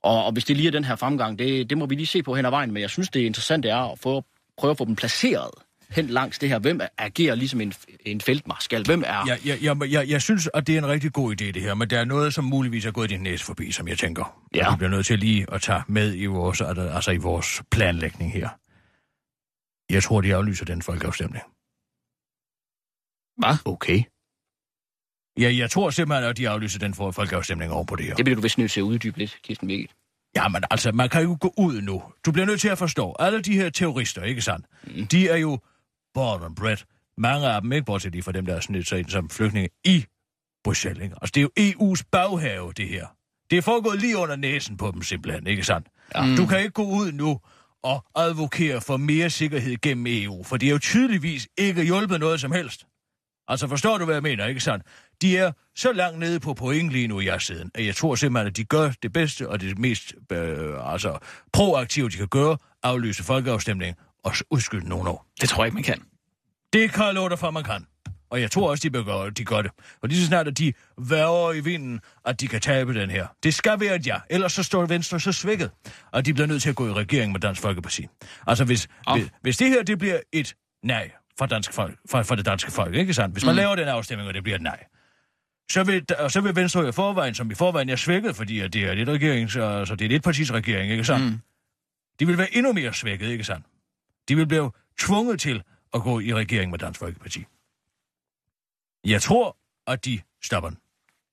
og, 0.03 0.25
og 0.25 0.33
hvis 0.33 0.45
det 0.45 0.57
lige 0.57 0.67
er 0.67 0.73
den 0.73 0.85
her 0.85 0.97
fremgang, 0.97 1.39
det, 1.39 1.71
det 1.71 1.79
må 1.79 1.87
vi 1.87 1.95
lige 1.95 2.07
se 2.07 2.23
på 2.23 2.35
hen 2.35 2.45
ad 2.45 2.51
vejen, 2.51 2.73
men 2.73 2.83
jeg 2.83 2.91
synes, 2.91 3.09
det 3.09 3.21
interessante 3.21 3.69
er 3.69 3.93
at 3.93 3.99
få, 3.99 4.25
prøve 4.59 4.71
at 4.71 4.79
få 4.79 4.85
dem 4.85 4.97
placeret 4.97 5.51
hen 5.91 6.07
langs 6.07 6.39
det 6.39 6.49
her. 6.49 6.59
Hvem 6.59 6.81
agerer 6.99 7.35
ligesom 7.35 7.61
en, 7.61 7.73
en 8.07 8.21
feltmarskal? 8.21 8.85
Hvem 8.85 9.03
er... 9.07 9.25
Ja, 9.27 9.37
jeg, 9.45 9.59
jeg, 9.63 9.91
jeg, 9.91 10.09
jeg 10.09 10.23
synes, 10.23 10.49
at 10.55 10.67
det 10.67 10.75
er 10.75 10.79
en 10.79 10.87
rigtig 10.87 11.13
god 11.13 11.33
idé, 11.33 11.45
det 11.45 11.63
her, 11.63 11.75
men 11.75 11.91
der 11.91 11.99
er 11.99 12.05
noget, 12.05 12.35
som 12.35 12.45
muligvis 12.45 12.87
er 12.87 12.91
gået 12.91 13.11
din 13.11 13.21
næse 13.21 13.45
forbi, 13.45 13.73
som 13.73 13.89
jeg 13.89 13.99
tænker. 13.99 14.39
Ja. 14.55 14.71
Vi 14.71 14.77
bliver 14.77 14.91
nødt 14.91 15.07
til 15.07 15.19
lige 15.19 15.47
at 15.53 15.63
tage 15.63 15.83
med 15.87 16.15
i 16.17 16.27
vores, 16.27 16.61
altså 16.61 17.11
i 17.11 17.17
vores 17.17 17.63
planlægning 17.71 18.33
her. 18.33 18.49
Jeg 19.91 20.03
tror, 20.03 20.21
de 20.21 20.35
aflyser 20.35 20.65
den 20.65 20.83
folkeafstemning. 20.83 21.45
Hvad? 23.37 23.57
Okay. 23.65 24.03
Ja, 25.39 25.57
jeg 25.57 25.71
tror 25.71 25.91
simpelthen, 25.91 26.31
at 26.31 26.37
de 26.37 26.49
aflyser 26.49 26.79
den 26.79 26.95
for 26.95 27.11
folkeafstemning 27.11 27.73
over 27.73 27.85
på 27.85 27.97
det 27.97 28.07
her. 28.07 28.15
Det 28.15 28.25
bliver 28.25 28.37
du 28.37 28.43
vist 28.43 28.59
nødt 28.59 28.71
til 28.71 28.81
at 28.81 28.85
uddybe 28.85 29.19
lidt, 29.19 29.39
Kirsten 29.43 29.69
Birgit. 29.69 29.95
Ja, 30.37 30.49
men 30.49 30.65
altså, 30.71 30.93
man 30.93 31.09
kan 31.09 31.23
jo 31.23 31.37
gå 31.41 31.55
ud 31.59 31.81
nu. 31.81 32.03
Du 32.27 32.33
bliver 32.33 32.47
nødt 32.47 32.61
til 32.61 32.69
at 32.69 32.79
forstå, 32.79 33.17
alle 33.19 33.43
de 33.43 33.55
her 33.55 33.71
terrorister, 33.71 34.23
ikke 34.23 34.43
sandt? 34.43 34.67
Mm. 34.85 35.07
De 35.07 35.29
er 35.29 35.37
jo 35.37 35.59
born 36.15 36.43
and 36.43 36.57
bred. 36.57 36.77
Mange 37.17 37.47
af 37.47 37.63
dem, 37.63 37.73
ikke 37.73 37.85
bortset 37.85 38.13
lige 38.13 38.23
fra 38.23 38.33
dem, 38.33 38.47
der 38.47 38.55
er 38.55 38.61
snedt 38.61 38.89
sig 38.89 38.99
ind 38.99 39.09
som 39.09 39.31
flygtninge 39.31 39.69
i 39.85 40.07
Bruxelles, 40.65 41.03
ikke? 41.05 41.17
Altså, 41.23 41.33
det 41.35 41.41
er 41.41 41.45
jo 41.45 41.51
EU's 41.71 42.03
baghave, 42.13 42.73
det 42.73 42.89
her. 42.89 43.07
Det 43.51 43.59
er 43.59 43.63
foregået 43.63 44.01
lige 44.01 44.17
under 44.17 44.37
næsen 44.37 44.77
på 44.77 44.91
dem, 44.91 45.03
simpelthen, 45.03 45.47
ikke 45.47 45.65
sandt? 45.65 45.89
Ja. 46.15 46.37
Du 46.37 46.47
kan 46.47 46.59
ikke 46.59 46.71
gå 46.71 46.85
ud 46.85 47.13
nu 47.13 47.41
og 47.83 48.05
advokere 48.15 48.81
for 48.81 48.97
mere 48.97 49.31
sikkerhed 49.31 49.77
gennem 49.83 50.07
EU, 50.09 50.43
for 50.43 50.57
det 50.57 50.67
er 50.67 50.71
jo 50.71 50.79
tydeligvis 50.79 51.49
ikke 51.59 51.85
hjulpet 51.85 52.21
noget 52.21 52.41
som 52.41 52.53
helst. 52.53 52.87
Altså, 53.49 53.69
forstår 53.69 53.99
du, 53.99 54.05
hvad 54.05 54.15
jeg 54.15 54.23
mener, 54.23 54.47
ikke 54.47 54.61
sandt? 54.61 54.85
De 55.23 55.37
er 55.37 55.53
så 55.77 55.93
langt 55.93 56.19
nede 56.19 56.41
på 56.41 56.55
point 56.55 56.91
lige 56.91 57.09
nu 57.09 57.21
i 57.21 57.27
jeres 57.27 57.43
siden, 57.43 57.71
at 57.75 57.87
jeg 57.87 57.97
tror 57.97 58.15
simpelthen, 58.15 58.47
at 58.47 58.57
de 58.57 58.65
gør 58.65 58.91
det 59.03 59.13
bedste 59.13 59.49
og 59.49 59.61
det 59.61 59.79
mest 59.79 60.15
øh, 60.33 60.93
altså, 60.93 61.19
proaktive, 61.53 62.09
de 62.09 62.17
kan 62.17 62.29
gøre, 62.29 62.57
aflyse 62.83 63.25
folkeafstemningen 63.25 63.97
og 64.25 64.33
udskyde 64.51 64.89
nogle 64.89 65.11
år. 65.11 65.27
Det 65.41 65.49
tror 65.49 65.63
jeg 65.63 65.67
ikke, 65.67 65.75
man 65.75 65.85
kan. 65.85 66.03
Det 66.73 66.93
kan 66.93 67.05
jeg 67.05 67.15
love 67.15 67.29
dig 67.29 67.39
for, 67.39 67.51
man 67.51 67.65
kan. 67.65 67.87
Og 68.31 68.41
jeg 68.41 68.51
tror 68.51 68.71
også, 68.71 68.83
de, 68.83 68.91
begår, 68.91 69.31
de 69.31 69.45
gør 69.45 69.63
det. 69.63 69.71
Og 70.03 70.09
lige 70.09 70.21
så 70.21 70.27
snart, 70.27 70.49
at 70.49 70.59
de 70.59 70.73
værger 70.99 71.53
i 71.53 71.61
vinden, 71.61 72.01
at 72.27 72.41
de 72.41 72.49
kan 72.49 72.61
tabe 72.61 72.95
den 72.95 73.11
her. 73.11 73.27
Det 73.43 73.55
skal 73.55 73.81
være 73.81 73.95
et 73.95 74.07
ja. 74.07 74.17
Ellers 74.31 74.53
så 74.53 74.63
står 74.63 74.87
Venstre 74.87 75.21
så 75.21 75.33
svækket, 75.33 75.71
at 76.13 76.27
de 76.27 76.35
bliver 76.35 76.47
nødt 76.47 76.63
til 76.63 76.69
at 76.71 76.77
gå 76.77 76.89
i 76.89 76.93
regering 76.93 77.33
med 77.33 77.41
Dansk 77.41 77.63
Folkeparti. 77.63 78.07
Altså, 78.47 78.65
hvis, 78.65 78.89
Om. 79.07 79.21
hvis, 79.21 79.31
hvis 79.43 79.57
det 79.57 79.69
her 79.69 79.83
det 79.83 79.99
bliver 79.99 80.21
et 80.33 80.55
nej 80.83 81.11
fra, 81.39 81.47
dansk 81.47 81.73
folk, 81.73 81.99
fra, 82.11 82.23
fra 82.23 82.37
det 82.37 82.47
danske 82.47 82.71
folk, 82.71 82.95
ikke 82.95 83.15
sandt? 83.15 83.35
Hvis 83.35 83.45
man 83.45 83.55
mm. 83.55 83.57
laver 83.57 83.77
den 83.77 83.89
afstemning, 83.89 84.29
og 84.29 84.35
det 84.35 84.43
bliver 84.43 84.57
et 84.57 84.63
nej, 84.63 84.85
så 85.71 85.85
vil, 85.85 86.05
og 86.19 86.31
så 86.31 86.41
vil 86.41 86.57
Venstre 86.57 86.89
i 86.89 86.93
forvejen, 86.93 87.35
som 87.35 87.51
i 87.51 87.55
forvejen 87.55 87.89
er 87.89 87.97
svækket, 87.97 88.37
fordi 88.37 88.61
at 88.61 88.73
det 88.73 88.85
er 88.85 88.93
et 88.93 89.09
regerings, 89.09 89.57
altså 89.57 89.95
det 89.95 90.13
er 90.13 90.17
et 90.17 90.23
partis 90.23 90.53
regering, 90.53 90.93
ikke 90.93 91.05
sandt? 91.05 91.25
Mm. 91.25 91.39
De 92.21 92.27
vil 92.27 92.39
være 92.39 92.57
endnu 92.57 92.73
mere 92.73 92.95
svækket, 92.95 93.29
ikke 93.29 93.45
sandt? 93.45 93.67
De 94.29 94.37
vil 94.37 94.47
blive 94.47 94.71
tvunget 94.99 95.41
til 95.41 95.63
at 95.95 96.03
gå 96.03 96.21
i 96.21 96.35
regering 96.35 96.71
med 96.71 96.79
Dansk 96.79 97.01
Folkeparti. 97.01 97.45
Jeg 99.05 99.23
tror, 99.23 99.57
at 99.87 100.05
de 100.05 100.21
stopper 100.43 100.69
den. 100.71 100.79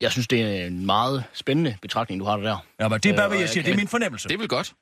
Jeg 0.02 0.12
synes, 0.12 0.28
det 0.28 0.42
er 0.42 0.66
en 0.68 0.86
meget 0.86 1.24
spændende 1.34 1.78
betragtning, 1.82 2.20
du 2.22 2.26
har 2.26 2.38
der. 2.38 2.66
Ja, 2.80 2.88
men 2.88 3.00
det 3.00 3.12
er 3.12 3.16
bare, 3.16 3.24
Øh, 3.26 3.30
hvad 3.30 3.38
jeg 3.38 3.44
og 3.46 3.50
siger. 3.50 3.64
Det 3.64 3.70
er 3.70 3.74
kan- 3.74 3.80
min 3.80 3.88
fornemmelse. 3.88 4.28
Det 4.28 4.34
er 4.34 4.40
vel 4.40 4.48
godt. 4.48 4.74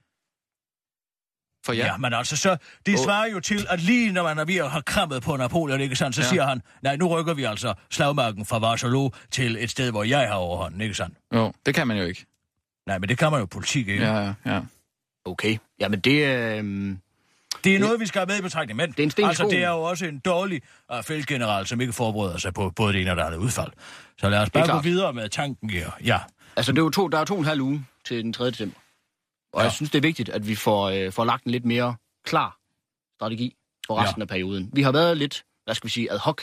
For 1.65 1.73
Ja. 1.73 1.85
ja, 1.85 1.97
men 1.97 2.13
altså 2.13 2.37
så, 2.37 2.57
det 2.85 2.99
Åh. 2.99 3.03
svarer 3.03 3.25
jo 3.27 3.39
til, 3.39 3.65
at 3.69 3.79
lige 3.81 4.11
når 4.11 4.23
man 4.23 4.39
er 4.39 4.45
ved 4.45 4.55
at 4.55 4.71
have 4.71 4.81
krammet 4.81 5.23
på 5.23 5.37
Napoleon, 5.37 5.81
ikke 5.81 5.95
sandt, 5.95 6.15
så 6.15 6.21
ja. 6.21 6.27
Siger 6.27 6.45
han, 6.45 6.61
nej, 6.81 6.95
nu 6.95 7.07
rykker 7.07 7.33
vi 7.33 7.43
altså 7.43 7.73
slagmarken 7.89 8.45
fra 8.45 8.59
Varsalo 8.59 9.09
til 9.31 9.57
et 9.63 9.69
sted, 9.69 9.91
hvor 9.91 10.03
jeg 10.03 10.27
har 10.27 10.35
overhånden, 10.35 10.81
ikke 10.81 10.95
sandt? 10.95 11.17
jo, 11.33 11.53
det 11.65 11.75
kan 11.75 11.87
man 11.87 11.97
jo 11.97 12.03
ikke. 12.03 12.25
Nej, 12.87 12.97
men 12.99 13.09
det 13.09 13.17
kan 13.17 13.31
man 13.31 13.39
jo 13.39 13.45
politik, 13.45 13.87
ikke? 13.87 14.03
Ja, 14.05 14.17
ja, 14.19 14.33
ja. 14.45 14.61
Okay. 15.25 15.57
Jamen 15.79 15.99
det... 15.99 16.27
Øh, 16.59 16.95
Det 17.63 17.75
er 17.75 17.79
noget, 17.79 17.99
vi 17.99 18.05
skal 18.05 18.19
have 18.19 18.27
med 18.27 18.37
i 18.39 18.41
betragtning, 18.41 18.77
men 18.77 18.91
Det 18.91 19.19
er 19.19 19.27
altså, 19.27 19.47
det 19.51 19.63
er 19.63 19.69
jo 19.69 19.81
også 19.81 20.05
en 20.05 20.19
dårlig 20.19 20.61
uh, 20.97 21.03
feltgeneral, 21.03 21.67
som 21.67 21.81
ikke 21.81 21.93
forbereder 21.93 22.37
sig 22.37 22.53
på 22.53 22.69
både 22.75 22.93
det 22.93 23.01
ene 23.01 23.11
og 23.11 23.17
det 23.17 23.23
andet 23.23 23.37
udfald. 23.37 23.71
Så 24.19 24.29
lad 24.29 24.39
os 24.39 24.49
bare 24.49 24.71
gå 24.71 24.79
videre 24.81 25.13
med 25.13 25.29
tanken 25.29 25.69
her. 25.69 25.91
Ja, 26.05 26.19
Altså, 26.55 26.71
det 26.71 26.77
er 26.79 26.83
jo 26.83 26.89
to, 26.89 27.07
der 27.07 27.19
er 27.19 27.25
to 27.25 27.33
og 27.33 27.39
en 27.39 27.45
halv 27.45 27.61
uge 27.61 27.85
til 28.05 28.23
den 28.23 28.33
3. 28.33 28.51
december. 28.51 28.75
Og 29.53 29.59
Ja. 29.59 29.63
jeg 29.63 29.71
synes, 29.71 29.91
det 29.91 29.97
er 29.97 30.01
vigtigt, 30.01 30.29
at 30.29 30.47
vi 30.47 30.55
får, 30.55 30.89
øh, 30.89 31.11
får 31.11 31.25
lagt 31.25 31.43
en 31.43 31.51
lidt 31.51 31.65
mere 31.65 31.95
klar 32.25 32.57
strategi 33.17 33.55
for 33.87 34.01
resten 34.03 34.21
Ja. 34.21 34.23
af 34.23 34.27
perioden. 34.27 34.69
Vi 34.73 34.81
har 34.81 34.91
været 34.91 35.17
lidt, 35.17 35.43
hvad 35.65 35.75
skal 35.75 35.87
vi 35.87 35.91
sige, 35.91 36.11
ad 36.11 36.17
hoc 36.19 36.41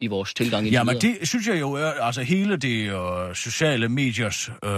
i 0.00 0.06
vores 0.06 0.34
tilgang. 0.34 0.66
ja 0.66 0.84
men 0.84 1.00
det 1.00 1.28
synes 1.28 1.48
jeg 1.48 1.60
jo 1.60 1.72
er, 1.72 1.90
altså 1.92 2.22
hele 2.22 2.56
det 2.56 2.92
uh, 2.94 3.34
sociale 3.34 3.88
mediers 3.88 4.48
uh, 4.48 4.70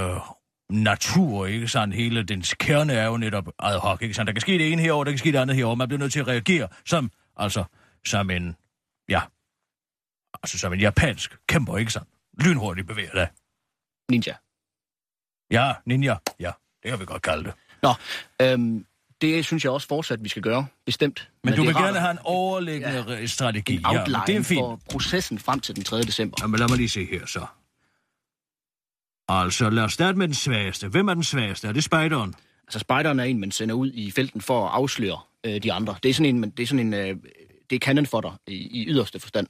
natur, 0.71 1.47
ikke 1.47 1.69
sandt? 1.69 1.95
Hele 1.95 2.23
dens 2.23 2.55
kerne 2.55 2.93
er 2.93 3.07
jo 3.07 3.17
netop 3.17 3.49
ad 3.59 3.79
hoc, 3.79 4.03
ikke 4.03 4.14
sandt? 4.14 4.27
Der 4.27 4.33
kan 4.33 4.41
ske 4.41 4.53
det 4.53 4.73
ene 4.73 4.83
herover, 4.83 5.05
der 5.05 5.11
kan 5.11 5.19
ske 5.19 5.33
det 5.33 5.39
andet 5.39 5.57
herover. 5.57 5.75
Man 5.75 5.89
bliver 5.89 5.99
nødt 5.99 6.12
til 6.12 6.21
at 6.21 6.29
reagere 6.29 6.69
som, 6.85 7.11
altså, 7.37 7.64
som 8.07 8.31
en, 8.31 8.57
ja, 9.09 9.21
altså 10.43 10.59
som 10.59 10.73
en 10.73 10.81
japansk 10.81 11.37
kæmper, 11.49 11.77
ikke 11.77 11.93
sandt? 11.93 12.09
Lynhurtigt 12.41 12.87
bevæger 12.89 13.12
dig. 13.14 13.29
Ninja. 14.11 14.35
Ja, 15.51 15.73
ninja, 15.87 16.17
ja, 16.41 16.51
det 16.83 16.91
kan 16.91 17.01
vi 17.01 17.05
godt 17.05 17.23
kalde 17.23 17.45
det. 17.45 17.53
Nå, 17.83 17.95
øhm, 18.43 18.87
det 19.21 19.45
synes 19.45 19.64
jeg 19.64 19.73
også 19.73 19.89
fortsat, 19.89 20.25
vi 20.25 20.29
skal 20.29 20.43
gøre. 20.43 20.67
Bestemt. 20.87 21.31
Men, 21.45 21.55
du 21.55 21.62
det 21.62 21.69
er 21.69 21.73
vil 21.73 21.75
rart 21.77 21.85
gerne 21.85 21.97
at 21.97 22.03
have 22.03 22.12
en 22.12 22.19
overliggende 22.25 23.05
ja, 23.09 23.27
strategi. 23.27 23.75
en 23.75 23.81
Ja, 23.81 23.89
men 23.93 23.99
outline 24.01 24.23
det 24.27 24.37
er 24.37 24.43
fint. 24.43 24.59
for 24.61 24.81
processen 24.93 25.39
frem 25.39 25.61
til 25.61 25.77
den 25.77 25.85
3. 25.85 26.01
december. 26.03 26.37
Jamen 26.43 26.59
lad 26.59 26.69
mig 26.69 26.77
lige 26.77 26.89
se 26.89 27.05
her 27.05 27.27
så. 27.27 27.47
Altså, 29.29 29.70
lad 29.70 29.83
os 29.85 29.93
starte 29.93 30.18
med 30.18 30.27
den 30.29 30.35
svageste. 30.35 30.89
Hvem 30.89 31.09
er 31.09 31.14
den 31.14 31.24
svageste? 31.24 31.68
Er 31.68 31.72
det 31.72 31.85
spejderen? 31.85 32.35
Altså, 32.66 32.79
spejderen 32.79 33.20
er 33.20 33.24
en, 33.24 33.41
man 33.41 33.51
sender 33.51 33.74
ud 33.74 33.93
i 33.93 34.11
felten 34.11 34.41
for 34.41 34.66
at 34.66 34.72
afsløre 34.74 35.18
øh, 35.47 35.62
de 35.62 35.72
andre. 35.72 35.97
Det 36.03 36.09
er 36.09 36.14
sådan 36.14 36.35
en, 36.35 36.41
man, 36.41 36.51
det 36.51 36.62
er 36.62 36.66
sådan 36.66 36.87
en, 36.87 36.95
øh, 36.95 37.16
det 37.70 37.77
er 37.77 37.81
cannon 37.81 38.07
for 38.07 38.20
dig 38.20 38.33
i, 38.47 38.55
i 38.83 38.87
yderste 38.89 39.20
forstand. 39.20 39.47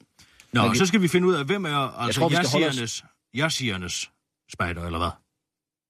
Nå, 0.53 0.61
Men 0.61 0.71
vi- 0.71 0.77
så 0.77 0.85
skal 0.85 1.01
vi 1.01 1.07
finde 1.07 1.27
ud 1.27 1.33
af, 1.33 1.45
hvem 1.45 1.65
er 1.65 1.99
altså 1.99 2.19
tror, 2.19 2.29
holde 2.29 2.37
os- 2.39 2.53
jasiernes, 2.53 3.03
jasiernes 3.33 4.11
spejder, 4.51 4.85
eller 4.85 4.97
hvad? 4.99 5.09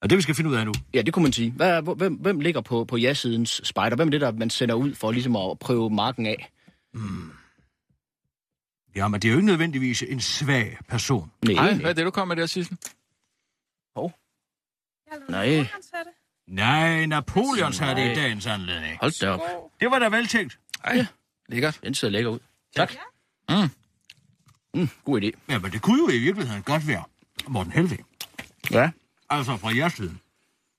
Er 0.02 0.08
det, 0.08 0.18
vi 0.18 0.22
skal 0.22 0.36
finde 0.36 0.50
ud 0.50 0.56
af 0.56 0.66
nu? 0.66 0.74
Ja, 0.94 1.02
det 1.02 1.14
kunne 1.14 1.24
man 1.24 1.34
sige. 1.34 1.52
Hvad, 1.52 1.96
hvem, 1.98 2.14
hvem 2.14 2.40
ligger 2.40 2.62
på, 2.62 2.84
på 2.86 2.98
ja-sidens 2.98 3.62
spejder? 3.64 3.96
Hvem 3.96 4.08
er 4.08 4.12
det, 4.12 4.22
der 4.22 4.32
man 4.32 4.50
sender 4.50 4.76
ud 4.76 4.96
for 4.96 5.12
ligesom 5.12 5.36
at 5.36 5.60
prøve 5.60 5.90
marken 5.90 6.26
af? 6.26 6.52
Ja, 8.96 9.08
men 9.08 9.22
det 9.22 9.28
er 9.28 9.32
jo 9.32 9.38
ikke 9.38 9.46
nødvendigvis 9.46 10.02
en 10.04 10.20
svag 10.22 10.78
person. 10.90 11.32
Nej, 11.46 11.54
Nej, 11.54 11.66
nej. 11.72 11.80
hvad 11.82 11.90
er 11.90 11.94
det, 11.94 12.06
du 12.06 12.12
kommer 12.12 12.36
med 12.36 12.42
der, 12.42 12.48
Sissel? 12.48 12.78
Nej. 15.30 15.68
Nej, 16.48 17.06
Napoleons 17.06 17.78
har 17.78 17.94
det 17.94 18.02
i 18.02 18.06
Nej. 18.06 18.14
dagens 18.16 18.46
anledning. 18.46 18.98
Hold 19.02 19.20
da 19.22 19.30
op. 19.30 19.40
Det 19.80 19.92
var 19.92 20.00
da 20.00 20.10
vel 20.10 20.28
tænkt. 20.28 20.60
Ej, 20.84 21.06
lækkert. 21.50 21.80
Den 21.84 21.94
ser 21.94 22.10
lækker 22.10 22.30
ud. 22.32 22.40
Tak. 22.76 22.94
Mm. 23.50 23.70
Mm, 24.74 24.90
god 25.06 25.22
idé. 25.22 25.32
Ja, 25.50 25.60
men 25.60 25.72
det 25.72 25.82
kunne 25.82 26.00
jo 26.00 26.10
i 26.10 26.20
virkeligheden 26.20 26.64
godt 26.64 26.88
være 26.88 27.04
Morten 27.48 27.72
Helvig. 27.72 28.00
Ja. 28.72 28.90
Altså 29.30 29.58
fra 29.58 29.76
jeres 29.76 29.94
side. 29.94 30.18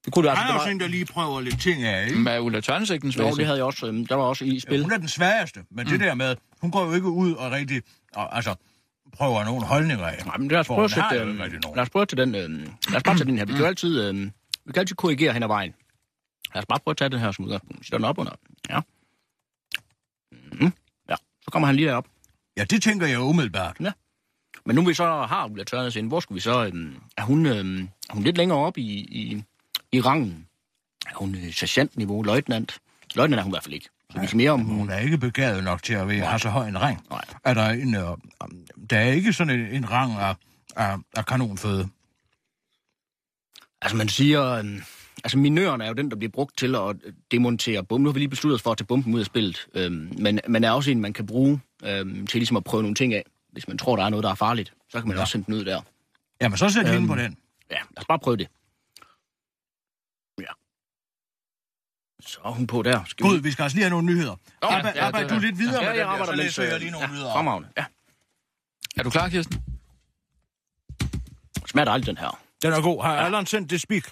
Det 0.05 0.13
kunne 0.13 0.23
det 0.23 0.29
altså. 0.31 0.43
Han 0.43 0.51
er 0.51 0.55
jo 0.55 0.59
var, 0.59 0.65
sådan 0.65 0.77
en, 0.77 0.81
der 0.81 0.87
lige 0.87 1.05
prøver 1.07 1.41
lidt 1.41 1.61
ting 1.61 1.83
af, 1.83 2.09
ikke? 2.09 2.31
Er 2.31 2.39
Ulla 2.41 2.61
Tørnes 2.61 2.91
ikke 2.91 3.03
den 3.03 3.11
jo, 3.11 3.13
svageste? 3.13 3.39
det 3.39 3.47
havde 3.47 3.59
jeg 3.59 3.65
også. 3.67 3.87
øhm, 3.87 4.07
Der 4.07 4.15
var 4.15 4.25
også 4.25 4.45
i 4.45 4.53
Ja, 4.53 4.59
spil. 4.61 4.83
hun 4.83 4.93
er 4.93 4.99
den 4.99 5.09
svageste, 5.09 5.65
men 5.71 5.85
mm. 5.85 5.91
det 5.91 6.01
der 6.01 6.15
med, 6.15 6.37
hun 6.61 6.71
går 6.71 6.87
jo 6.87 6.93
ikke 6.93 7.09
ud 7.09 7.33
og 7.33 7.51
rigtig, 7.51 7.83
og, 8.15 8.37
altså, 8.37 8.55
prøver 9.13 9.45
nogle 9.45 9.67
holdninger 9.67 10.07
af. 10.07 10.23
Nej, 10.27 10.37
men 10.37 10.49
lad 10.49 10.59
os 10.59 10.67
prøve 10.67 10.85
at 10.85 10.91
sætte, 10.91 11.25
nogen. 11.25 11.39
lad 11.77 11.79
os 11.79 11.91
prøve 11.91 12.07
tage 12.07 12.21
den, 12.23 12.35
øhm, 12.35 12.73
lad 12.89 12.97
os 12.97 13.03
bare 13.03 13.17
tage 13.17 13.25
den 13.25 13.39
her. 13.39 13.45
Vi 13.45 13.53
kan 13.53 13.61
jo 13.61 13.67
altid, 13.67 14.09
øhm, 14.09 14.33
vi 14.65 14.73
kan 14.73 14.81
altid 14.81 14.97
korrigere 14.97 15.33
hen 15.33 15.43
ad 15.43 15.49
vejen. 15.49 15.75
Lad 16.55 16.63
os 16.63 16.67
bare 16.67 16.79
prøve 16.79 16.93
at 16.93 16.97
tage 16.97 17.09
den 17.09 17.19
her 17.19 17.33
som 17.33 17.45
udgangspunkt. 17.45 17.87
Sætter 17.87 17.99
den 17.99 18.05
op 18.05 18.19
under. 18.19 18.33
Ja. 18.71 18.81
Mm, 20.33 20.73
ja, 21.11 21.17
så 21.43 21.51
kommer 21.51 21.67
han 21.67 21.77
lige 21.77 21.89
derop. 21.89 22.07
Ja, 22.57 22.65
det 22.65 22.83
tænker 22.83 23.07
jeg 23.07 23.21
umiddelbart. 23.21 23.81
Men 24.67 24.77
nu 24.77 24.87
vi 24.87 24.95
så 24.95 25.05
har 25.05 25.47
Ulla 25.47 25.65
Tørnes 25.65 25.97
ind, 25.97 26.09
hvor 26.09 26.21
skulle 26.21 26.37
vi 26.37 26.41
så... 26.41 26.65
Øhm, 26.67 26.97
er, 27.17 27.23
hun, 27.23 27.47
øhm, 27.47 27.89
er 28.11 28.15
hun 28.15 28.23
lidt 28.23 28.37
længere 28.37 28.59
op 28.59 28.79
i, 28.79 28.83
i, 29.01 29.45
i 29.93 30.01
rangen? 30.01 30.47
Er 31.07 31.15
hun 31.15 31.35
øh, 31.35 31.53
sergeantniveau, 31.53 32.23
løjtnant? 32.23 32.79
Løjtnant 33.15 33.39
er 33.41 33.43
hun 33.43 33.51
i 33.51 33.55
hvert 33.55 33.63
fald 33.63 33.75
ikke. 33.75 33.89
Så 34.13 34.21
vi 34.21 34.27
kan 34.27 34.37
mere 34.37 34.51
om 34.51 34.61
hun... 34.61 34.77
Hun 34.77 34.91
er 34.91 34.99
ikke 34.99 35.19
begavet 35.19 35.65
nok 35.65 35.83
til 35.83 35.95
at 35.95 36.09
være, 36.09 36.27
have 36.27 36.39
så 36.39 36.49
høj 36.49 36.69
en 36.69 36.81
rang. 36.83 37.07
Nej. 37.11 37.25
Er 37.45 37.55
der, 37.55 37.69
en, 37.71 37.95
øh, 37.95 38.03
der 38.91 38.99
er 38.99 39.13
ikke 39.13 39.33
sådan 39.33 39.61
en, 39.61 39.67
en 39.67 39.91
rang 39.91 40.13
af, 40.13 40.35
af, 40.77 40.97
af 41.17 41.27
kanonføde. 41.27 41.89
Altså 43.83 43.97
man 43.97 44.09
siger... 44.09 44.53
Øhm, 44.53 44.83
altså 45.25 45.39
minøren 45.39 45.81
er 45.81 45.87
jo 45.87 45.93
den, 45.93 46.11
der 46.11 46.17
bliver 46.17 46.31
brugt 46.31 46.59
til 46.59 46.75
at 46.75 46.97
øh, 47.05 47.13
demontere 47.31 47.85
bomben. 47.85 48.03
Nu 48.03 48.09
har 48.09 48.13
vi 48.13 48.21
lige 48.21 48.29
besluttet 48.29 48.55
os 48.55 48.63
for 48.63 48.71
at 48.71 48.79
tage 48.79 48.87
bomben 48.87 49.15
ud 49.15 49.21
af 49.21 49.27
spillet. 49.27 49.67
Øhm, 49.75 50.13
men 50.19 50.41
man 50.49 50.65
er 50.65 50.71
også 50.71 50.91
en, 50.91 51.01
man 51.01 51.13
kan 51.13 51.27
bruge 51.27 51.61
øhm, 51.85 52.27
til 52.27 52.39
ligesom 52.39 52.57
at 52.57 52.65
prøve 52.65 52.83
nogle 52.83 52.95
ting 52.95 53.15
af. 53.15 53.25
Hvis 53.53 53.69
man 53.69 53.79
tror, 53.79 53.97
der 53.97 54.05
er 54.05 54.09
noget, 54.09 54.25
der 54.25 54.31
er 54.31 54.35
farligt, 54.35 54.73
så 54.91 54.99
kan 55.01 55.09
man 55.09 55.17
ja. 55.17 55.21
også 55.21 55.33
sende 55.33 55.47
den 55.47 55.55
ud 55.55 55.65
der. 55.65 55.81
Jamen, 56.41 56.59
så 56.59 56.69
sæt 56.69 56.81
øhm, 56.81 56.89
Øhm, 56.89 57.01
hende 57.03 57.15
på 57.15 57.21
den. 57.23 57.37
Ja, 57.71 57.77
lad 57.77 57.99
os 57.99 58.05
bare 58.07 58.19
prøve 58.19 58.37
det. 58.37 58.49
Så 62.27 62.39
er 62.45 62.51
hun 62.51 62.67
på 62.67 62.83
der. 62.83 63.05
Skal 63.07 63.27
Gud, 63.27 63.39
vi 63.41 63.51
skal 63.53 63.63
altså 63.63 63.77
lige 63.77 63.85
have 63.85 63.91
nogle 63.91 64.07
nyheder. 64.07 64.37
Nå, 64.63 64.69
Arbejde, 64.69 65.05
ja, 65.05 65.11
det- 65.23 65.31
du 65.31 65.39
lidt 65.39 65.59
videre 65.59 65.75
Ja, 65.75 65.81
med 65.81 65.87
jeg 65.89 65.95
den 65.95 66.01
der, 66.01 66.07
arbejder 66.13 66.33
så 66.33 66.37
læser 66.37 66.63
jeg 66.63 66.79
lige 66.79 66.91
nogle 66.91 67.07
ja, 67.07 67.13
nyheder. 67.13 67.33
Fremragende. 67.33 67.69
Ja. 67.77 67.85
Er 68.97 69.03
du 69.03 69.11
klar, 69.11 69.29
Kirsten? 69.29 69.63
Smager 71.67 71.85
dejligt, 71.85 72.07
den 72.07 72.17
her. 72.19 72.39
Den 72.63 72.73
er 72.73 72.81
god. 72.81 73.03
Har 73.03 73.17
Allan 73.17 73.47
sendt 73.47 73.71
det 73.71 73.81
spik? 73.81 74.05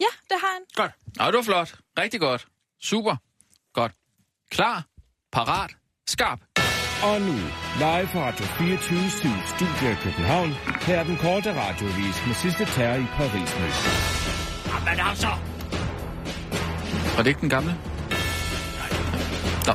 Ja, 0.00 0.04
det 0.28 0.36
har 0.40 0.52
han. 0.52 0.62
Godt. 0.74 0.92
Nå, 1.18 1.26
det 1.26 1.34
var 1.34 1.42
flot. 1.42 1.74
Rigtig 1.98 2.20
godt. 2.20 2.46
Super. 2.82 3.16
Godt. 3.72 3.92
Klar. 4.50 4.84
Parat. 5.32 5.70
Skarp. 6.06 6.40
Og 7.02 7.20
nu, 7.20 7.32
live 7.78 8.08
fra 8.12 8.20
Radio 8.28 8.44
24 8.46 8.98
Studio 9.46 9.90
i 9.90 9.94
København. 9.94 10.50
Her 10.86 10.98
er 10.98 11.04
den 11.04 11.16
korte 11.16 11.54
radiovis 11.60 12.26
med 12.26 12.34
sidste 12.34 12.64
terror 12.64 12.96
i 13.02 13.06
Paris. 13.16 13.50
Jamen 14.66 15.00
altså! 15.10 15.57
Var 17.18 17.22
det 17.22 17.30
ikke 17.30 17.40
den 17.40 17.50
gamle? 17.50 17.74
Nå. 19.66 19.72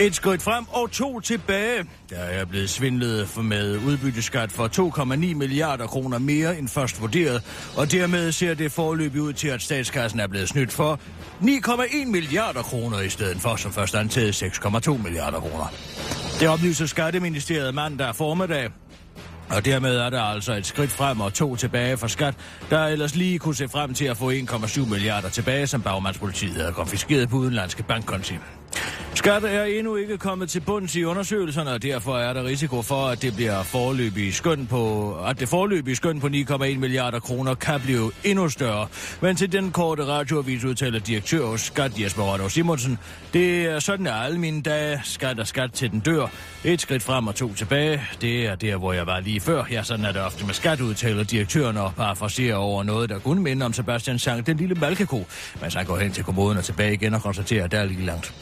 Et 0.00 0.14
skridt 0.14 0.42
frem 0.42 0.64
og 0.68 0.90
to 0.90 1.20
tilbage. 1.20 1.84
Der 2.10 2.16
er 2.16 2.44
blevet 2.44 2.70
svindlet 2.70 3.28
for 3.28 3.42
med 3.42 3.78
udbytteskat 3.86 4.52
for 4.52 4.68
2,9 5.02 5.34
milliarder 5.34 5.86
kroner 5.86 6.18
mere 6.18 6.58
end 6.58 6.68
først 6.68 7.00
vurderet, 7.00 7.42
og 7.76 7.92
dermed 7.92 8.32
ser 8.32 8.54
det 8.54 8.72
forløb 8.72 9.14
ud 9.14 9.32
til, 9.32 9.48
at 9.48 9.62
statskassen 9.62 10.20
er 10.20 10.26
blevet 10.26 10.48
snydt 10.48 10.72
for 10.72 11.00
9,1 11.42 12.06
milliarder 12.06 12.62
kroner 12.62 13.00
i 13.00 13.08
stedet 13.08 13.40
for, 13.40 13.56
som 13.56 13.72
først 13.72 13.94
antaget 13.94 14.42
6,2 14.42 15.02
milliarder 15.02 15.40
kroner. 15.40 15.72
Det 16.40 16.48
oplyser 16.48 16.86
Skatteministeriet 16.86 17.74
mandag 17.74 18.14
formiddag, 18.16 18.70
og 19.50 19.64
dermed 19.64 19.96
er 19.96 20.10
der 20.10 20.22
altså 20.22 20.52
et 20.52 20.66
skridt 20.66 20.90
frem 20.90 21.20
og 21.20 21.34
to 21.34 21.56
tilbage 21.56 21.96
for 21.96 22.06
skat, 22.06 22.34
der 22.70 22.86
ellers 22.86 23.16
lige 23.16 23.38
kunne 23.38 23.54
se 23.54 23.68
frem 23.68 23.94
til 23.94 24.04
at 24.04 24.16
få 24.16 24.30
1,7 24.30 24.88
milliarder 24.88 25.28
tilbage, 25.28 25.66
som 25.66 25.82
bagmandspolitiet 25.82 26.56
havde 26.56 26.72
konfiskeret 26.72 27.28
på 27.28 27.36
udenlandske 27.36 27.82
bankkonti. 27.82 28.34
Skat 29.14 29.44
er 29.44 29.64
endnu 29.64 29.96
ikke 29.96 30.18
kommet 30.18 30.50
til 30.50 30.60
bunds 30.60 30.96
i 30.96 31.04
undersøgelserne, 31.04 31.70
og 31.70 31.82
derfor 31.82 32.18
er 32.18 32.32
der 32.32 32.44
risiko 32.44 32.82
for, 32.82 33.06
at 33.06 33.22
det 33.22 33.34
bliver 33.34 33.62
forløbig 33.62 34.34
skøn 34.34 34.66
på, 34.66 35.14
at 35.14 35.40
det 35.40 35.48
forløbige 35.48 35.96
skøn 35.96 36.20
på 36.20 36.26
9,1 36.26 36.78
milliarder 36.78 37.20
kroner 37.20 37.54
kan 37.54 37.80
blive 37.80 38.10
endnu 38.24 38.48
større. 38.48 38.86
Men 39.20 39.36
til 39.36 39.52
den 39.52 39.72
korte 39.72 40.06
radioavis 40.06 40.64
udtaler 40.64 40.98
direktør 40.98 41.46
hos 41.46 41.60
Skat 41.60 42.00
Jesper 42.00 42.22
Rødov 42.22 42.50
Simonsen, 42.50 42.98
det 43.32 43.64
er 43.66 43.78
sådan 43.78 44.06
er 44.06 44.12
alle 44.12 44.38
mine 44.38 44.62
dage, 44.62 45.00
skat 45.04 45.40
og 45.40 45.46
skat 45.46 45.72
til 45.72 45.90
den 45.90 46.00
dør. 46.00 46.26
Et 46.64 46.80
skridt 46.80 47.02
frem 47.02 47.26
og 47.26 47.34
to 47.34 47.54
tilbage, 47.54 48.02
det 48.20 48.46
er 48.46 48.54
der, 48.54 48.76
hvor 48.76 48.92
jeg 48.92 49.06
var 49.06 49.20
lige 49.20 49.40
før. 49.40 49.64
Ja, 49.70 49.82
sådan 49.82 50.04
er 50.04 50.12
det 50.12 50.22
ofte 50.22 50.46
med 50.46 50.54
skat, 50.54 50.80
udtaler 50.80 51.24
direktøren 51.24 51.76
og 51.76 51.92
parafraserer 51.96 52.56
over 52.56 52.82
noget, 52.82 53.10
der 53.10 53.18
kun 53.18 53.38
minder 53.38 53.66
om 53.66 53.72
Sebastian 53.72 54.18
Sang, 54.18 54.46
den 54.46 54.56
lille 54.56 54.74
malkeko, 54.74 55.26
Men 55.60 55.70
så 55.70 55.84
går 55.84 55.96
hen 55.96 56.12
til 56.12 56.24
kommoden 56.24 56.58
og 56.58 56.64
tilbage 56.64 56.94
igen 56.94 57.14
og 57.14 57.22
konstaterer, 57.22 57.64
at 57.64 57.72
der 57.72 57.78
er 57.78 57.84
lige 57.84 58.04
langt. 58.04 58.34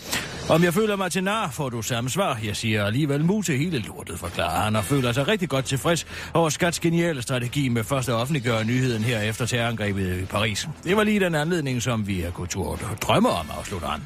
Om 0.61 0.65
jeg 0.65 0.75
føler 0.75 0.97
mig 0.97 1.13
til 1.13 1.25
nar, 1.25 1.51
får 1.51 1.69
du 1.69 1.83
samme 1.83 2.11
svar. 2.11 2.39
Jeg 2.45 2.57
siger 2.57 2.85
alligevel 2.85 3.25
mu 3.25 3.43
til 3.43 3.59
hele 3.59 3.79
lortet, 3.79 4.19
forklarer 4.19 4.61
han, 4.61 4.77
og 4.77 4.85
føler 4.85 5.13
sig 5.13 5.29
rigtig 5.29 5.49
godt 5.49 5.65
tilfreds 5.65 6.07
over 6.35 6.49
Skats 6.49 6.81
geniale 6.81 7.23
strategi 7.23 7.69
med 7.69 7.85
først 7.85 8.09
at 8.09 8.15
offentliggøre 8.15 8.65
nyheden 8.65 9.03
her 9.03 9.21
efter 9.21 9.47
terrorangrebet 9.47 10.23
i 10.23 10.25
Paris. 10.25 10.69
Det 10.85 10.97
var 10.97 11.05
lige 11.05 11.21
den 11.21 11.35
anledning, 11.35 11.83
som 11.83 12.07
vi 12.07 12.21
har 12.21 12.31
kultur 12.31 12.81
drømmer 13.03 13.31
om, 13.31 13.47
afslutter 13.59 13.89
han. 13.89 14.01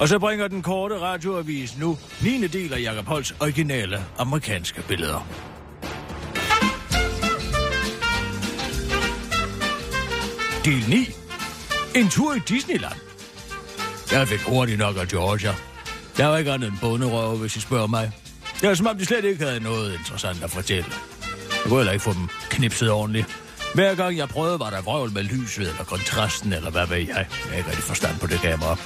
Og 0.00 0.08
så 0.08 0.18
bringer 0.18 0.48
den 0.48 0.62
korte 0.62 0.98
radioavis 0.98 1.78
nu 1.78 1.98
9. 2.22 2.46
del 2.46 2.72
af 2.72 2.82
Jacob 2.82 3.06
Holts 3.06 3.34
originale 3.40 4.04
amerikanske 4.18 4.82
billeder. 4.82 5.26
Del 10.64 10.88
9. 10.88 10.96
En 11.94 12.08
tur 12.08 12.34
i 12.34 12.38
Disneyland. 12.48 13.07
Jeg 14.12 14.28
fik 14.28 14.40
hurtigt 14.40 14.78
nok 14.78 14.96
af 14.96 15.08
Georgia. 15.08 15.54
Der 16.16 16.26
var 16.26 16.38
ikke 16.38 16.52
andet 16.52 16.68
end 16.68 16.78
bunderøve, 16.80 17.36
hvis 17.36 17.56
I 17.56 17.60
spørger 17.60 17.86
mig. 17.86 18.12
Det 18.60 18.68
var 18.68 18.74
som 18.74 18.86
om, 18.86 18.98
de 18.98 19.04
slet 19.04 19.24
ikke 19.24 19.44
havde 19.44 19.60
noget 19.60 19.98
interessant 19.98 20.44
at 20.44 20.50
fortælle. 20.50 20.86
Jeg 21.52 21.62
kunne 21.64 21.76
heller 21.78 21.92
ikke 21.92 22.02
få 22.02 22.12
dem 22.12 22.28
knipset 22.50 22.90
ordentligt. 22.90 23.26
Hver 23.74 23.94
gang 23.94 24.16
jeg 24.16 24.28
prøvede, 24.28 24.60
var 24.60 24.70
der 24.70 24.80
vrøvl 24.82 25.12
med 25.12 25.22
lyset 25.22 25.68
eller 25.68 25.84
kontrasten, 25.84 26.52
eller 26.52 26.70
hvad 26.70 26.86
ved 26.86 26.96
jeg. 26.96 27.08
Jeg 27.08 27.26
har 27.48 27.56
ikke 27.56 27.68
rigtig 27.68 27.84
forstand 27.84 28.18
på 28.18 28.26
det 28.26 28.40
kamera. 28.40 28.76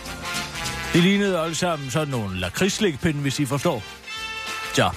Det 0.93 1.03
lignede 1.03 1.41
alle 1.41 1.55
sammen 1.55 1.91
sådan 1.91 2.09
nogle 2.09 2.41
lakridsslikpinde, 2.41 3.21
hvis 3.21 3.41
I 3.41 3.45
forstår. 3.45 3.83
Så, 4.75 4.91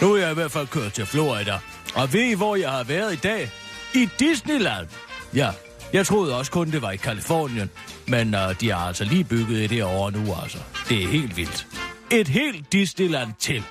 nu 0.00 0.14
er 0.14 0.18
jeg 0.20 0.30
i 0.30 0.34
hvert 0.34 0.52
fald 0.52 0.66
kørt 0.66 0.92
til 0.92 1.06
Florida. 1.06 1.58
Og 1.94 2.12
ved 2.12 2.20
I, 2.22 2.34
hvor 2.34 2.56
jeg 2.56 2.70
har 2.70 2.84
været 2.84 3.12
i 3.12 3.16
dag? 3.16 3.50
I 3.94 4.08
Disneyland. 4.18 4.86
Ja, 5.34 5.50
jeg 5.92 6.06
troede 6.06 6.36
også 6.36 6.50
kun, 6.52 6.70
det 6.70 6.82
var 6.82 6.90
i 6.90 6.96
Kalifornien. 6.96 7.70
Men 8.08 8.34
uh, 8.34 8.40
de 8.60 8.70
har 8.70 8.86
altså 8.86 9.04
lige 9.04 9.24
bygget 9.24 9.72
et 9.72 9.82
over 9.82 10.10
nu, 10.10 10.34
altså. 10.42 10.58
Det 10.88 11.04
er 11.04 11.08
helt 11.08 11.36
vildt. 11.36 11.66
Et 12.10 12.28
helt 12.28 12.72
Disneyland 12.72 13.32
til. 13.38 13.62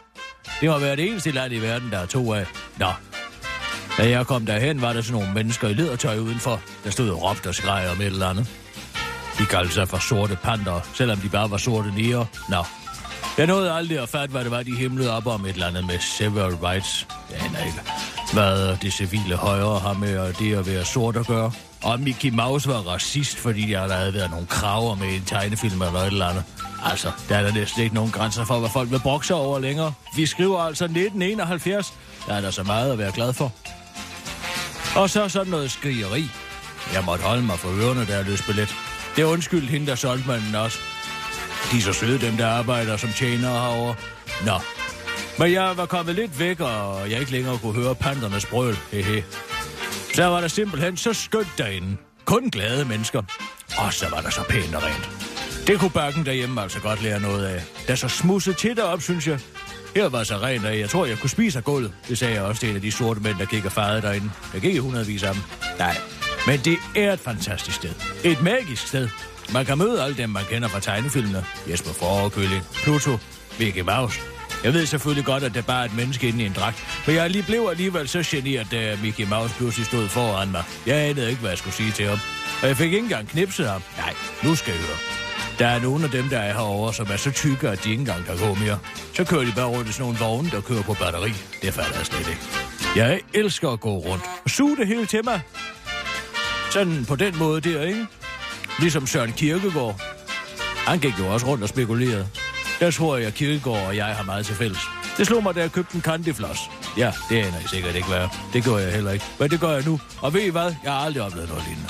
Det 0.61 0.69
må 0.69 0.79
være 0.79 0.95
det 0.95 1.09
eneste 1.09 1.31
land 1.31 1.53
i 1.53 1.59
verden, 1.59 1.91
der 1.91 1.97
er 1.97 2.05
to 2.05 2.33
af. 2.33 2.45
Nå. 2.77 2.91
Da 3.97 4.09
jeg 4.09 4.27
kom 4.27 4.45
derhen, 4.45 4.81
var 4.81 4.93
der 4.93 5.01
sådan 5.01 5.19
nogle 5.19 5.33
mennesker 5.33 5.67
i 5.67 5.73
ledertøj 5.73 6.17
udenfor, 6.17 6.61
der 6.83 6.89
stod 6.89 7.09
og 7.09 7.23
råbte 7.23 7.47
og 7.47 7.55
skreg 7.55 7.89
om 7.91 8.01
et 8.01 8.05
eller 8.05 8.27
andet. 8.27 8.47
De 9.39 9.45
kaldte 9.45 9.73
sig 9.73 9.87
for 9.87 9.97
sorte 9.97 10.37
panter, 10.43 10.81
selvom 10.93 11.17
de 11.17 11.29
bare 11.29 11.51
var 11.51 11.57
sorte 11.57 11.91
niger. 11.91 12.25
Nå. 12.49 12.63
Jeg 13.37 13.47
nåede 13.47 13.71
aldrig 13.71 13.99
at 13.99 14.09
fatte, 14.09 14.31
hvad 14.31 14.43
det 14.43 14.51
var, 14.51 14.63
de 14.63 14.75
himlede 14.75 15.17
op 15.17 15.27
om 15.27 15.45
et 15.45 15.53
eller 15.53 15.67
andet 15.67 15.85
med 15.85 15.99
several 15.99 16.55
rights. 16.55 17.07
Jeg 17.31 17.39
aner 17.39 17.65
ikke, 17.65 17.79
hvad 18.33 18.77
det 18.77 18.93
civile 18.93 19.35
højre 19.35 19.79
har 19.79 19.93
med 19.93 20.33
det 20.33 20.55
at 20.55 20.67
være 20.67 20.85
sort 20.85 21.17
at 21.17 21.27
gøre. 21.27 21.51
Og 21.83 21.99
Mickey 21.99 22.29
Mouse 22.29 22.69
var 22.69 22.75
racist, 22.75 23.37
fordi 23.37 23.69
der 23.71 23.93
havde 23.93 24.13
været 24.13 24.31
nogle 24.31 24.47
kraver 24.47 24.95
med 24.95 25.07
en 25.07 25.23
tegnefilm 25.25 25.81
eller 25.81 25.99
et 25.99 26.07
eller 26.07 26.27
andet. 26.27 26.43
Altså, 26.85 27.11
der 27.29 27.37
er 27.37 27.43
der 27.43 27.53
næsten 27.53 27.83
ikke 27.83 27.95
nogen 27.95 28.11
grænser 28.11 28.45
for, 28.45 28.59
hvad 28.59 28.69
folk 28.69 28.91
vil 28.91 28.99
brokse 28.99 29.33
over 29.33 29.59
længere. 29.59 29.93
Vi 30.15 30.25
skriver 30.25 30.59
altså 30.59 30.83
1971. 30.83 31.93
Der 32.27 32.33
er 32.33 32.41
der 32.41 32.51
så 32.51 32.63
meget 32.63 32.91
at 32.91 32.97
være 32.97 33.11
glad 33.11 33.33
for. 33.33 33.51
Og 34.95 35.09
så 35.09 35.29
sådan 35.29 35.51
noget 35.51 35.71
skrigeri. 35.71 36.29
Jeg 36.93 37.03
måtte 37.03 37.23
holde 37.23 37.43
mig 37.43 37.59
for 37.59 37.69
ørerne, 37.69 38.05
der 38.05 38.23
løs 38.23 38.41
billet. 38.41 38.75
Det 39.15 39.21
er 39.21 39.25
undskyld 39.25 39.69
hende, 39.69 39.87
der 39.87 39.95
solgte 39.95 40.27
mig 40.27 40.61
også. 40.61 40.77
De 41.71 41.77
er 41.77 41.81
så 41.81 41.93
søde, 41.93 42.19
dem 42.19 42.37
der 42.37 42.47
arbejder 42.47 42.97
som 42.97 43.09
tjenere 43.09 43.51
herovre. 43.51 43.95
Nå. 44.45 44.59
Men 45.39 45.51
jeg 45.51 45.77
var 45.77 45.85
kommet 45.85 46.15
lidt 46.15 46.39
væk, 46.39 46.59
og 46.59 47.11
jeg 47.11 47.19
ikke 47.19 47.31
længere 47.31 47.57
kunne 47.57 47.73
høre 47.73 47.95
pandernes 47.95 48.45
brøl. 48.45 48.77
Hehe. 48.91 49.23
Så 50.17 50.25
var 50.25 50.41
der 50.41 50.47
simpelthen 50.47 50.97
så 50.97 51.13
skønt 51.13 51.53
derinde. 51.57 51.97
Kun 52.25 52.49
glade 52.49 52.85
mennesker. 52.85 53.21
Og 53.77 53.93
så 53.93 54.09
var 54.09 54.21
der 54.21 54.29
så 54.29 54.43
pænt 54.49 54.75
og 54.75 54.83
rent. 54.83 55.09
Det 55.67 55.79
kunne 55.79 55.91
bakken 55.91 56.25
derhjemme 56.25 56.61
altså 56.61 56.79
godt 56.79 57.03
lære 57.03 57.19
noget 57.19 57.45
af. 57.45 57.63
Der 57.87 57.95
så 57.95 58.07
smusset 58.07 58.57
til 58.57 58.77
derop, 58.77 59.01
synes 59.01 59.27
jeg. 59.27 59.39
Her 59.95 60.09
var 60.09 60.23
så 60.23 60.37
rent, 60.37 60.65
og 60.65 60.79
jeg 60.79 60.89
tror, 60.89 61.05
jeg 61.05 61.19
kunne 61.19 61.29
spise 61.29 61.57
af 61.57 61.63
gulvet. 61.63 61.93
Det 62.07 62.17
sagde 62.17 62.33
jeg 62.33 62.43
også 62.43 62.59
til 62.59 62.69
en 62.69 62.75
af 62.75 62.81
de 62.81 62.91
sorte 62.91 63.19
mænd, 63.19 63.37
der 63.37 63.45
kigger 63.45 63.69
faret 63.69 64.03
derinde. 64.03 64.31
Der 64.53 64.59
gik 64.59 64.75
i 64.75 64.77
hundredvis 64.77 65.23
af 65.23 65.33
dem. 65.33 65.43
Nej, 65.79 65.97
men 66.47 66.59
det 66.59 66.77
er 66.95 67.13
et 67.13 67.19
fantastisk 67.19 67.77
sted. 67.77 67.93
Et 68.23 68.41
magisk 68.41 68.87
sted. 68.87 69.09
Man 69.53 69.65
kan 69.65 69.77
møde 69.77 70.03
alle 70.03 70.17
dem, 70.17 70.29
man 70.29 70.43
kender 70.49 70.67
fra 70.67 70.79
tegnefilmene. 70.79 71.45
Jesper 71.69 71.93
Forekølling, 71.93 72.63
Pluto, 72.83 73.17
Mickey 73.59 73.81
Mouse. 73.81 74.19
Jeg 74.63 74.73
ved 74.73 74.85
selvfølgelig 74.85 75.25
godt, 75.25 75.43
at 75.43 75.53
der 75.53 75.61
bare 75.61 75.81
er 75.81 75.85
et 75.85 75.95
menneske 75.95 76.27
inde 76.27 76.43
i 76.43 76.45
en 76.45 76.53
dragt, 76.53 77.03
men 77.07 77.15
jeg 77.15 77.29
lige 77.29 77.43
blev 77.43 77.67
alligevel 77.71 78.07
så 78.07 78.23
generet, 78.27 78.67
da 78.71 78.91
øh, 78.91 79.03
Mickey 79.03 79.27
Mouse 79.27 79.55
pludselig 79.55 79.85
stod 79.85 80.07
foran 80.07 80.51
mig. 80.51 80.63
Jeg 80.85 80.95
anede 80.95 81.29
ikke, 81.29 81.39
hvad 81.39 81.49
jeg 81.49 81.57
skulle 81.57 81.73
sige 81.75 81.91
til 81.91 82.05
ham. 82.07 82.19
Og 82.61 82.67
jeg 82.67 82.77
fik 82.77 82.85
ikke 82.85 83.03
engang 83.03 83.27
knipset 83.27 83.67
ham. 83.69 83.81
Nej, 83.97 84.13
nu 84.43 84.55
skal 84.55 84.71
jeg 84.73 84.81
høre. 84.81 84.97
Der 85.59 85.67
er 85.67 85.79
nogle 85.81 86.03
af 86.03 86.11
dem, 86.11 86.29
der 86.29 86.37
er 86.39 86.53
herovre, 86.53 86.93
som 86.93 87.07
er 87.11 87.17
så 87.17 87.31
tykke, 87.31 87.69
at 87.69 87.83
de 87.83 87.89
ikke 87.89 88.01
engang 88.01 88.25
kan 88.25 88.37
gå 88.37 88.53
mere. 88.53 88.79
Så 89.13 89.23
kører 89.23 89.45
de 89.45 89.51
bare 89.55 89.65
rundt 89.65 89.89
i 89.89 89.91
sådan 89.91 90.03
nogle 90.03 90.19
vogne, 90.19 90.49
der 90.49 90.61
kører 90.61 90.83
på 90.83 90.93
batteri. 90.93 91.33
Det 91.61 91.73
falder 91.73 91.97
jeg 91.97 92.05
slet 92.05 92.27
ikke. 92.27 92.41
Jeg 92.95 93.21
elsker 93.33 93.69
at 93.69 93.79
gå 93.79 93.97
rundt 93.97 94.23
og 94.43 94.49
suge 94.49 94.77
det 94.77 94.87
hele 94.87 95.05
til 95.05 95.23
mig. 95.23 95.41
Sådan 96.71 97.05
på 97.05 97.15
den 97.15 97.37
måde 97.37 97.61
der, 97.61 97.81
ikke? 97.81 98.05
Ligesom 98.79 99.07
Søren 99.07 99.33
Kierkegaard. 99.33 100.01
Han 100.87 100.99
gik 100.99 101.19
jo 101.19 101.33
også 101.33 101.47
rundt 101.47 101.63
og 101.63 101.69
spekulerede. 101.69 102.27
Der 102.79 102.91
tror 102.91 103.17
jeg, 103.17 103.27
at 103.27 103.67
og 103.67 103.95
jeg 103.95 104.05
har 104.05 104.23
meget 104.23 104.45
til 104.45 104.55
fælles. 104.55 104.79
Det 105.17 105.27
slog 105.27 105.43
mig, 105.43 105.55
da 105.55 105.61
jeg 105.61 105.71
købte 105.71 105.95
en 105.95 106.01
candyfloss. 106.01 106.59
Ja, 106.97 107.11
det 107.29 107.37
aner 107.37 107.59
jeg 107.59 107.69
sikkert 107.69 107.95
ikke 107.95 108.07
hvad. 108.07 108.27
Det 108.53 108.63
gør 108.63 108.77
jeg 108.77 108.91
heller 108.91 109.11
ikke. 109.11 109.25
Men 109.39 109.49
det 109.49 109.59
gør 109.59 109.71
jeg 109.71 109.85
nu. 109.85 109.99
Og 110.21 110.33
ved 110.33 110.41
I 110.41 110.49
hvad? 110.49 110.73
Jeg 110.83 110.91
har 110.91 110.99
aldrig 110.99 111.23
oplevet 111.23 111.49
noget 111.49 111.63
lignende. 111.63 111.89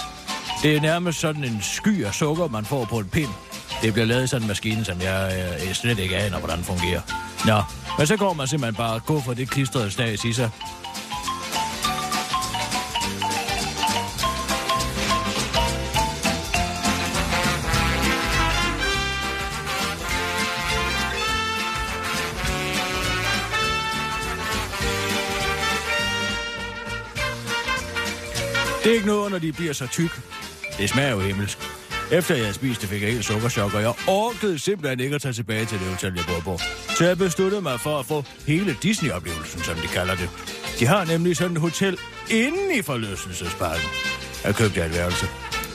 Det 0.63 0.75
er 0.75 0.81
nærmest 0.81 1.19
sådan 1.19 1.43
en 1.43 1.59
sky 1.61 2.05
af 2.05 2.13
sukker, 2.13 2.47
man 2.47 2.65
får 2.65 2.85
på 2.85 2.99
en 2.99 3.09
pind. 3.09 3.29
Det 3.81 3.93
bliver 3.93 4.05
lavet 4.05 4.23
i 4.23 4.27
sådan 4.27 4.41
en 4.43 4.47
maskine, 4.47 4.85
som 4.85 5.01
jeg, 5.01 5.45
jeg 5.67 5.75
slet 5.75 5.99
ikke 5.99 6.17
aner, 6.17 6.39
hvordan 6.39 6.63
fungerer. 6.63 7.01
Nå, 7.45 7.61
men 7.97 8.07
så 8.07 8.17
går 8.17 8.33
man 8.33 8.47
simpelthen 8.47 8.75
bare 8.75 8.93
og 8.93 9.05
går 9.05 9.21
for 9.21 9.33
det 9.33 9.49
klistrede 9.49 9.91
stags 9.91 10.25
i 10.25 10.33
sig. 10.33 10.49
Det 28.87 28.91
er 28.91 28.95
ikke 28.95 29.07
noget, 29.07 29.31
når 29.31 29.39
de 29.39 29.51
bliver 29.51 29.73
så 29.73 29.87
tyk. 29.87 30.19
Det 30.77 30.89
smager 30.89 31.11
jo 31.11 31.19
himmelsk. 31.19 31.57
Efter 32.11 32.35
jeg 32.35 32.43
havde 32.43 32.53
spist 32.53 32.81
det, 32.81 32.89
fik 32.89 33.01
jeg 33.01 33.11
helt 33.11 33.25
sukkerchok, 33.25 33.73
og 33.73 33.81
jeg 33.81 33.93
orkede 34.07 34.59
simpelthen 34.59 34.99
ikke 34.99 35.15
at 35.15 35.21
tage 35.21 35.33
tilbage 35.33 35.65
til 35.65 35.79
det 35.79 35.87
hotel, 35.87 36.13
jeg 36.15 36.25
bor 36.27 36.39
på. 36.51 36.59
Så 36.97 37.05
jeg 37.05 37.17
besluttede 37.17 37.61
mig 37.61 37.79
for 37.79 37.99
at 37.99 38.05
få 38.05 38.23
hele 38.47 38.77
Disney-oplevelsen, 38.83 39.61
som 39.63 39.75
de 39.75 39.87
kalder 39.87 40.15
det. 40.15 40.29
De 40.79 40.85
har 40.85 41.05
nemlig 41.05 41.37
sådan 41.37 41.51
et 41.51 41.61
hotel 41.61 41.97
inde 42.29 42.77
i 42.79 42.81
forlystelsesparken. 42.81 43.89
Jeg 44.43 44.55
købte 44.55 44.85
et 44.85 44.93
værelse. 44.93 45.25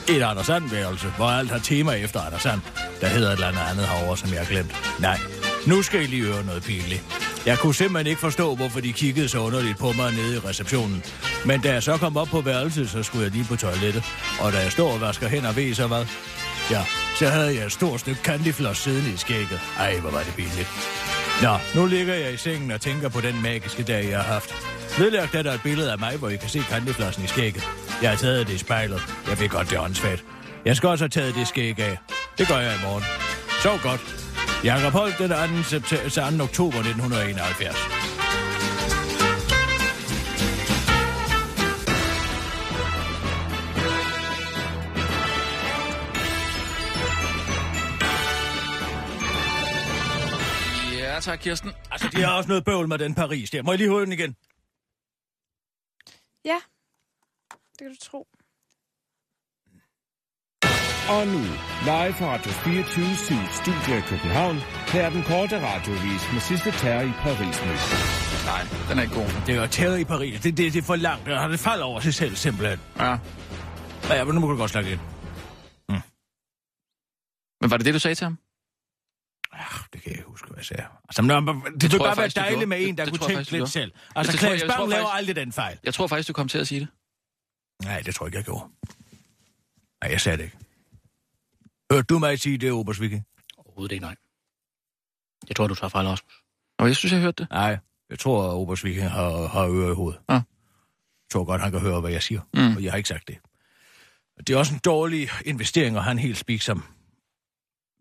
Et 0.09 0.21
Anders 0.21 0.45
Sand 0.45 0.69
værelse, 0.69 1.07
hvor 1.07 1.25
alt 1.25 1.49
har 1.49 1.59
tema 1.59 1.91
efter 1.91 2.21
Anders 2.21 2.41
Sand. 2.41 2.61
Der 3.01 3.07
hedder 3.07 3.29
et 3.29 3.33
eller 3.33 3.47
andet 3.47 3.61
andet 3.71 3.87
herovre, 3.87 4.17
som 4.17 4.29
jeg 4.29 4.39
har 4.39 4.45
glemt. 4.45 4.75
Nej, 4.99 5.19
nu 5.67 5.81
skal 5.81 6.01
I 6.01 6.05
lige 6.05 6.23
høre 6.23 6.45
noget 6.45 6.63
pinligt. 6.63 7.03
Jeg 7.45 7.59
kunne 7.59 7.75
simpelthen 7.75 8.07
ikke 8.07 8.21
forstå, 8.21 8.55
hvorfor 8.55 8.79
de 8.79 8.93
kiggede 8.93 9.29
så 9.29 9.39
underligt 9.39 9.77
på 9.77 9.91
mig 9.91 10.11
nede 10.11 10.35
i 10.35 10.39
receptionen. 10.39 11.03
Men 11.45 11.61
da 11.61 11.73
jeg 11.73 11.83
så 11.83 11.97
kom 11.97 12.17
op 12.17 12.27
på 12.27 12.41
værelset, 12.41 12.89
så 12.89 13.03
skulle 13.03 13.23
jeg 13.23 13.31
lige 13.31 13.45
på 13.45 13.55
toilettet. 13.55 14.03
Og 14.39 14.51
da 14.51 14.57
jeg 14.57 14.71
står 14.71 14.93
og 14.93 15.01
vasker 15.01 15.27
hen 15.27 15.45
og 15.45 15.55
ved 15.55 15.73
så 15.73 15.87
hvad, 15.87 16.05
ja, 16.71 16.83
så 17.19 17.27
havde 17.27 17.55
jeg 17.55 17.65
et 17.65 17.71
stort 17.71 17.99
stykke 17.99 18.21
candyfloss 18.23 18.79
siddende 18.81 19.13
i 19.13 19.17
skægget. 19.17 19.59
Ej, 19.79 19.99
hvor 19.99 20.11
var 20.11 20.23
det 20.23 20.33
billigt. 20.35 20.69
Nå, 21.41 21.57
nu 21.75 21.85
ligger 21.85 22.13
jeg 22.13 22.33
i 22.33 22.37
sengen 22.37 22.71
og 22.71 22.81
tænker 22.81 23.09
på 23.09 23.21
den 23.21 23.41
magiske 23.41 23.83
dag, 23.83 24.09
jeg 24.09 24.17
har 24.17 24.33
haft. 24.33 24.55
Vedlagt 24.99 25.35
er 25.35 25.41
der 25.41 25.53
et 25.53 25.61
billede 25.63 25.91
af 25.91 25.99
mig, 25.99 26.17
hvor 26.17 26.29
I 26.29 26.35
kan 26.35 26.49
se 26.49 26.59
candyflossen 26.59 27.23
i 27.23 27.27
skægget. 27.27 27.69
Jeg 28.01 28.09
har 28.09 28.17
taget 28.17 28.47
det 28.47 28.53
i 28.53 28.57
spejlet. 28.57 29.01
Jeg 29.29 29.39
ved 29.39 29.49
godt, 29.49 29.69
det 29.69 29.75
er 29.75 29.81
åndssvagt. 29.81 30.23
Jeg 30.65 30.75
skal 30.75 30.89
også 30.89 31.03
have 31.03 31.09
taget 31.09 31.35
det 31.35 31.47
skæg 31.47 31.79
af. 31.79 31.97
Det 32.37 32.47
gør 32.47 32.57
jeg 32.57 32.75
i 32.75 32.85
morgen. 32.85 33.03
Sov 33.63 33.79
godt. 33.79 34.22
Jakob 34.63 34.93
Holt 34.93 35.17
den 35.17 35.29
2. 35.29 35.63
September, 35.63 36.37
2. 36.37 36.43
oktober 36.43 36.77
1971. 36.77 37.75
Ja, 50.99 51.19
tak, 51.19 51.39
Kirsten. 51.39 51.71
Altså, 51.91 52.09
de 52.15 52.21
har 52.21 52.37
også 52.37 52.47
noget 52.47 52.65
bøvl 52.65 52.87
med 52.87 52.97
den 52.97 53.15
Paris 53.15 53.49
der. 53.49 53.61
Må 53.61 53.71
jeg 53.71 53.77
lige 53.77 53.89
høre 53.89 54.05
den 54.05 54.13
igen? 54.13 54.35
Ja, 56.45 56.59
det 57.71 57.79
kan 57.79 57.89
du 57.89 57.95
tro. 58.01 58.27
Og 61.09 61.27
nu, 61.27 61.39
live 61.89 62.13
fra 62.19 62.25
Radio 62.33 62.51
24 62.51 63.15
7, 63.15 63.33
Studio 63.61 63.95
i 63.97 64.01
København. 64.01 64.55
Her 64.93 65.01
er 65.05 65.09
den 65.09 65.23
korte 65.23 65.55
radiovis 65.67 66.21
med 66.33 66.41
sidste 66.41 66.71
terror 66.71 67.01
i 67.01 67.11
Paris 67.11 67.57
nu. 67.65 67.71
Nej, 68.45 68.61
den 68.89 68.97
er 68.97 69.01
ikke 69.01 69.15
god. 69.15 69.29
Det 69.47 69.55
er 69.55 69.61
jo 69.61 69.67
terror 69.67 69.95
i 69.95 70.03
Paris. 70.03 70.41
Det, 70.41 70.57
det, 70.57 70.73
det 70.73 70.79
er 70.79 70.83
for 70.83 70.95
langt. 70.95 71.25
Der 71.25 71.39
har 71.39 71.47
det 71.47 71.59
faldet 71.59 71.83
over 71.83 71.99
sig 71.99 72.13
selv, 72.13 72.35
simpelthen. 72.35 72.79
Ja. 72.99 73.17
Ja, 74.09 74.23
men 74.23 74.33
nu 74.35 74.39
må 74.41 74.51
du 74.51 74.57
godt 74.57 74.71
snakke 74.71 74.91
ind. 74.91 74.99
Men 77.61 77.71
var 77.71 77.77
det 77.77 77.85
det, 77.85 77.93
du 77.93 77.99
sagde 77.99 78.15
til 78.15 78.25
ham? 78.25 78.37
Ja, 79.53 79.63
det 79.93 80.01
kan 80.01 80.11
jeg 80.11 80.17
ikke 80.17 80.29
huske, 80.29 80.47
hvad 80.47 80.57
jeg 80.57 80.65
sagde. 80.65 80.83
Altså, 81.09 81.21
men, 81.21 81.29
det, 81.31 81.81
det 81.81 81.91
kunne 81.91 81.99
bare 81.99 82.17
være 82.17 82.27
dejligt 82.27 82.69
med 82.69 82.77
en, 82.87 82.97
der 82.97 83.05
Det- 83.05 83.13
det 83.13 83.21
kunne 83.21 83.35
tænke 83.35 83.51
lidt 83.51 83.69
selv. 83.69 83.91
Altså, 84.15 84.31
Det 84.31 84.39
tror 84.39 84.49
jeg- 84.49 84.59
Klaas 84.59 84.77
Bang 84.77 84.89
laver 84.89 85.03
faktisk- 85.03 85.17
aldrig 85.17 85.35
den 85.35 85.51
fejl. 85.51 85.77
Jeg 85.83 85.93
tror 85.93 86.07
faktisk, 86.07 86.27
du 86.27 86.33
kom 86.33 86.47
til 86.47 86.57
at 86.57 86.67
sige 86.67 86.79
det. 86.79 86.87
Nej, 87.83 87.99
det 88.01 88.15
tror 88.15 88.25
jeg 88.25 88.27
ikke, 88.27 88.37
jeg 88.37 88.45
gjorde. 88.45 88.65
Nej, 90.03 90.11
jeg 90.11 90.21
sagde 90.21 90.37
det 90.37 90.43
ikke. 90.43 90.57
Hørte 91.93 92.05
du 92.05 92.19
mig 92.19 92.39
sige 92.39 92.57
det, 92.57 92.71
Obers 92.71 93.01
Viking? 93.01 93.25
Overhovedet 93.57 93.91
ikke, 93.91 94.05
nej. 94.05 94.15
Jeg 95.47 95.55
tror, 95.55 95.67
du 95.67 95.75
tager 95.75 95.89
fejl, 95.89 96.07
Rasmus. 96.07 96.43
Og 96.79 96.87
jeg 96.87 96.95
synes, 96.95 97.13
jeg 97.13 97.21
hørte 97.21 97.43
det. 97.43 97.51
Nej, 97.51 97.77
jeg 98.09 98.19
tror, 98.19 98.47
at 98.47 98.53
Obers 98.53 98.83
Viking 98.83 99.09
har, 99.09 99.47
har 99.47 99.67
ører 99.67 99.91
i 99.91 99.95
hovedet. 99.95 100.21
Ja. 100.29 100.33
Jeg 100.33 100.43
tror 101.31 101.43
godt, 101.43 101.61
han 101.61 101.71
kan 101.71 101.79
høre, 101.79 102.01
hvad 102.01 102.11
jeg 102.11 102.23
siger. 102.23 102.41
Mm. 102.53 102.75
Og 102.75 102.83
jeg 102.83 102.91
har 102.91 102.97
ikke 102.97 103.09
sagt 103.09 103.27
det. 103.27 103.37
Det 104.47 104.49
er 104.49 104.57
også 104.57 104.73
en 104.73 104.79
dårlig 104.85 105.29
investering 105.45 105.97
at 105.97 106.03
have 106.03 106.11
en 106.11 106.19
helt 106.19 106.37
spik, 106.37 106.61
som 106.61 106.83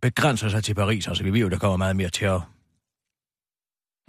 begrænser 0.03 0.49
sig 0.49 0.64
til 0.64 0.74
Paris. 0.74 1.09
Altså, 1.09 1.24
vi 1.24 1.32
ved 1.32 1.40
jo, 1.40 1.49
der 1.49 1.59
kommer 1.59 1.76
meget 1.76 1.97
mere 1.97 2.11
terror. 2.11 2.49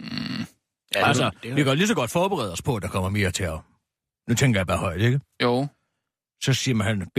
Mm. 0.00 0.46
Ja, 0.94 1.06
altså, 1.08 1.30
det 1.42 1.50
er 1.50 1.54
vi 1.54 1.64
kan 1.64 1.76
lige 1.76 1.88
så 1.88 1.94
godt 1.94 2.10
forberede 2.10 2.52
os 2.52 2.62
på, 2.62 2.76
at 2.76 2.82
der 2.82 2.88
kommer 2.88 3.10
mere 3.10 3.30
terror. 3.30 3.66
Nu 4.28 4.34
tænker 4.34 4.60
jeg 4.60 4.66
bare 4.66 4.78
højt, 4.78 5.00
ikke? 5.00 5.20
Jo. 5.42 5.68
så 6.42 6.54
siger 6.54 6.74
man, 6.74 6.86
han 6.86 7.10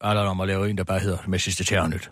Allan 0.00 0.26
om 0.26 0.40
at 0.40 0.48
lave 0.48 0.70
en, 0.70 0.78
der 0.78 0.84
bare 0.84 0.98
hedder 0.98 1.18
med 1.28 1.38
sidste 1.38 1.64
terrornyt. 1.64 2.10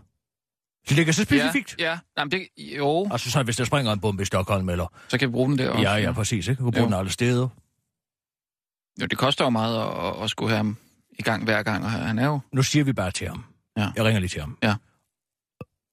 Det 0.88 0.96
ligger 0.96 1.12
så 1.12 1.24
specifikt. 1.24 1.76
Ja, 1.78 1.90
ja. 1.90 1.98
Nej, 2.16 2.24
men 2.24 2.30
det, 2.30 2.48
jo, 2.76 3.08
Altså 3.10 3.30
så 3.30 3.42
hvis 3.42 3.56
der 3.56 3.64
springer 3.64 3.92
en 3.92 4.00
bombe 4.00 4.22
i 4.22 4.26
Stockholm, 4.26 4.68
eller... 4.68 4.86
så 5.08 5.18
kan 5.18 5.28
vi 5.28 5.32
bruge 5.32 5.50
den 5.50 5.58
der 5.58 5.70
også. 5.70 5.82
Ja, 5.82 5.94
ja, 5.94 6.12
præcis, 6.12 6.48
ikke? 6.48 6.58
Du 6.58 6.64
kan 6.64 6.72
bruge 6.72 6.82
Jo. 6.82 6.86
den 6.90 6.94
alle 6.98 7.10
steder. 7.12 7.48
Jo, 9.02 9.06
det 9.06 9.18
koster 9.18 9.44
jo 9.44 9.50
meget 9.50 9.82
at, 9.82 10.06
at, 10.18 10.22
at 10.24 10.30
skulle 10.30 10.48
have 10.50 10.56
ham 10.56 10.76
i 11.18 11.22
gang 11.22 11.44
hver 11.44 11.62
gang, 11.62 11.84
og 11.84 11.90
han 11.90 12.18
er 12.18 12.26
jo... 12.26 12.40
Nu 12.52 12.62
siger 12.62 12.84
vi 12.84 12.92
bare 12.92 13.10
til 13.10 13.28
ham. 13.28 13.44
Ja. 13.76 13.90
Jeg 13.96 14.04
ringer 14.04 14.20
lige 14.20 14.28
til 14.28 14.40
ham. 14.40 14.58
Ja. 14.62 14.74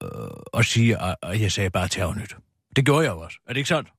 Øh, 0.03 0.09
og 0.53 0.65
siger, 0.65 0.97
at- 0.97 1.15
at 1.23 1.41
jeg 1.41 1.51
sagde 1.51 1.69
bare 1.69 1.87
terrornyt. 1.87 2.35
Det 2.75 2.85
gjorde 2.85 3.05
jeg 3.05 3.11
jo 3.11 3.19
også. 3.19 3.37
Er 3.47 3.53
det 3.53 3.57
ikke 3.57 3.67
sådan? 3.67 3.91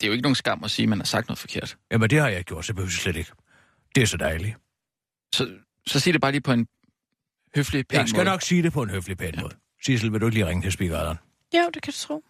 Det 0.00 0.06
er 0.06 0.06
jo 0.06 0.12
ikke 0.12 0.22
nogen 0.22 0.34
skam 0.34 0.64
at 0.64 0.70
sige, 0.70 0.84
at 0.84 0.88
man 0.88 0.98
har 0.98 1.04
sagt 1.04 1.28
noget 1.28 1.38
forkert. 1.38 1.76
Jamen, 1.92 2.10
det 2.10 2.20
har 2.20 2.28
jeg 2.28 2.44
gjort, 2.44 2.64
så 2.64 2.74
behøver 2.74 2.88
jeg 2.88 2.92
slet 2.92 3.16
ikke. 3.16 3.30
Det 3.94 4.02
er 4.02 4.06
så 4.06 4.16
dejligt. 4.16 4.56
Så, 5.34 5.48
så 5.86 6.00
sig 6.00 6.12
det 6.12 6.20
bare 6.20 6.32
lige 6.32 6.40
på 6.40 6.52
en 6.52 6.68
høflig, 7.56 7.86
pæn 7.88 7.98
Jeg 7.98 8.08
skal 8.08 8.18
måde. 8.18 8.24
nok 8.30 8.42
sige 8.42 8.62
det 8.62 8.72
på 8.72 8.82
en 8.82 8.90
høflig 8.90 9.16
pæn 9.18 9.34
måde. 9.40 9.54
Sissel, 9.84 10.12
vil 10.12 10.20
du 10.20 10.26
ikke 10.26 10.34
lige 10.38 10.46
ringe 10.46 10.62
til 10.62 10.72
speakeren? 10.72 11.18
Jo, 11.54 11.70
det 11.74 11.82
kan 11.82 11.92
du 11.92 11.98
tro. 11.98 12.22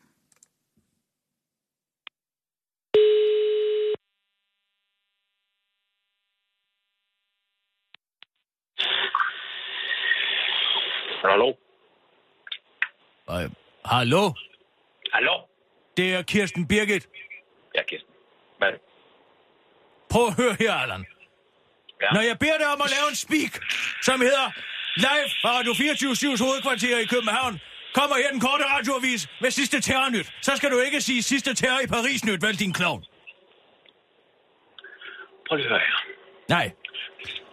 Hallo? 11.22 11.52
Øh, 13.30 13.50
hallo? 13.84 14.32
Hallo? 15.12 15.34
Det 15.96 16.14
er 16.14 16.22
Kirsten 16.22 16.68
Birgit. 16.68 17.08
Ja, 17.74 17.82
Kirsten. 17.88 18.12
Hvad? 18.58 18.72
Prøv 20.10 20.26
at 20.26 20.34
høre 20.36 20.56
her, 20.58 20.72
Allan. 20.72 21.04
Ja. 22.02 22.08
Når 22.16 22.22
jeg 22.30 22.36
beder 22.44 22.58
dig 22.62 22.68
om 22.74 22.80
at 22.86 22.90
lave 22.96 23.06
en 23.12 23.18
speak, 23.26 23.52
som 24.08 24.16
hedder 24.28 24.46
Live 25.06 25.28
fra 25.42 25.50
Radio 25.58 25.72
24-7's 25.72 26.42
hovedkvarter 26.46 26.98
i 27.04 27.08
København, 27.14 27.54
kommer 27.98 28.16
her 28.22 28.30
den 28.36 28.42
korte 28.48 28.64
radioavis 28.74 29.22
med 29.42 29.50
sidste 29.58 29.76
terrornyt. 29.86 30.26
Så 30.46 30.52
skal 30.58 30.70
du 30.74 30.78
ikke 30.86 31.00
sige 31.00 31.22
sidste 31.22 31.50
terror 31.60 31.80
i 31.86 31.88
Paris 31.96 32.20
nyt, 32.28 32.42
vel 32.46 32.56
din 32.64 32.72
klovn? 32.78 33.00
Prøv 35.46 35.56
lige 35.56 35.66
at 35.68 35.72
høre 35.74 35.84
her. 35.90 35.98
Nej. 36.56 36.66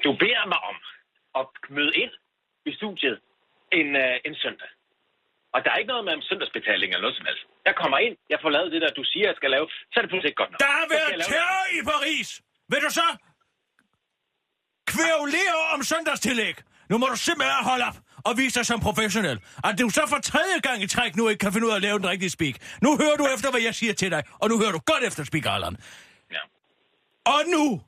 Du 0.05 0.09
beder 0.23 0.43
mig 0.53 0.59
om 0.71 0.77
at 1.39 1.47
møde 1.77 1.93
ind 2.03 2.13
i 2.69 2.71
studiet 2.79 3.17
en, 3.79 3.89
øh, 4.03 4.15
en 4.27 4.35
søndag. 4.43 4.71
Og 5.53 5.59
der 5.63 5.69
er 5.71 5.77
ikke 5.81 5.91
noget 5.93 6.05
med 6.07 6.13
om 6.19 6.23
søndagsbetaling 6.29 6.89
eller 6.93 7.05
noget 7.05 7.17
som 7.19 7.25
helst. 7.29 7.43
Jeg 7.67 7.75
kommer 7.81 7.97
ind, 8.05 8.15
jeg 8.33 8.39
får 8.43 8.49
lavet 8.55 8.71
det 8.73 8.81
der, 8.83 8.91
du 9.01 9.03
siger, 9.11 9.25
jeg 9.31 9.37
skal 9.39 9.49
lave. 9.55 9.65
Så 9.91 9.95
er 9.97 10.01
det 10.03 10.09
pludselig 10.11 10.29
ikke 10.31 10.41
godt 10.43 10.51
nok. 10.51 10.59
Der 10.65 10.73
har 10.79 10.87
været 10.95 11.13
terror 11.33 11.65
i 11.77 11.79
Paris. 11.93 12.27
Vil 12.71 12.81
du 12.85 12.91
så 12.99 13.07
kvævlere 14.93 15.59
om 15.73 15.83
søndagstillæg? 15.83 16.55
Nu 16.89 16.97
må 16.97 17.05
du 17.05 17.15
simpelthen 17.15 17.63
holde 17.63 17.85
op 17.85 17.97
og 18.23 18.37
vise 18.37 18.55
dig 18.59 18.65
som 18.65 18.79
professionel. 18.79 19.39
At 19.63 19.79
du 19.79 19.89
så 19.89 20.03
for 20.07 20.17
tredje 20.17 20.59
gang 20.63 20.83
i 20.83 20.87
træk 20.87 21.15
nu 21.15 21.27
ikke 21.29 21.39
kan 21.39 21.53
finde 21.53 21.67
ud 21.67 21.71
af 21.71 21.75
at 21.75 21.81
lave 21.81 21.99
den 21.99 22.09
rigtige 22.09 22.29
speak. 22.29 22.55
Nu 22.81 22.97
hører 22.97 23.15
du 23.15 23.27
efter, 23.35 23.51
hvad 23.51 23.61
jeg 23.61 23.75
siger 23.75 23.93
til 23.93 24.11
dig, 24.11 24.23
og 24.39 24.49
nu 24.49 24.59
hører 24.59 24.71
du 24.71 24.79
godt 24.85 25.03
efter, 25.03 25.23
speak 25.23 25.45
Allan. 25.45 25.77
Ja. 26.31 26.37
Og 27.25 27.41
nu, 27.47 27.81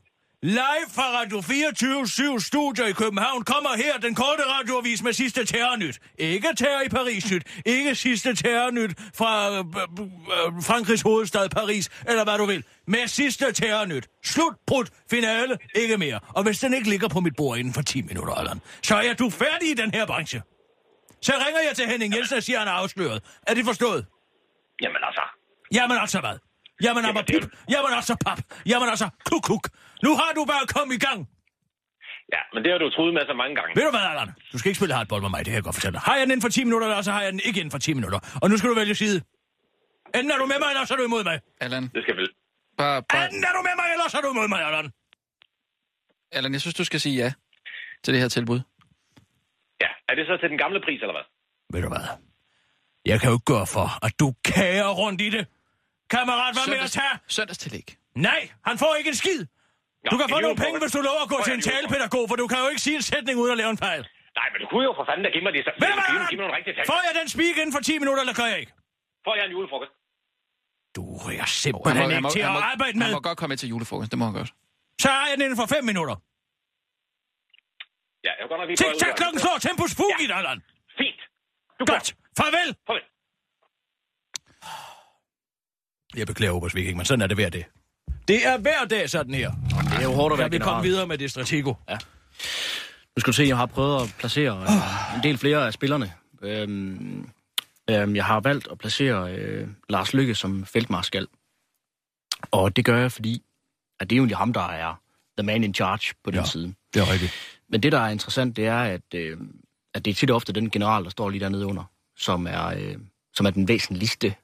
live 0.43 0.87
fra 0.95 1.03
Radio 1.03 1.41
24 1.41 2.39
Studio 2.39 2.85
i 2.85 2.91
København, 2.91 3.43
kommer 3.43 3.69
her 3.77 3.97
den 3.97 4.15
korte 4.15 4.43
radioavis 4.47 5.03
med 5.03 5.13
sidste 5.13 5.45
terrornyt. 5.45 5.99
Ikke 6.17 6.47
terror 6.55 6.81
i 6.81 6.89
Paris 6.89 7.31
nyt, 7.31 7.43
ikke 7.65 7.95
sidste 7.95 8.35
terrornyt 8.35 8.91
fra 9.15 9.51
øh, 9.51 9.59
øh, 9.59 10.63
Frankrigs 10.63 11.01
hovedstad 11.01 11.49
Paris, 11.49 11.89
eller 12.07 12.23
hvad 12.23 12.37
du 12.37 12.45
vil. 12.45 12.63
Med 12.87 13.07
sidste 13.07 13.51
terrornyt. 13.51 14.07
Slut, 14.23 14.53
brud, 14.67 14.85
finale, 15.09 15.57
ikke 15.75 15.97
mere. 15.97 16.19
Og 16.29 16.43
hvis 16.43 16.59
den 16.59 16.73
ikke 16.73 16.89
ligger 16.89 17.07
på 17.07 17.19
mit 17.19 17.35
bord 17.35 17.57
inden 17.57 17.73
for 17.73 17.81
10 17.81 18.01
minutter, 18.01 18.33
Allan, 18.33 18.61
så 18.83 18.95
er 18.95 19.13
du 19.13 19.29
færdig 19.29 19.69
i 19.71 19.73
den 19.73 19.91
her 19.91 20.05
branche. 20.05 20.41
Så 21.21 21.33
ringer 21.45 21.61
jeg 21.67 21.75
til 21.75 21.85
Henning 21.87 22.15
Jensen 22.15 22.37
og 22.37 22.43
siger, 22.43 22.59
at 22.59 22.67
han 22.67 22.75
er 22.75 22.77
afsløret. 22.77 23.23
Er 23.47 23.53
det 23.53 23.65
forstået? 23.65 24.05
Jamen 24.81 24.97
altså, 25.03 25.21
Jamen 25.73 25.97
altså 25.97 26.19
hvad? 26.19 26.37
Jamen 26.83 27.05
altså 27.05 27.23
pip. 27.27 27.51
Jamen 27.69 27.93
altså 27.95 28.15
pap. 28.25 28.39
Jamen 28.65 28.89
altså 28.89 29.09
kuk 29.25 29.43
kuk. 29.43 29.67
Nu 30.05 30.11
har 30.19 30.31
du 30.37 30.41
bare 30.53 30.65
kommet 30.75 30.93
i 30.99 31.01
gang. 31.07 31.19
ja, 32.35 32.41
men 32.53 32.59
det 32.63 32.69
har 32.73 32.79
du 32.83 32.87
troet 32.95 33.13
med 33.17 33.23
så 33.31 33.35
mange 33.41 33.53
gange. 33.59 33.71
Ved 33.77 33.83
du 33.87 33.91
hvad, 33.97 34.05
Allan? 34.11 34.29
Du 34.51 34.57
skal 34.59 34.67
ikke 34.69 34.79
spille 34.81 34.95
hardball 34.99 35.21
med 35.25 35.29
mig, 35.33 35.39
det 35.45 35.49
kan 35.51 35.57
jeg 35.59 35.63
godt 35.69 35.75
fortælle 35.79 35.93
dig. 35.97 36.01
Har 36.09 36.15
jeg 36.17 36.23
den 36.25 36.31
inden 36.31 36.41
for 36.47 36.49
10 36.49 36.63
minutter, 36.67 36.87
eller 36.87 37.01
så 37.09 37.11
har 37.15 37.21
jeg 37.25 37.31
den 37.35 37.41
ikke 37.47 37.59
inden 37.61 37.71
for 37.75 37.77
10 37.77 37.93
minutter. 37.99 38.19
Og 38.41 38.45
nu 38.49 38.57
skal 38.57 38.69
du 38.71 38.75
vælge 38.75 38.95
side. 39.03 39.17
Enten 40.17 40.31
er 40.35 40.37
du 40.41 40.45
med 40.53 40.59
mig, 40.63 40.69
eller 40.73 40.85
så 40.85 40.93
er 40.93 40.97
du 41.01 41.05
imod 41.11 41.23
mig. 41.23 41.37
Allan, 41.65 41.83
Det 41.95 42.01
skal 42.05 42.15
vel... 42.19 42.27
bare, 42.77 43.03
bare, 43.09 43.25
Enten 43.25 43.43
er 43.49 43.53
du 43.57 43.61
med 43.69 43.75
mig, 43.81 43.87
eller 43.95 44.07
så 44.11 44.17
er 44.17 44.21
du 44.25 44.29
imod 44.35 44.47
mig, 44.53 44.61
Allan. 44.67 44.87
Allan, 46.31 46.51
jeg 46.53 46.61
synes, 46.61 46.75
du 46.81 46.83
skal 46.89 46.99
sige 47.05 47.15
ja 47.23 47.29
til 48.03 48.13
det 48.13 48.21
her 48.21 48.29
tilbud. 48.37 48.59
Ja, 49.83 49.89
er 50.09 50.15
det 50.15 50.23
så 50.27 50.37
til 50.41 50.49
den 50.49 50.57
gamle 50.57 50.79
pris, 50.85 50.99
eller 51.01 51.15
hvad? 51.17 51.25
Ved 51.73 51.81
du 51.81 51.89
hvad? 51.93 52.05
Jeg 53.05 53.19
kan 53.19 53.29
jo 53.29 53.35
ikke 53.35 53.45
gøre 53.55 53.67
for, 53.67 54.05
at 54.05 54.13
du 54.19 54.27
kager 54.45 54.89
rundt 55.01 55.21
i 55.21 55.29
det. 55.29 55.47
Kammerat, 56.09 56.53
hvad 56.55 56.67
med 56.75 56.83
at 56.83 56.91
tage? 56.91 57.15
Søndagstillæg. 57.27 57.87
Nej, 58.15 58.49
han 58.67 58.77
får 58.77 58.95
ikke 58.99 59.07
en 59.09 59.15
skid. 59.15 59.45
Nå, 60.03 60.07
Du 60.11 60.15
kan 60.21 60.27
få 60.35 60.39
nogle 60.45 60.57
penge, 60.63 60.77
hvis 60.83 60.91
du 60.97 61.01
lover 61.09 61.23
at 61.27 61.31
gå 61.33 61.37
til 61.47 61.53
en 61.59 61.63
talepædagog, 61.71 62.23
for 62.29 62.35
du 62.41 62.45
kan 62.51 62.57
jo 62.63 62.67
ikke 62.73 62.83
sige 62.87 62.95
en 63.01 63.05
sætning 63.11 63.35
uden 63.41 63.51
at 63.55 63.59
lave 63.61 63.71
en 63.77 63.81
fejl. 63.87 64.01
Nej, 64.39 64.47
men 64.53 64.57
du 64.63 64.67
kunne 64.71 64.83
jo 64.89 64.93
for 64.99 65.05
fanden 65.09 65.23
da 65.25 65.29
give 65.35 65.43
mig 65.47 65.53
det. 65.55 65.61
Så... 65.67 65.71
Ved 65.81 65.87
du 65.91 65.93
hvad, 65.99 66.07
Giv, 66.09 66.15
Allan? 66.15 66.29
giv 66.31 66.37
mig 66.39 66.43
nogle 66.45 66.55
rigtige 66.59 66.73
tal. 66.77 66.83
Får 66.93 67.01
jeg 67.07 67.13
den 67.19 67.27
speak 67.35 67.55
inden 67.61 67.73
for 67.77 67.81
10 67.89 67.99
minutter, 68.03 68.21
eller 68.25 68.35
kan 68.39 68.47
jeg 68.53 68.59
ikke? 68.63 68.73
Får 69.27 69.33
jeg 69.37 69.43
en 69.49 69.53
julefrokost? 69.57 69.91
Du 70.97 71.03
er 71.33 71.43
Han 71.45 71.47
simpelthen 71.63 71.95
må, 71.97 72.01
han, 72.03 72.11
ikke 72.11 72.25
må, 72.27 72.29
til 72.37 72.43
at 72.49 72.53
arbejde 72.73 72.95
med. 72.99 73.05
han 73.07 73.13
må 73.19 73.23
godt 73.29 73.37
komme 73.39 73.51
med 73.53 73.59
til 73.63 73.69
julefrokost, 73.73 74.09
det 74.13 74.17
må 74.19 74.25
han 74.29 74.35
godt. 74.39 74.51
Så 75.03 75.07
har 75.15 75.25
jeg 75.29 75.35
den 75.37 75.43
inden 75.47 75.57
for 75.61 75.67
5 75.75 75.83
minutter. 75.91 76.15
Ja, 78.25 78.31
jeg 78.39 78.45
godt 78.51 78.59
nok 78.61 78.67
lige... 78.69 78.77
Tik 78.81 78.93
tak, 79.03 79.13
klokken 79.21 79.39
slår. 79.43 79.55
Tempus 79.67 79.91
fugit, 80.01 80.29
Ja. 80.33 80.37
Allan. 80.39 80.57
Fint. 80.99 81.21
Du 81.79 81.83
Godt. 81.93 82.07
Farvel. 82.39 82.69
Farvel. 82.87 83.05
Jeg 86.19 86.27
beklager, 86.27 86.53
Obersvig, 86.57 86.85
ikke, 86.87 86.97
men 86.97 87.05
sådan 87.05 87.21
er 87.21 87.27
det 87.27 87.37
hver 87.37 87.49
dag. 87.49 87.65
Det 88.27 88.47
er 88.47 88.57
hver 88.57 88.85
dag 88.89 89.09
sådan 89.09 89.33
her. 89.33 89.51
Det 89.91 89.99
er 89.99 90.03
jo 90.03 90.11
hårdt 90.11 90.33
at 90.33 90.39
være 90.39 90.49
Kan 90.49 90.51
vi 90.51 90.57
komme 90.63 90.69
general. 90.77 90.89
videre 90.89 91.07
med 91.07 91.17
det 91.17 91.31
stratego? 91.31 91.73
Nu 91.89 93.19
skal 93.19 93.27
du 93.31 93.35
se, 93.35 93.43
jeg 93.43 93.57
har 93.57 93.65
prøvet 93.65 94.01
at 94.03 94.15
placere 94.19 94.61
øh, 94.61 95.15
en 95.17 95.23
del 95.23 95.37
flere 95.37 95.65
af 95.67 95.73
spillerne. 95.73 96.13
Øhm, 96.41 97.29
øhm, 97.89 98.15
jeg 98.15 98.25
har 98.25 98.39
valgt 98.39 98.67
at 98.71 98.77
placere 98.77 99.33
øh, 99.33 99.67
Lars 99.89 100.13
Lykke 100.13 100.35
som 100.35 100.65
feltmarskal. 100.65 101.27
Og 102.51 102.75
det 102.75 102.85
gør 102.85 102.97
jeg, 102.97 103.11
fordi 103.11 103.43
at 103.99 104.09
det 104.09 104.15
er 104.15 104.17
jo 104.17 104.23
egentlig 104.23 104.37
ham, 104.37 104.53
der 104.53 104.67
er 104.69 104.95
the 105.37 105.45
man 105.45 105.63
in 105.63 105.73
charge 105.73 106.13
på 106.23 106.31
den 106.31 106.39
Ja. 106.39 106.45
side. 106.45 106.73
Det 106.93 107.01
er 107.01 107.11
rigtigt. 107.11 107.31
Men 107.69 107.83
det, 107.83 107.91
der 107.91 107.99
er 107.99 108.09
interessant, 108.09 108.55
det 108.55 108.67
er, 108.67 108.77
at, 108.79 109.01
øh, 109.15 109.37
at 109.93 110.05
det 110.05 110.11
er 110.11 110.15
tit 110.15 110.29
og 110.29 110.35
ofte 110.35 110.53
den 110.53 110.69
general, 110.69 111.03
der 111.03 111.09
står 111.09 111.29
lige 111.29 111.41
dernede 111.41 111.65
under, 111.65 111.83
som 112.17 112.47
er, 112.47 112.65
øh, 112.67 112.95
som 113.33 113.45
er 113.45 113.49
den 113.49 113.67
væsentligste. 113.67 114.35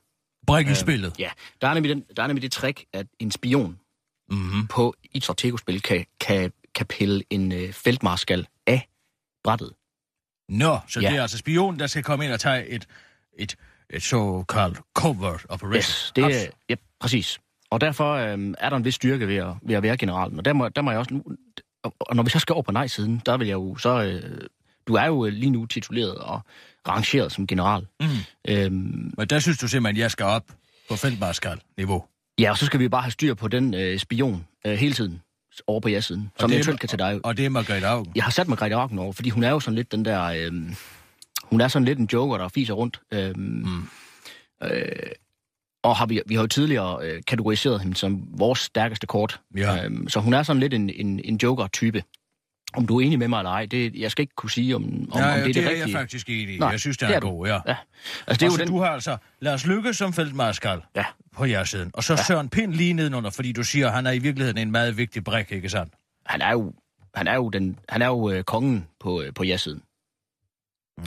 Brik 0.50 0.68
i 0.68 0.76
spillet. 0.76 1.20
Ja, 1.20 1.30
der 1.62 1.68
er 1.68 1.74
nemlig, 1.74 1.90
den, 1.96 2.06
der 2.18 2.24
er 2.24 2.28
nemlig 2.28 2.42
det 2.42 2.52
trick, 2.52 2.86
at 2.94 3.08
en 3.20 3.32
spion 3.32 3.80
Mm-hmm. 4.32 4.68
på 4.68 4.94
et 5.14 5.24
strategospil 5.24 5.82
kan, 5.82 6.06
kan, 6.20 6.52
kan 6.76 6.86
pille 6.86 7.24
en 7.30 7.52
øh, 7.52 7.74
feltmarskal 7.74 8.48
af 8.68 8.88
brættet. 9.44 9.72
Nå, 10.50 10.78
så 10.88 11.00
Ja. 11.00 11.10
det 11.10 11.18
er 11.18 11.22
altså 11.22 11.38
spionen, 11.38 11.80
der 11.80 11.88
skal 11.88 12.04
komme 12.04 12.26
ind 12.26 12.34
og 12.34 12.40
tage 12.40 12.68
et, 12.68 12.88
et, 13.40 13.56
et 13.90 14.04
såkaldt 14.04 14.80
covert 14.94 15.46
operation. 15.50 15.76
Yes, 15.78 16.12
det 16.16 16.24
er, 16.24 16.48
ja, 16.70 16.76
præcis. 17.00 17.40
Og 17.72 17.82
derfor 17.82 18.14
øhm, 18.14 18.56
er 18.60 18.70
der 18.70 18.78
en 18.78 18.86
vis 18.86 18.96
styrke 18.96 19.28
ved 19.28 19.36
at, 19.36 19.54
ved 19.62 19.76
at 19.76 19.84
være 19.84 19.98
generalen. 19.98 20.40
Og 20.40 20.46
der 20.46 20.54
må, 20.54 20.70
der 20.70 20.82
må 20.82 20.92
jeg 20.92 21.00
også 21.00 21.14
nu... 21.14 21.24
Og, 21.84 21.94
og 22.00 22.16
når 22.16 22.24
vi 22.24 22.30
så 22.30 22.40
skal 22.40 22.54
over 22.54 22.64
på 22.64 22.72
nej-siden, 22.72 23.22
der 23.26 23.38
vil 23.38 23.48
jeg 23.48 23.54
jo 23.56 23.76
så... 23.78 24.04
Øh, 24.04 24.42
du 24.88 24.94
er 24.94 25.06
jo 25.06 25.26
øh, 25.26 25.34
lige 25.34 25.50
nu 25.50 25.66
tituleret 25.66 26.16
og 26.16 26.42
rangeret 26.92 27.32
som 27.32 27.48
general. 27.48 27.86
Mm. 28.00 28.08
Øhm, 28.48 29.14
Men 29.18 29.28
der 29.28 29.40
synes 29.40 29.58
du 29.58 29.68
simpelthen, 29.68 29.98
at 29.98 30.02
jeg 30.02 30.12
skal 30.12 30.26
op 30.26 30.44
på 30.90 30.96
feltmarskal-niveau. 30.96 32.06
ja, 32.40 32.50
og 32.52 32.58
så 32.58 32.66
skal 32.66 32.80
vi 32.80 32.88
bare 32.90 33.02
have 33.02 33.12
styr 33.12 33.34
på 33.34 33.48
den 33.48 33.74
øh, 33.74 34.00
spion 34.00 34.46
øh, 34.66 34.74
hele 34.74 34.94
tiden 34.94 35.22
over 35.68 35.80
på 35.80 35.90
jeres-siden, 35.90 36.32
som 36.40 36.52
eventuelt 36.52 36.80
kan 36.80 36.90
tage 36.90 36.98
dig. 36.98 37.20
Og 37.26 37.38
det 37.38 37.46
er 37.46 37.50
Margrethe 37.50 37.88
Augen. 37.88 38.12
Jeg 38.16 38.24
har 38.24 38.32
sat 38.32 38.48
Margrethe 38.48 38.76
Augen 38.76 39.00
over, 39.00 39.14
fordi 39.14 39.30
hun 39.30 39.44
er 39.44 39.50
jo 39.50 39.60
sådan 39.60 39.76
lidt 39.76 39.92
den 39.92 40.06
der... 40.06 40.24
Øh, 40.24 40.52
hun 41.44 41.62
er 41.62 41.68
sådan 41.68 41.86
lidt 41.86 42.00
en 42.00 42.10
joker, 42.14 42.38
der 42.38 42.48
fiser 42.48 42.74
rundt. 42.74 43.02
Øh, 43.14 43.38
Mm. 43.38 43.84
øh, 44.64 44.70
og 45.84 45.96
har 45.96 46.06
vi, 46.06 46.22
vi 46.26 46.36
har 46.36 46.42
jo 46.42 46.48
tidligere 46.48 47.06
øh, 47.06 47.22
kategoriseret 47.28 47.82
hende 47.82 47.96
som 47.98 48.24
vores 48.40 48.60
stærkeste 48.60 49.08
kort. 49.08 49.40
Ja. 49.58 49.86
Øhm, 49.86 50.10
så 50.10 50.20
hun 50.20 50.34
er 50.34 50.44
sådan 50.44 50.60
lidt 50.60 50.74
en, 50.74 50.90
en, 50.90 51.20
en 51.24 51.40
joker-type. 51.44 52.04
Om 52.74 52.88
du 52.88 53.00
er 53.00 53.06
enig 53.06 53.20
med 53.20 53.28
mig 53.28 53.40
eller 53.40 53.52
ej, 53.52 53.66
det, 53.66 53.96
jeg 53.96 54.12
skal 54.12 54.22
ikke 54.24 54.36
kunne 54.36 54.52
sige, 54.52 54.76
om, 54.76 54.84
om, 54.84 55.20
Ja, 55.20 55.34
om 55.34 55.34
det 55.34 55.40
er 55.40 55.46
det, 55.46 55.56
det, 55.56 55.64
er 55.66 55.70
rigtige. 55.70 55.88
jeg 55.88 55.92
faktisk 56.00 56.30
enig 56.30 56.56
i. 56.56 56.60
Nej, 56.60 56.70
jeg 56.70 56.80
synes, 56.80 56.98
det 56.98 57.08
det 57.08 57.14
er, 57.14 57.18
er 57.18 57.20
du. 57.22 57.30
god, 57.30 57.48
ja. 57.48 57.54
Ja. 57.68 57.76
Altså, 58.28 58.34
det 58.34 58.42
er 58.42 58.46
jo 58.46 58.52
og 58.52 58.52
så 58.58 58.62
den... 58.62 58.68
du 58.68 58.80
har 58.80 58.88
altså 58.90 59.18
Lars 59.40 59.66
Lykke 59.66 59.94
som 59.94 60.14
feltmarskal 60.14 60.82
Ja. 60.96 61.06
på 61.36 61.46
jeres 61.46 61.70
siden. 61.70 61.92
Og 61.94 62.04
så 62.04 62.14
ja. 62.14 62.24
Søren 62.24 62.50
Pind 62.50 62.74
lige 62.74 62.94
nedenunder, 62.94 63.30
fordi 63.30 63.52
du 63.52 63.64
siger, 63.64 63.88
at 63.88 63.94
han 63.94 64.08
er 64.08 64.12
i 64.12 64.20
virkeligheden 64.20 64.58
en 64.58 64.72
meget 64.72 64.98
vigtig 64.98 65.24
brik, 65.24 65.52
ikke 65.52 65.70
sandt? 65.70 65.94
Han 66.26 66.42
er 66.42 66.52
jo, 66.52 66.74
han 67.16 67.28
er 67.28 67.36
jo, 67.36 67.50
den, 67.50 67.80
han 67.90 68.02
er 68.02 68.08
jo 68.08 68.30
øh, 68.32 68.44
kongen 68.44 68.88
på, 69.00 69.22
øh, 69.22 69.34
på 69.34 69.44
ja-siden. 69.44 69.82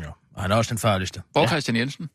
Ja. 0.01 0.07
Og 0.35 0.43
han 0.43 0.51
er 0.53 0.57
også 0.57 0.71
den 0.71 0.79
farligste. 0.79 1.23
Hvor 1.33 1.41
Ja. 1.41 1.45
ja. 1.45 1.49
Christian 1.49 1.77
Jensen? 1.77 2.11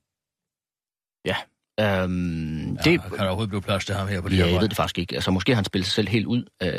Øhm, 1.79 2.73
Ja, 2.73 2.75
det, 2.77 2.85
det... 2.85 3.01
Kan 3.01 3.11
der 3.17 3.25
overhovedet 3.25 3.49
blive 3.49 3.61
plads 3.61 3.85
til 3.85 3.95
ham 3.95 4.07
her 4.07 4.21
på 4.21 4.29
det 4.29 4.33
ja, 4.37 4.37
her 4.37 4.45
jeg 4.45 4.53
vej? 4.53 4.61
ved 4.61 4.69
det 4.69 4.77
faktisk 4.77 4.97
ikke. 4.97 5.15
Altså, 5.15 5.31
måske 5.31 5.51
har 5.51 5.55
han 5.55 5.65
spillet 5.65 5.85
sig 5.85 5.93
selv 5.93 6.07
helt 6.07 6.25
ud. 6.25 6.43
Øh, 6.63 6.69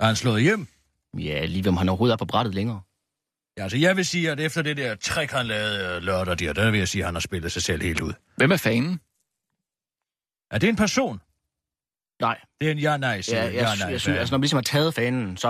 Er 0.00 0.06
han 0.06 0.16
slået 0.16 0.42
hjem? 0.42 0.68
Ja, 1.18 1.44
lige 1.44 1.62
hvem 1.62 1.76
han 1.76 1.88
overhovedet 1.88 2.12
er 2.12 2.16
på 2.16 2.24
brættet 2.24 2.54
længere. 2.54 2.80
Ja, 3.58 3.62
altså 3.62 3.78
jeg 3.78 3.96
vil 3.96 4.06
sige, 4.06 4.30
at 4.30 4.40
efter 4.40 4.62
det 4.62 4.76
der 4.76 4.94
trick, 4.94 5.30
han 5.32 5.46
lavede 5.46 5.96
øh, 5.96 6.02
lørdag 6.02 6.38
der, 6.38 6.52
der 6.52 6.70
vil 6.70 6.78
jeg 6.78 6.88
sige, 6.88 7.02
at 7.02 7.06
han 7.06 7.14
har 7.14 7.20
spillet 7.20 7.52
sig 7.52 7.62
selv 7.62 7.82
helt 7.82 8.00
ud. 8.00 8.12
Hvem 8.36 8.52
er 8.52 8.56
fanen? 8.56 9.00
Er 10.50 10.58
det 10.58 10.68
en 10.68 10.76
person? 10.76 11.20
Nej, 12.22 12.40
Det 12.60 12.66
er 12.68 12.72
en 12.72 12.78
ja-nej, 12.78 13.20
siger 13.20 13.38
ja, 13.38 13.44
jeg. 13.44 13.54
jeg, 13.54 13.76
jeg, 13.80 13.90
jeg 13.92 14.00
synes, 14.00 14.18
altså 14.18 14.32
når 14.32 14.38
vi 14.38 14.42
ligesom 14.42 14.56
har 14.56 14.62
taget 14.62 14.94
fanen, 14.94 15.36
så... 15.36 15.48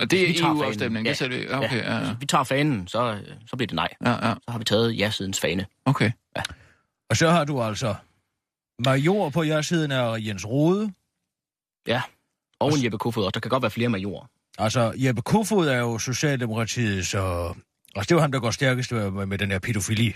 Og 0.00 0.10
det 0.10 0.22
er 0.22 0.26
vi 0.26 0.32
tager 0.32 0.42
fanen. 0.42 0.56
EU-afstemning, 0.56 1.06
det 1.06 1.16
sætter 1.16 1.36
vi- 1.38 1.42
ja, 1.44 1.58
okay, 1.58 1.76
ja, 1.76 1.94
ja. 1.96 2.06
Hvis 2.12 2.20
vi 2.20 2.26
tager 2.26 2.44
fanen, 2.44 2.88
så, 2.88 3.20
så 3.46 3.56
bliver 3.56 3.66
det 3.66 3.74
nej. 3.74 3.88
Ja, 4.04 4.10
ja, 4.28 4.34
Så 4.34 4.50
har 4.50 4.58
vi 4.58 4.64
taget 4.64 4.98
ja-sidens 4.98 5.40
fane. 5.40 5.66
okay. 5.84 6.10
Og 7.10 7.16
så 7.16 7.30
har 7.30 7.44
du 7.44 7.62
altså 7.62 7.94
major 8.84 9.30
på 9.30 9.42
jeres 9.42 9.66
siden 9.66 9.92
af 9.92 10.16
Jens 10.18 10.46
Rode. 10.46 10.92
Ja, 11.86 12.02
og 12.60 12.72
en 12.78 12.84
Jeppe 12.84 12.98
Kofod 12.98 13.24
også. 13.24 13.30
Der 13.34 13.40
kan 13.40 13.48
godt 13.48 13.62
være 13.62 13.70
flere 13.70 13.88
majorer. 13.88 14.26
Altså, 14.58 14.92
Jeppe 14.96 15.22
Kofod 15.22 15.68
er 15.68 15.78
jo 15.78 15.98
Socialdemokratiet, 15.98 17.06
så... 17.06 17.54
Altså, 17.96 18.08
det 18.08 18.10
er 18.10 18.16
jo 18.16 18.20
ham, 18.20 18.32
der 18.32 18.40
går 18.40 18.50
stærkest 18.50 18.92
med, 18.92 19.10
med 19.10 19.38
den 19.38 19.50
her 19.50 19.58
pædofili. 19.58 20.14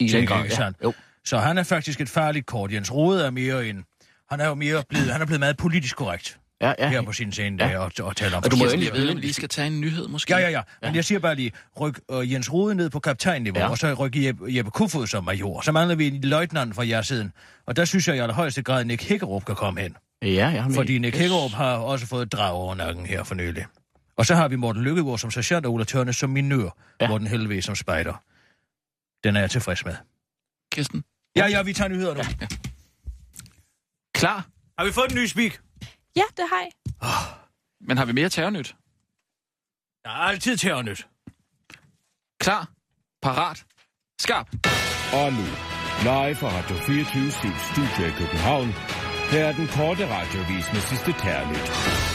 I 0.00 0.08
den 0.08 0.26
grad, 0.26 0.46
ja. 0.58 0.70
Jo. 0.84 0.92
Så 1.24 1.38
han 1.38 1.58
er 1.58 1.62
faktisk 1.62 2.00
et 2.00 2.08
farligt 2.08 2.46
kort. 2.46 2.72
Jens 2.72 2.92
Rode 2.92 3.24
er 3.24 3.30
mere 3.30 3.68
en... 3.68 3.84
Han 4.30 4.40
er 4.40 4.46
jo 4.46 4.54
mere 4.54 4.82
blevet, 4.88 5.12
han 5.12 5.22
er 5.22 5.26
blevet 5.26 5.40
meget 5.40 5.56
politisk 5.56 5.96
korrekt 5.96 6.38
Ja, 6.62 6.72
ja. 6.78 6.88
her 6.88 7.02
på 7.02 7.12
sine 7.12 7.32
scene 7.32 7.58
dage 7.58 7.80
og, 7.80 7.92
og 8.02 8.16
taler 8.16 8.36
om 8.36 8.44
Og 8.44 8.50
du 8.50 8.56
må 8.56 8.64
jo 8.64 8.70
endelig 8.70 8.92
vide, 8.94 9.10
om 9.10 9.16
vi 9.16 9.20
lige 9.20 9.32
skal 9.32 9.48
tage 9.48 9.66
en 9.66 9.80
nyhed, 9.80 10.08
måske. 10.08 10.34
Ja, 10.34 10.40
ja, 10.40 10.50
ja. 10.50 10.60
Men 10.82 10.94
jeg 10.94 11.04
siger 11.04 11.18
bare 11.18 11.34
lige, 11.34 11.52
ryk 11.80 12.00
uh, 12.08 12.32
Jens 12.32 12.52
Rode 12.52 12.74
ned 12.74 12.90
på 12.90 13.00
kaptajnniveau, 13.00 13.58
ja. 13.58 13.64
Ja. 13.64 13.70
og 13.70 13.78
så 13.78 13.94
ryk 13.94 14.16
Jeppe, 14.16 14.44
Jeppe 14.48 14.70
Kofod 14.70 15.06
som 15.06 15.24
major. 15.24 15.60
Så 15.60 15.72
mangler 15.72 15.94
vi 15.94 16.06
en 16.06 16.20
løjtnant 16.20 16.74
fra 16.74 16.86
jeres 16.86 17.06
siden. 17.06 17.32
Og 17.66 17.76
der 17.76 17.84
synes 17.84 18.08
jeg 18.08 18.16
i 18.16 18.18
allerhøjeste 18.18 18.62
grad, 18.62 18.80
at 18.80 18.86
Nick 18.86 19.02
Hækkerup 19.02 19.44
kan 19.44 19.54
komme 19.54 19.80
hen. 19.80 19.96
Ja, 20.22 20.66
med. 20.66 20.74
Fordi 20.74 20.98
Nick 20.98 21.16
Hækkerup 21.16 21.50
har 21.50 21.76
også 21.76 22.06
fået 22.06 22.22
et 22.22 22.32
drag 22.32 22.52
over 22.52 22.74
nakken 22.74 23.06
her 23.06 23.24
for 23.24 23.34
nylig. 23.34 23.64
Og 24.20 24.26
så 24.26 24.34
har 24.34 24.48
vi 24.48 24.56
Morten 24.56 24.82
Lykkegaard 24.82 25.18
som 25.18 25.30
sergeant 25.30 25.66
og 25.66 25.72
Ulla 25.72 25.84
Tørnes 25.84 26.16
som 26.16 26.30
minør. 26.30 26.64
Ja. 26.64 26.70
Ja. 27.00 27.08
Morten 27.08 27.26
Helve 27.26 27.62
som 27.62 27.74
spejder. 27.74 28.14
Den 29.24 29.36
er 29.36 29.40
jeg 29.40 29.50
tilfreds 29.50 29.84
med. 29.84 29.96
Kirsten. 30.72 31.04
Ja, 31.36 31.46
ja, 31.46 31.62
vi 31.62 31.72
tager 31.72 31.88
nyheder 31.88 32.14
nu. 32.14 32.20
Ja. 32.40 32.46
Klar. 34.14 34.46
Har 34.78 34.84
vi 34.84 34.92
fået 34.92 35.10
en 35.10 35.16
ny 35.16 35.26
speak? 35.26 35.60
Ja, 36.16 36.22
det 36.36 36.44
har 36.52 36.60
jeg. 36.60 36.72
Men 37.88 37.98
har 37.98 38.04
vi 38.04 38.12
mere 38.12 38.28
terrornyt? 38.28 38.76
Der 40.04 40.10
er 40.10 40.14
altid 40.14 40.56
terrornyt. 40.56 41.06
Klar. 42.40 42.70
Parat. 43.22 43.64
Skarp. 44.20 44.48
Og 45.12 45.32
nu, 45.32 45.44
live 46.02 46.34
fra 46.34 46.48
Radio 46.48 46.76
24 46.76 47.30
Studio 47.30 48.06
i 48.06 48.10
København. 48.10 48.72
Her 49.30 49.44
er 49.44 49.52
den 49.52 49.66
korte 49.66 50.08
radiovis 50.08 50.72
med 50.72 50.80
sidste 50.80 51.12
ternyt. 51.12 52.09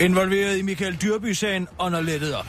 Involveret 0.00 0.58
i 0.58 0.62
Michael 0.62 0.96
Dyrby-sagen 1.02 1.68
under 1.78 2.00
lettet 2.00 2.34
op. 2.34 2.46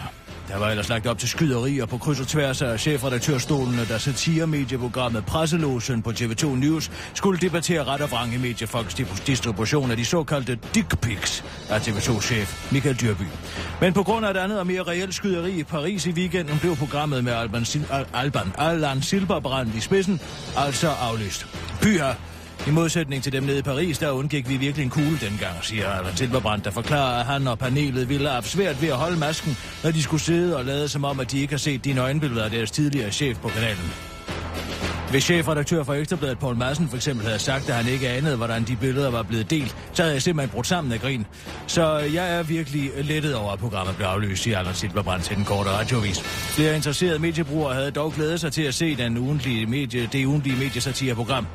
Der 0.48 0.58
var 0.58 0.70
ellers 0.70 0.89
lagt 0.89 1.08
op 1.08 1.20
til 1.20 1.30
skyderier 1.30 1.86
på 1.86 1.98
kryds 1.98 2.20
og 2.20 2.28
tværs 2.28 2.62
af 2.62 2.80
chefredaktørstolene, 2.80 3.86
da 3.86 3.98
satiremedieprogrammet 3.98 5.26
Presselåsen 5.26 6.02
på 6.02 6.10
TV2 6.10 6.45
News 6.48 6.91
skulle 7.14 7.39
debattere 7.39 7.84
ret 7.84 8.02
og 8.02 8.12
vrang 8.12 8.34
i 8.34 8.38
mediefolks 8.38 8.93
distribution 9.28 9.91
af 9.91 9.98
de 9.98 10.06
såkaldte 10.06 10.60
dick 10.76 11.00
pics 11.02 11.43
af 11.70 11.80
TV2-chef 11.88 12.72
Michael 12.72 13.02
Dyrby. 13.02 13.24
Men 13.82 13.93
på 13.93 14.04
grund 14.04 14.26
af 14.26 14.32
et 14.32 14.38
andet 14.38 14.60
og 14.60 14.68
mere 14.68 14.84
reelt 14.84 15.14
skyderi 15.14 15.52
i 15.60 15.64
Paris 15.64 16.06
i 16.06 16.12
weekenden 16.12 16.60
blev 16.60 16.76
programmet 16.76 17.24
med 17.24 17.34
Alban, 17.34 17.64
Sil- 17.72 17.91
Al- 17.93 18.06
Alban 18.14 18.52
Allan 18.58 19.02
Silberbrand 19.02 19.76
i 19.76 19.80
spidsen 19.80 20.22
altså 20.58 20.89
aflyst. 20.89 21.48
Pyha, 21.82 22.12
i 22.68 22.72
modsætning 22.72 23.24
til 23.24 23.32
dem 23.32 23.43
nede 23.43 23.59
i 23.59 23.61
Paris, 23.61 23.97
der 23.97 24.11
undgik 24.11 24.49
vi 24.49 24.57
virkelig 24.57 24.84
en 24.84 24.89
kugle 24.89 25.18
dengang, 25.22 25.55
siger 25.61 25.89
Allan 25.89 26.15
Silberbrand, 26.15 26.61
der 26.61 26.72
forklarer, 26.72 27.20
at 27.20 27.26
han 27.26 27.47
og 27.47 27.59
panelet 27.59 28.09
ville 28.09 28.28
have 28.28 28.34
haft 28.34 28.49
svært 28.49 28.82
ved 28.82 28.89
at 28.89 28.95
holde 28.95 29.20
masken, 29.20 29.57
når 29.84 29.91
de 29.91 30.03
skulle 30.03 30.22
sidde 30.22 30.57
og 30.57 30.65
lade 30.65 30.88
som 30.88 31.03
om, 31.03 31.20
at 31.20 31.32
de 31.32 31.39
ikke 31.39 31.53
har 31.53 31.57
set 31.57 31.86
dine 31.86 32.01
øjenbilleder 32.01 32.43
af 32.43 32.51
deres 32.51 32.72
tidligere 32.72 33.11
chef 33.11 33.38
på 33.38 33.47
kanalen. 33.47 34.16
Hvis 35.10 35.24
chefredaktør 35.24 35.84
for 35.84 35.93
Ekstrabladet 35.93 36.39
Paul 36.39 36.55
Madsen 36.55 36.89
for 36.89 36.95
eksempel 36.95 37.26
havde 37.26 37.39
sagt, 37.39 37.70
at 37.70 37.76
han 37.76 37.93
ikke 37.93 38.10
anede, 38.10 38.36
hvordan 38.36 38.64
de 38.64 38.76
billeder 38.76 39.12
var 39.12 39.24
blevet 39.24 39.49
delt, 39.49 39.76
så 39.93 40.01
havde 40.01 40.14
jeg 40.14 40.22
simpelthen 40.22 40.49
brudt 40.49 40.68
sammen 40.68 40.93
af 40.93 40.99
grin. 40.99 41.26
Så 41.68 41.99
øh, 41.99 42.14
jeg 42.14 42.39
er 42.39 42.43
virkelig 42.43 42.91
lettet 43.01 43.36
over, 43.36 43.51
at 43.51 43.60
programmet 43.60 43.95
blev 43.95 44.08
aflyst, 44.08 44.43
siger 44.43 44.60
Anders 44.60 44.78
Silberbrand 44.78 45.22
til 45.22 45.36
den 45.36 45.45
korte 45.45 45.70
radiovis. 45.70 46.22
Flere 46.24 46.76
interesserede 46.76 47.20
mediebrugere 47.20 47.74
havde 47.74 47.91
dog 47.91 48.14
glædet 48.14 48.39
sig 48.39 48.51
til 48.51 48.62
at 48.62 48.74
se 48.74 48.95
den 48.95 49.18
ugentlige 49.18 49.66
medie, 49.66 50.10
det 50.12 50.26
ugentlige 50.26 50.58
mediesatireprogram. 50.58 51.47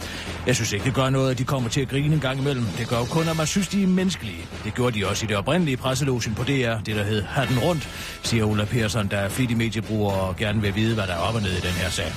Jeg 0.47 0.55
synes 0.55 0.73
ikke, 0.73 0.85
det 0.85 0.95
gør 0.95 1.11
noget, 1.11 1.31
at 1.31 1.39
de 1.39 1.45
kommer 1.45 1.71
til 1.71 1.81
at 1.81 1.89
grine 1.89 2.15
en 2.15 2.21
gang 2.21 2.39
imellem. 2.41 2.65
Det 2.79 2.89
gør 2.89 2.99
jo 2.99 3.05
kun, 3.05 3.29
at 3.29 3.37
man 3.37 3.47
synes, 3.47 3.69
de 3.69 3.83
er 3.83 3.87
menneskelige. 3.87 4.47
Det 4.65 4.75
gjorde 4.75 5.01
de 5.01 5.07
også 5.07 5.25
i 5.25 5.29
det 5.29 5.37
oprindelige 5.37 5.77
presselogen 5.77 6.35
på 6.35 6.43
DR, 6.43 6.79
det 6.87 6.97
der 6.97 7.03
hed 7.03 7.23
Hatten 7.23 7.59
Rundt, 7.59 7.89
siger 8.23 8.45
Ulla 8.45 8.65
Persson, 8.65 9.09
der 9.09 9.17
er 9.17 9.29
flittig 9.29 9.57
mediebruger 9.57 10.13
og 10.13 10.37
gerne 10.37 10.63
vil 10.63 10.75
vide, 10.75 10.95
hvad 10.95 11.07
der 11.07 11.13
er 11.13 11.19
op 11.19 11.35
og 11.35 11.43
ned 11.43 11.53
i 11.53 11.61
den 11.61 11.73
her 11.83 11.91
sag. 11.91 12.13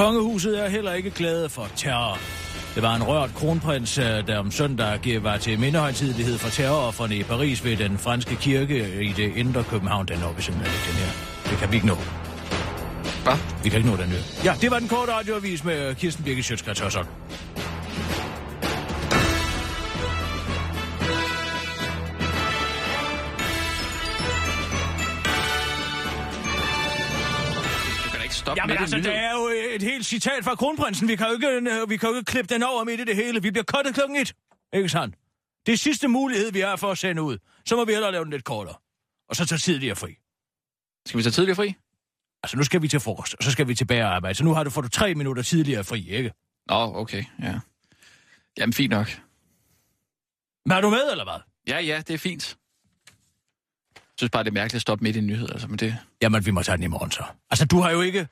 Kongehuset 0.00 0.64
er 0.64 0.68
heller 0.68 0.92
ikke 0.92 1.10
glade 1.10 1.48
for 1.48 1.68
terror. 1.76 2.18
Det 2.74 2.82
var 2.82 2.94
en 2.94 3.02
rørt 3.02 3.30
kronprins, 3.34 3.98
øh, 3.98 4.04
der 4.04 4.38
om 4.38 4.50
søndag 4.50 5.22
var 5.22 5.36
til 5.36 5.58
mindehøjtidlighed 5.58 6.38
for 6.38 6.48
terrorofferne 6.48 7.16
i 7.16 7.22
Paris 7.22 7.64
ved 7.64 7.76
den 7.76 7.98
franske 7.98 8.36
kirke 8.36 9.02
i 9.02 9.12
det 9.12 9.36
indre 9.36 9.64
København. 9.64 10.06
Den 10.06 10.18
når 10.18 10.32
vi 10.32 10.42
simpelthen 10.42 10.74
ikke, 10.74 10.86
den 10.90 10.96
her. 11.04 11.12
Det 11.50 11.58
kan 11.58 11.70
vi 11.70 11.76
ikke 11.76 11.86
nå. 11.86 11.94
Hvad? 13.24 13.62
Vi 13.62 13.68
kan 13.68 13.78
ikke 13.78 13.90
nå 13.90 13.96
den 13.96 14.06
her. 14.06 14.22
Ja, 14.44 14.54
det 14.60 14.70
var 14.70 14.78
den 14.78 14.88
korte 14.88 15.12
radioavis 15.12 15.64
med 15.64 15.94
Kirsten 15.94 16.24
Birgit 16.24 16.44
Sjøtskrets 16.44 16.80
stoppe 28.40 28.60
Jamen 28.60 28.74
med 28.74 28.80
altså, 28.80 28.96
det 28.96 29.04
det 29.04 29.16
er 29.16 29.32
jo 29.32 29.50
et 29.74 29.82
helt 29.82 30.06
citat 30.06 30.44
fra 30.44 30.54
kronprinsen. 30.54 31.08
Vi 31.08 31.16
kan 31.16 31.26
jo 31.26 31.32
ikke, 31.32 31.48
øh, 31.48 31.90
vi 31.90 31.96
kan 31.96 32.08
jo 32.08 32.16
ikke 32.16 32.30
klippe 32.32 32.54
den 32.54 32.62
over 32.62 32.84
midt 32.84 33.00
i 33.00 33.04
det 33.04 33.16
hele. 33.16 33.42
Vi 33.42 33.50
bliver 33.50 33.64
kottet 33.64 33.94
klokken 33.94 34.16
et. 34.16 34.32
Ikke 34.72 34.88
sandt? 34.88 35.14
Det 35.66 35.72
er 35.72 35.76
sidste 35.76 36.08
mulighed, 36.08 36.52
vi 36.52 36.60
har 36.60 36.76
for 36.76 36.90
at 36.90 36.98
sende 36.98 37.22
ud. 37.22 37.38
Så 37.66 37.76
må 37.76 37.84
vi 37.84 37.92
hellere 37.92 38.12
lave 38.12 38.24
den 38.24 38.32
lidt 38.32 38.44
kortere. 38.44 38.74
Og 39.28 39.36
så 39.36 39.46
tage 39.46 39.58
tidligere 39.58 39.96
fri. 39.96 40.16
Skal 41.06 41.18
vi 41.18 41.22
tage 41.22 41.32
tidligere 41.32 41.56
fri? 41.56 41.74
Altså, 42.42 42.56
nu 42.56 42.62
skal 42.62 42.82
vi 42.82 42.88
til 42.88 43.00
frokost, 43.00 43.34
og 43.34 43.44
så 43.44 43.50
skal 43.50 43.68
vi 43.68 43.74
tilbage 43.74 44.04
og 44.04 44.14
arbejde. 44.14 44.34
Så 44.34 44.44
nu 44.44 44.54
har 44.54 44.64
du, 44.64 44.70
får 44.70 44.80
du 44.80 44.88
tre 44.88 45.14
minutter 45.14 45.42
tidligere 45.42 45.84
fri, 45.84 46.10
ikke? 46.10 46.32
Nå, 46.68 46.74
okay, 46.74 47.24
ja. 47.42 47.60
Jamen, 48.58 48.72
fint 48.72 48.90
nok. 48.90 49.20
Men 50.66 50.72
er 50.76 50.80
du 50.80 50.90
med, 50.90 51.10
eller 51.10 51.24
hvad? 51.24 51.40
Ja, 51.68 51.78
ja, 51.78 52.02
det 52.06 52.14
er 52.14 52.18
fint. 52.18 52.56
Jeg 54.20 54.22
synes 54.22 54.30
bare, 54.30 54.44
det 54.44 54.50
er 54.50 54.54
mærkeligt 54.54 54.74
at 54.74 54.80
stoppe 54.80 55.02
midt 55.02 55.16
i 55.16 55.18
en 55.18 55.26
nyhed, 55.26 55.48
altså, 55.52 55.68
men 55.68 55.78
det... 55.78 55.96
Jamen, 56.22 56.46
vi 56.46 56.50
må 56.50 56.62
tage 56.62 56.76
den 56.76 56.84
i 56.84 56.86
morgen 56.86 57.10
så. 57.10 57.22
Altså, 57.50 57.64
du 57.64 57.80
har 57.80 57.90
jo 57.90 58.00
ikke 58.00 58.28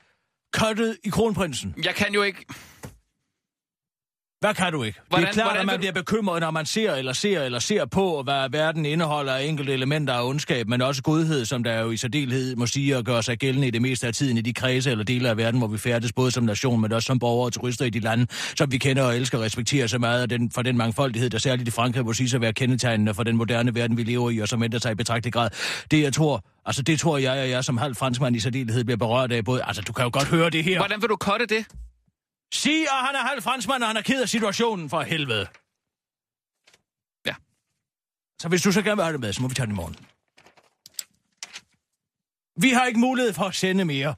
kottet 0.53 0.97
i 1.03 1.09
kronprinsen. 1.09 1.73
Jeg 1.85 1.95
kan 1.95 2.13
jo 2.13 2.23
ikke... 2.23 2.45
Hvad 4.39 4.53
kan 4.53 4.73
du 4.73 4.83
ikke? 4.83 4.95
det 4.99 5.05
Hvordan- 5.09 5.27
er 5.27 5.31
klart, 5.33 5.45
hvordan 5.47 5.59
at 5.61 5.65
man 5.65 5.79
bliver 5.79 5.91
bekymret, 5.91 6.41
når 6.41 6.51
man 6.51 6.65
ser 6.65 6.93
eller 6.93 7.13
ser 7.13 7.41
eller 7.43 7.59
ser 7.59 7.85
på, 7.85 8.21
hvad 8.23 8.49
verden 8.51 8.85
indeholder 8.85 9.33
af 9.33 9.43
enkelte 9.43 9.73
elementer 9.73 10.13
af 10.13 10.27
ondskab, 10.29 10.67
men 10.67 10.81
også 10.81 11.01
godhed, 11.01 11.45
som 11.45 11.63
der 11.63 11.79
jo 11.81 11.91
i 11.91 11.97
særdeleshed 11.97 12.55
må 12.55 12.65
sige 12.65 12.95
at 12.95 13.05
gøre 13.05 13.23
sig 13.23 13.37
gældende 13.37 13.67
i 13.67 13.71
det 13.71 13.81
meste 13.81 14.07
af 14.07 14.13
tiden 14.13 14.37
i 14.37 14.41
de 14.41 14.53
kredse 14.53 14.91
eller 14.91 15.03
dele 15.03 15.29
af 15.29 15.37
verden, 15.37 15.59
hvor 15.59 15.67
vi 15.67 15.77
færdes 15.77 16.13
både 16.13 16.31
som 16.31 16.43
nation, 16.43 16.81
men 16.81 16.91
også 16.93 17.05
som 17.05 17.19
borgere 17.19 17.45
og 17.47 17.53
turister 17.53 17.85
i 17.85 17.89
de 17.89 17.99
lande, 17.99 18.27
som 18.57 18.71
vi 18.71 18.77
kender 18.77 19.03
og 19.03 19.15
elsker 19.17 19.37
og 19.37 19.43
respekterer 19.43 19.87
så 19.87 19.97
meget 19.97 20.21
af 20.21 20.29
den, 20.29 20.51
for 20.51 20.61
den 20.61 20.77
mangfoldighed, 20.77 21.29
der 21.29 21.37
særligt 21.37 21.67
i 21.67 21.71
Frankrig 21.71 22.05
må 22.05 22.13
sige 22.13 22.29
sig 22.29 22.37
at 22.37 22.41
være 22.41 22.53
kendetegnende 22.53 23.13
for 23.13 23.23
den 23.23 23.37
moderne 23.37 23.75
verden, 23.75 23.97
vi 23.97 24.03
lever 24.03 24.29
i, 24.29 24.39
og 24.39 24.47
som 24.47 24.63
ændrer 24.63 24.79
sig 24.79 24.91
i 24.91 24.95
betragtelig 24.95 25.33
grad. 25.33 25.49
Det, 25.91 26.01
jeg 26.01 26.13
tror, 26.13 26.43
altså 26.65 26.81
det 26.81 26.99
tror 26.99 27.17
jeg, 27.17 27.31
og 27.31 27.49
jeg 27.49 27.63
som 27.63 27.77
halv 27.77 27.95
franskmand 27.95 28.35
i 28.35 28.39
særdeleshed 28.39 28.83
bliver 28.83 28.97
berørt 28.97 29.31
af 29.31 29.45
både, 29.45 29.61
altså 29.63 29.81
du 29.81 29.93
kan 29.93 30.03
jo 30.03 30.09
godt 30.13 30.27
høre 30.27 30.49
det 30.49 30.63
her. 30.63 30.79
Hvordan 30.79 31.01
vil 31.01 31.09
du 31.09 31.15
kotte 31.15 31.45
det? 31.45 31.65
Sig, 32.53 32.81
at 32.81 33.05
han 33.05 33.15
er 33.15 33.19
halv 33.19 33.41
franskmand, 33.41 33.83
og 33.83 33.89
han 33.89 33.97
er 33.97 34.01
ked 34.01 34.21
af 34.21 34.29
situationen 34.29 34.89
for 34.89 35.01
helvede. 35.01 35.47
Ja. 37.25 37.35
Så 38.41 38.47
hvis 38.47 38.61
du 38.61 38.71
så 38.71 38.81
gerne 38.81 38.95
vil 38.95 39.03
have 39.03 39.13
det 39.13 39.19
med, 39.21 39.33
så 39.33 39.41
må 39.41 39.47
vi 39.47 39.55
tage 39.55 39.65
det 39.65 39.73
i 39.73 39.75
morgen. 39.75 39.95
Vi 42.61 42.69
har 42.69 42.85
ikke 42.85 42.99
mulighed 42.99 43.33
for 43.33 43.43
at 43.43 43.55
sende 43.55 43.85
mere. 43.85 44.15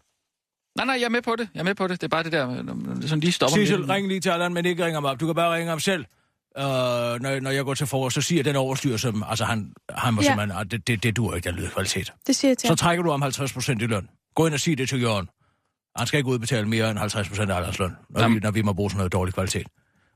Nej, 0.75 0.85
nej, 0.85 0.95
jeg 0.95 1.05
er 1.05 1.09
med 1.09 1.21
på 1.21 1.35
det. 1.35 1.49
Jeg 1.53 1.59
er 1.59 1.63
med 1.63 1.75
på 1.75 1.87
det. 1.87 2.01
Det 2.01 2.07
er 2.07 2.09
bare 2.09 2.23
det 2.23 2.31
der, 2.31 2.47
sådan 3.07 3.19
lige 3.19 3.31
stopper. 3.31 3.57
Sissel, 3.57 3.85
ring 3.85 4.07
lige 4.07 4.19
til 4.19 4.29
Allan, 4.29 4.53
men 4.53 4.65
ikke 4.65 4.85
ring 4.85 4.95
ham 4.95 5.05
op. 5.05 5.19
Du 5.19 5.25
kan 5.25 5.35
bare 5.35 5.55
ringe 5.55 5.69
ham 5.69 5.79
selv. 5.79 6.05
Uh, 6.57 6.63
når, 6.63 7.39
når 7.39 7.51
jeg 7.51 7.65
går 7.65 7.73
til 7.73 7.87
forår, 7.87 8.09
så 8.09 8.21
siger 8.21 8.43
den 8.43 8.55
overstyr, 8.55 8.97
som, 8.97 9.23
altså 9.27 9.45
han, 9.45 9.73
han 9.89 10.13
må 10.13 10.21
Ja. 10.21 10.27
simpelthen, 10.27 10.57
ah, 10.57 10.65
det, 10.71 10.87
det, 10.87 11.03
det 11.03 11.15
duer 11.15 11.35
ikke, 11.35 11.49
der 11.49 11.55
lyder 11.55 11.69
kvalitet. 11.69 12.13
Det 12.27 12.35
siger 12.35 12.49
jeg 12.49 12.57
til 12.57 12.67
Så 12.67 12.75
trækker 12.75 13.03
du 13.03 13.11
om 13.11 13.21
50 13.21 13.53
procent 13.53 13.81
i 13.81 13.85
løn. 13.85 14.09
Gå 14.35 14.45
ind 14.45 14.53
og 14.53 14.59
sig 14.59 14.77
det 14.77 14.89
til 14.89 15.01
Jørgen. 15.01 15.29
Han 15.97 16.07
skal 16.07 16.17
ikke 16.17 16.29
udbetale 16.29 16.67
mere 16.67 16.89
end 16.91 16.99
50 16.99 17.27
procent 17.29 17.51
af 17.51 17.79
løn, 17.79 17.89
når, 18.09 18.19
vi, 18.19 18.21
Jamen. 18.23 18.41
når 18.41 18.51
vi 18.51 18.61
må 18.61 18.73
bruge 18.73 18.89
sådan 18.91 18.97
noget 18.97 19.13
dårlig 19.13 19.33
kvalitet. 19.33 19.67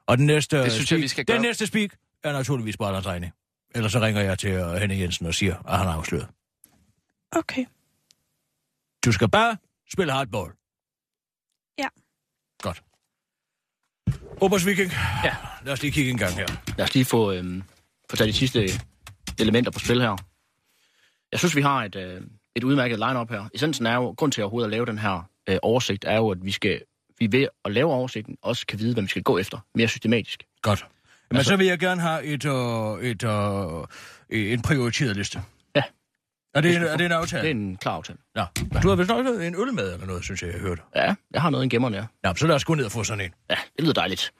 Og 0.08 0.18
den 0.18 0.26
næste 0.26 0.58
Det 0.58 0.72
synes 0.72 0.80
jeg, 0.80 0.88
speak, 0.98 1.02
vi 1.02 1.08
skal 1.08 1.28
Den 1.28 1.34
gøre. 1.34 1.42
næste 1.42 1.68
speak 1.68 1.90
er 2.24 2.32
naturligvis 2.34 2.78
på 2.78 2.86
Alders 2.86 3.06
regning. 3.06 3.34
Ellers 3.76 3.92
så 3.92 4.00
ringer 4.00 4.22
jeg 4.22 4.40
til 4.40 4.62
uh, 4.64 4.74
Henning 4.74 5.02
Jensen 5.02 5.26
og 5.26 5.34
siger, 5.34 5.56
at 5.68 5.78
han 5.78 5.88
er 5.88 5.92
afsløret. 5.92 6.28
Okay. 7.32 7.66
Du 9.06 9.12
skal 9.12 9.30
bare 9.30 9.58
spille 9.92 10.14
hardball. 10.14 10.52
Ja. 11.80 11.88
Godt. 12.62 12.84
Obers 14.42 14.66
Viking. 14.66 14.92
Ja. 15.24 15.36
Lad 15.66 15.74
os 15.74 15.82
lige 15.82 15.92
kigge 15.92 16.12
en 16.12 16.18
gang 16.18 16.34
her. 16.34 16.48
Lad 16.78 16.84
os 16.86 16.94
lige 16.94 17.06
få, 17.06 17.32
øhm, 17.32 17.64
få 18.10 18.16
taget 18.16 18.34
de 18.34 18.38
sidste 18.38 18.70
elementer 19.40 19.72
på 19.72 19.80
spil 19.80 20.02
her. 20.02 20.16
Jeg 21.32 21.40
synes, 21.40 21.56
vi 21.56 21.62
har 21.62 21.84
et, 21.84 21.96
øh, 21.96 22.22
et 22.56 22.64
udmærket 22.64 23.00
line-up 23.00 23.30
her. 23.30 23.50
Essensen 23.54 23.86
er 23.86 23.96
jo, 23.96 24.14
grund 24.18 24.32
til 24.32 24.42
at 24.42 24.44
overhovedet 24.44 24.68
at 24.68 24.72
lave 24.72 24.86
den 24.86 24.98
her 24.98 25.30
øh, 25.50 25.58
oversigt, 25.62 26.06
er 26.08 26.16
jo, 26.18 26.30
at 26.32 26.38
vi 26.46 26.52
skal 26.52 26.82
vi 27.20 27.32
ved 27.32 27.48
at 27.66 27.72
lave 27.72 27.92
oversigten 27.94 28.38
også 28.42 28.66
kan 28.66 28.80
vide, 28.80 28.94
hvad 28.94 29.04
vi 29.04 29.10
skal 29.10 29.24
gå 29.24 29.38
efter 29.38 29.58
mere 29.76 29.88
systematisk. 29.88 30.44
Godt. 30.62 30.86
Men 31.32 31.38
Altså- 31.38 31.50
så 31.50 31.58
vil 31.58 31.68
jeg 31.68 31.80
gerne 31.80 32.02
have 32.02 32.24
et, 32.24 32.46
øh, 32.46 33.10
et, 33.12 33.24
øh, 33.24 34.52
en 34.54 34.62
prioriteret 34.62 35.18
liste. 35.18 35.42
Ja. 35.76 35.82
Er 36.56 36.62
det, 36.62 36.76
en, 36.76 36.84
er 36.84 36.86
det 36.86 36.94
en 36.94 37.00
Det 37.00 37.12
er 37.12 37.18
aftale? 37.20 37.50
en 37.50 37.78
klar 37.78 37.94
aftale. 37.94 38.18
Ja. 38.36 38.46
Du 38.84 38.90
har 38.90 38.96
vist 38.96 39.10
nok 39.10 39.26
en 39.26 39.56
øl 39.56 39.74
med 39.74 39.94
eller 39.94 40.06
noget, 40.08 40.24
synes 40.24 40.44
jeg, 40.44 40.52
jeg 40.52 40.60
hørte. 40.60 40.82
Ja, 40.96 41.16
jeg 41.34 41.42
har 41.42 41.50
noget 41.50 41.66
i 41.66 41.70
gemmerne, 41.70 41.98
ja. 41.98 42.06
Ja, 42.30 42.34
så 42.36 42.48
lad 42.48 42.56
os 42.56 42.66
gå 42.66 42.74
ned 42.76 42.86
og 42.86 42.92
få 42.92 43.04
sådan 43.04 43.26
en. 43.26 43.32
Ja, 43.50 43.56
det 43.78 43.82
lyder 43.84 43.94
dejligt. 43.94 44.34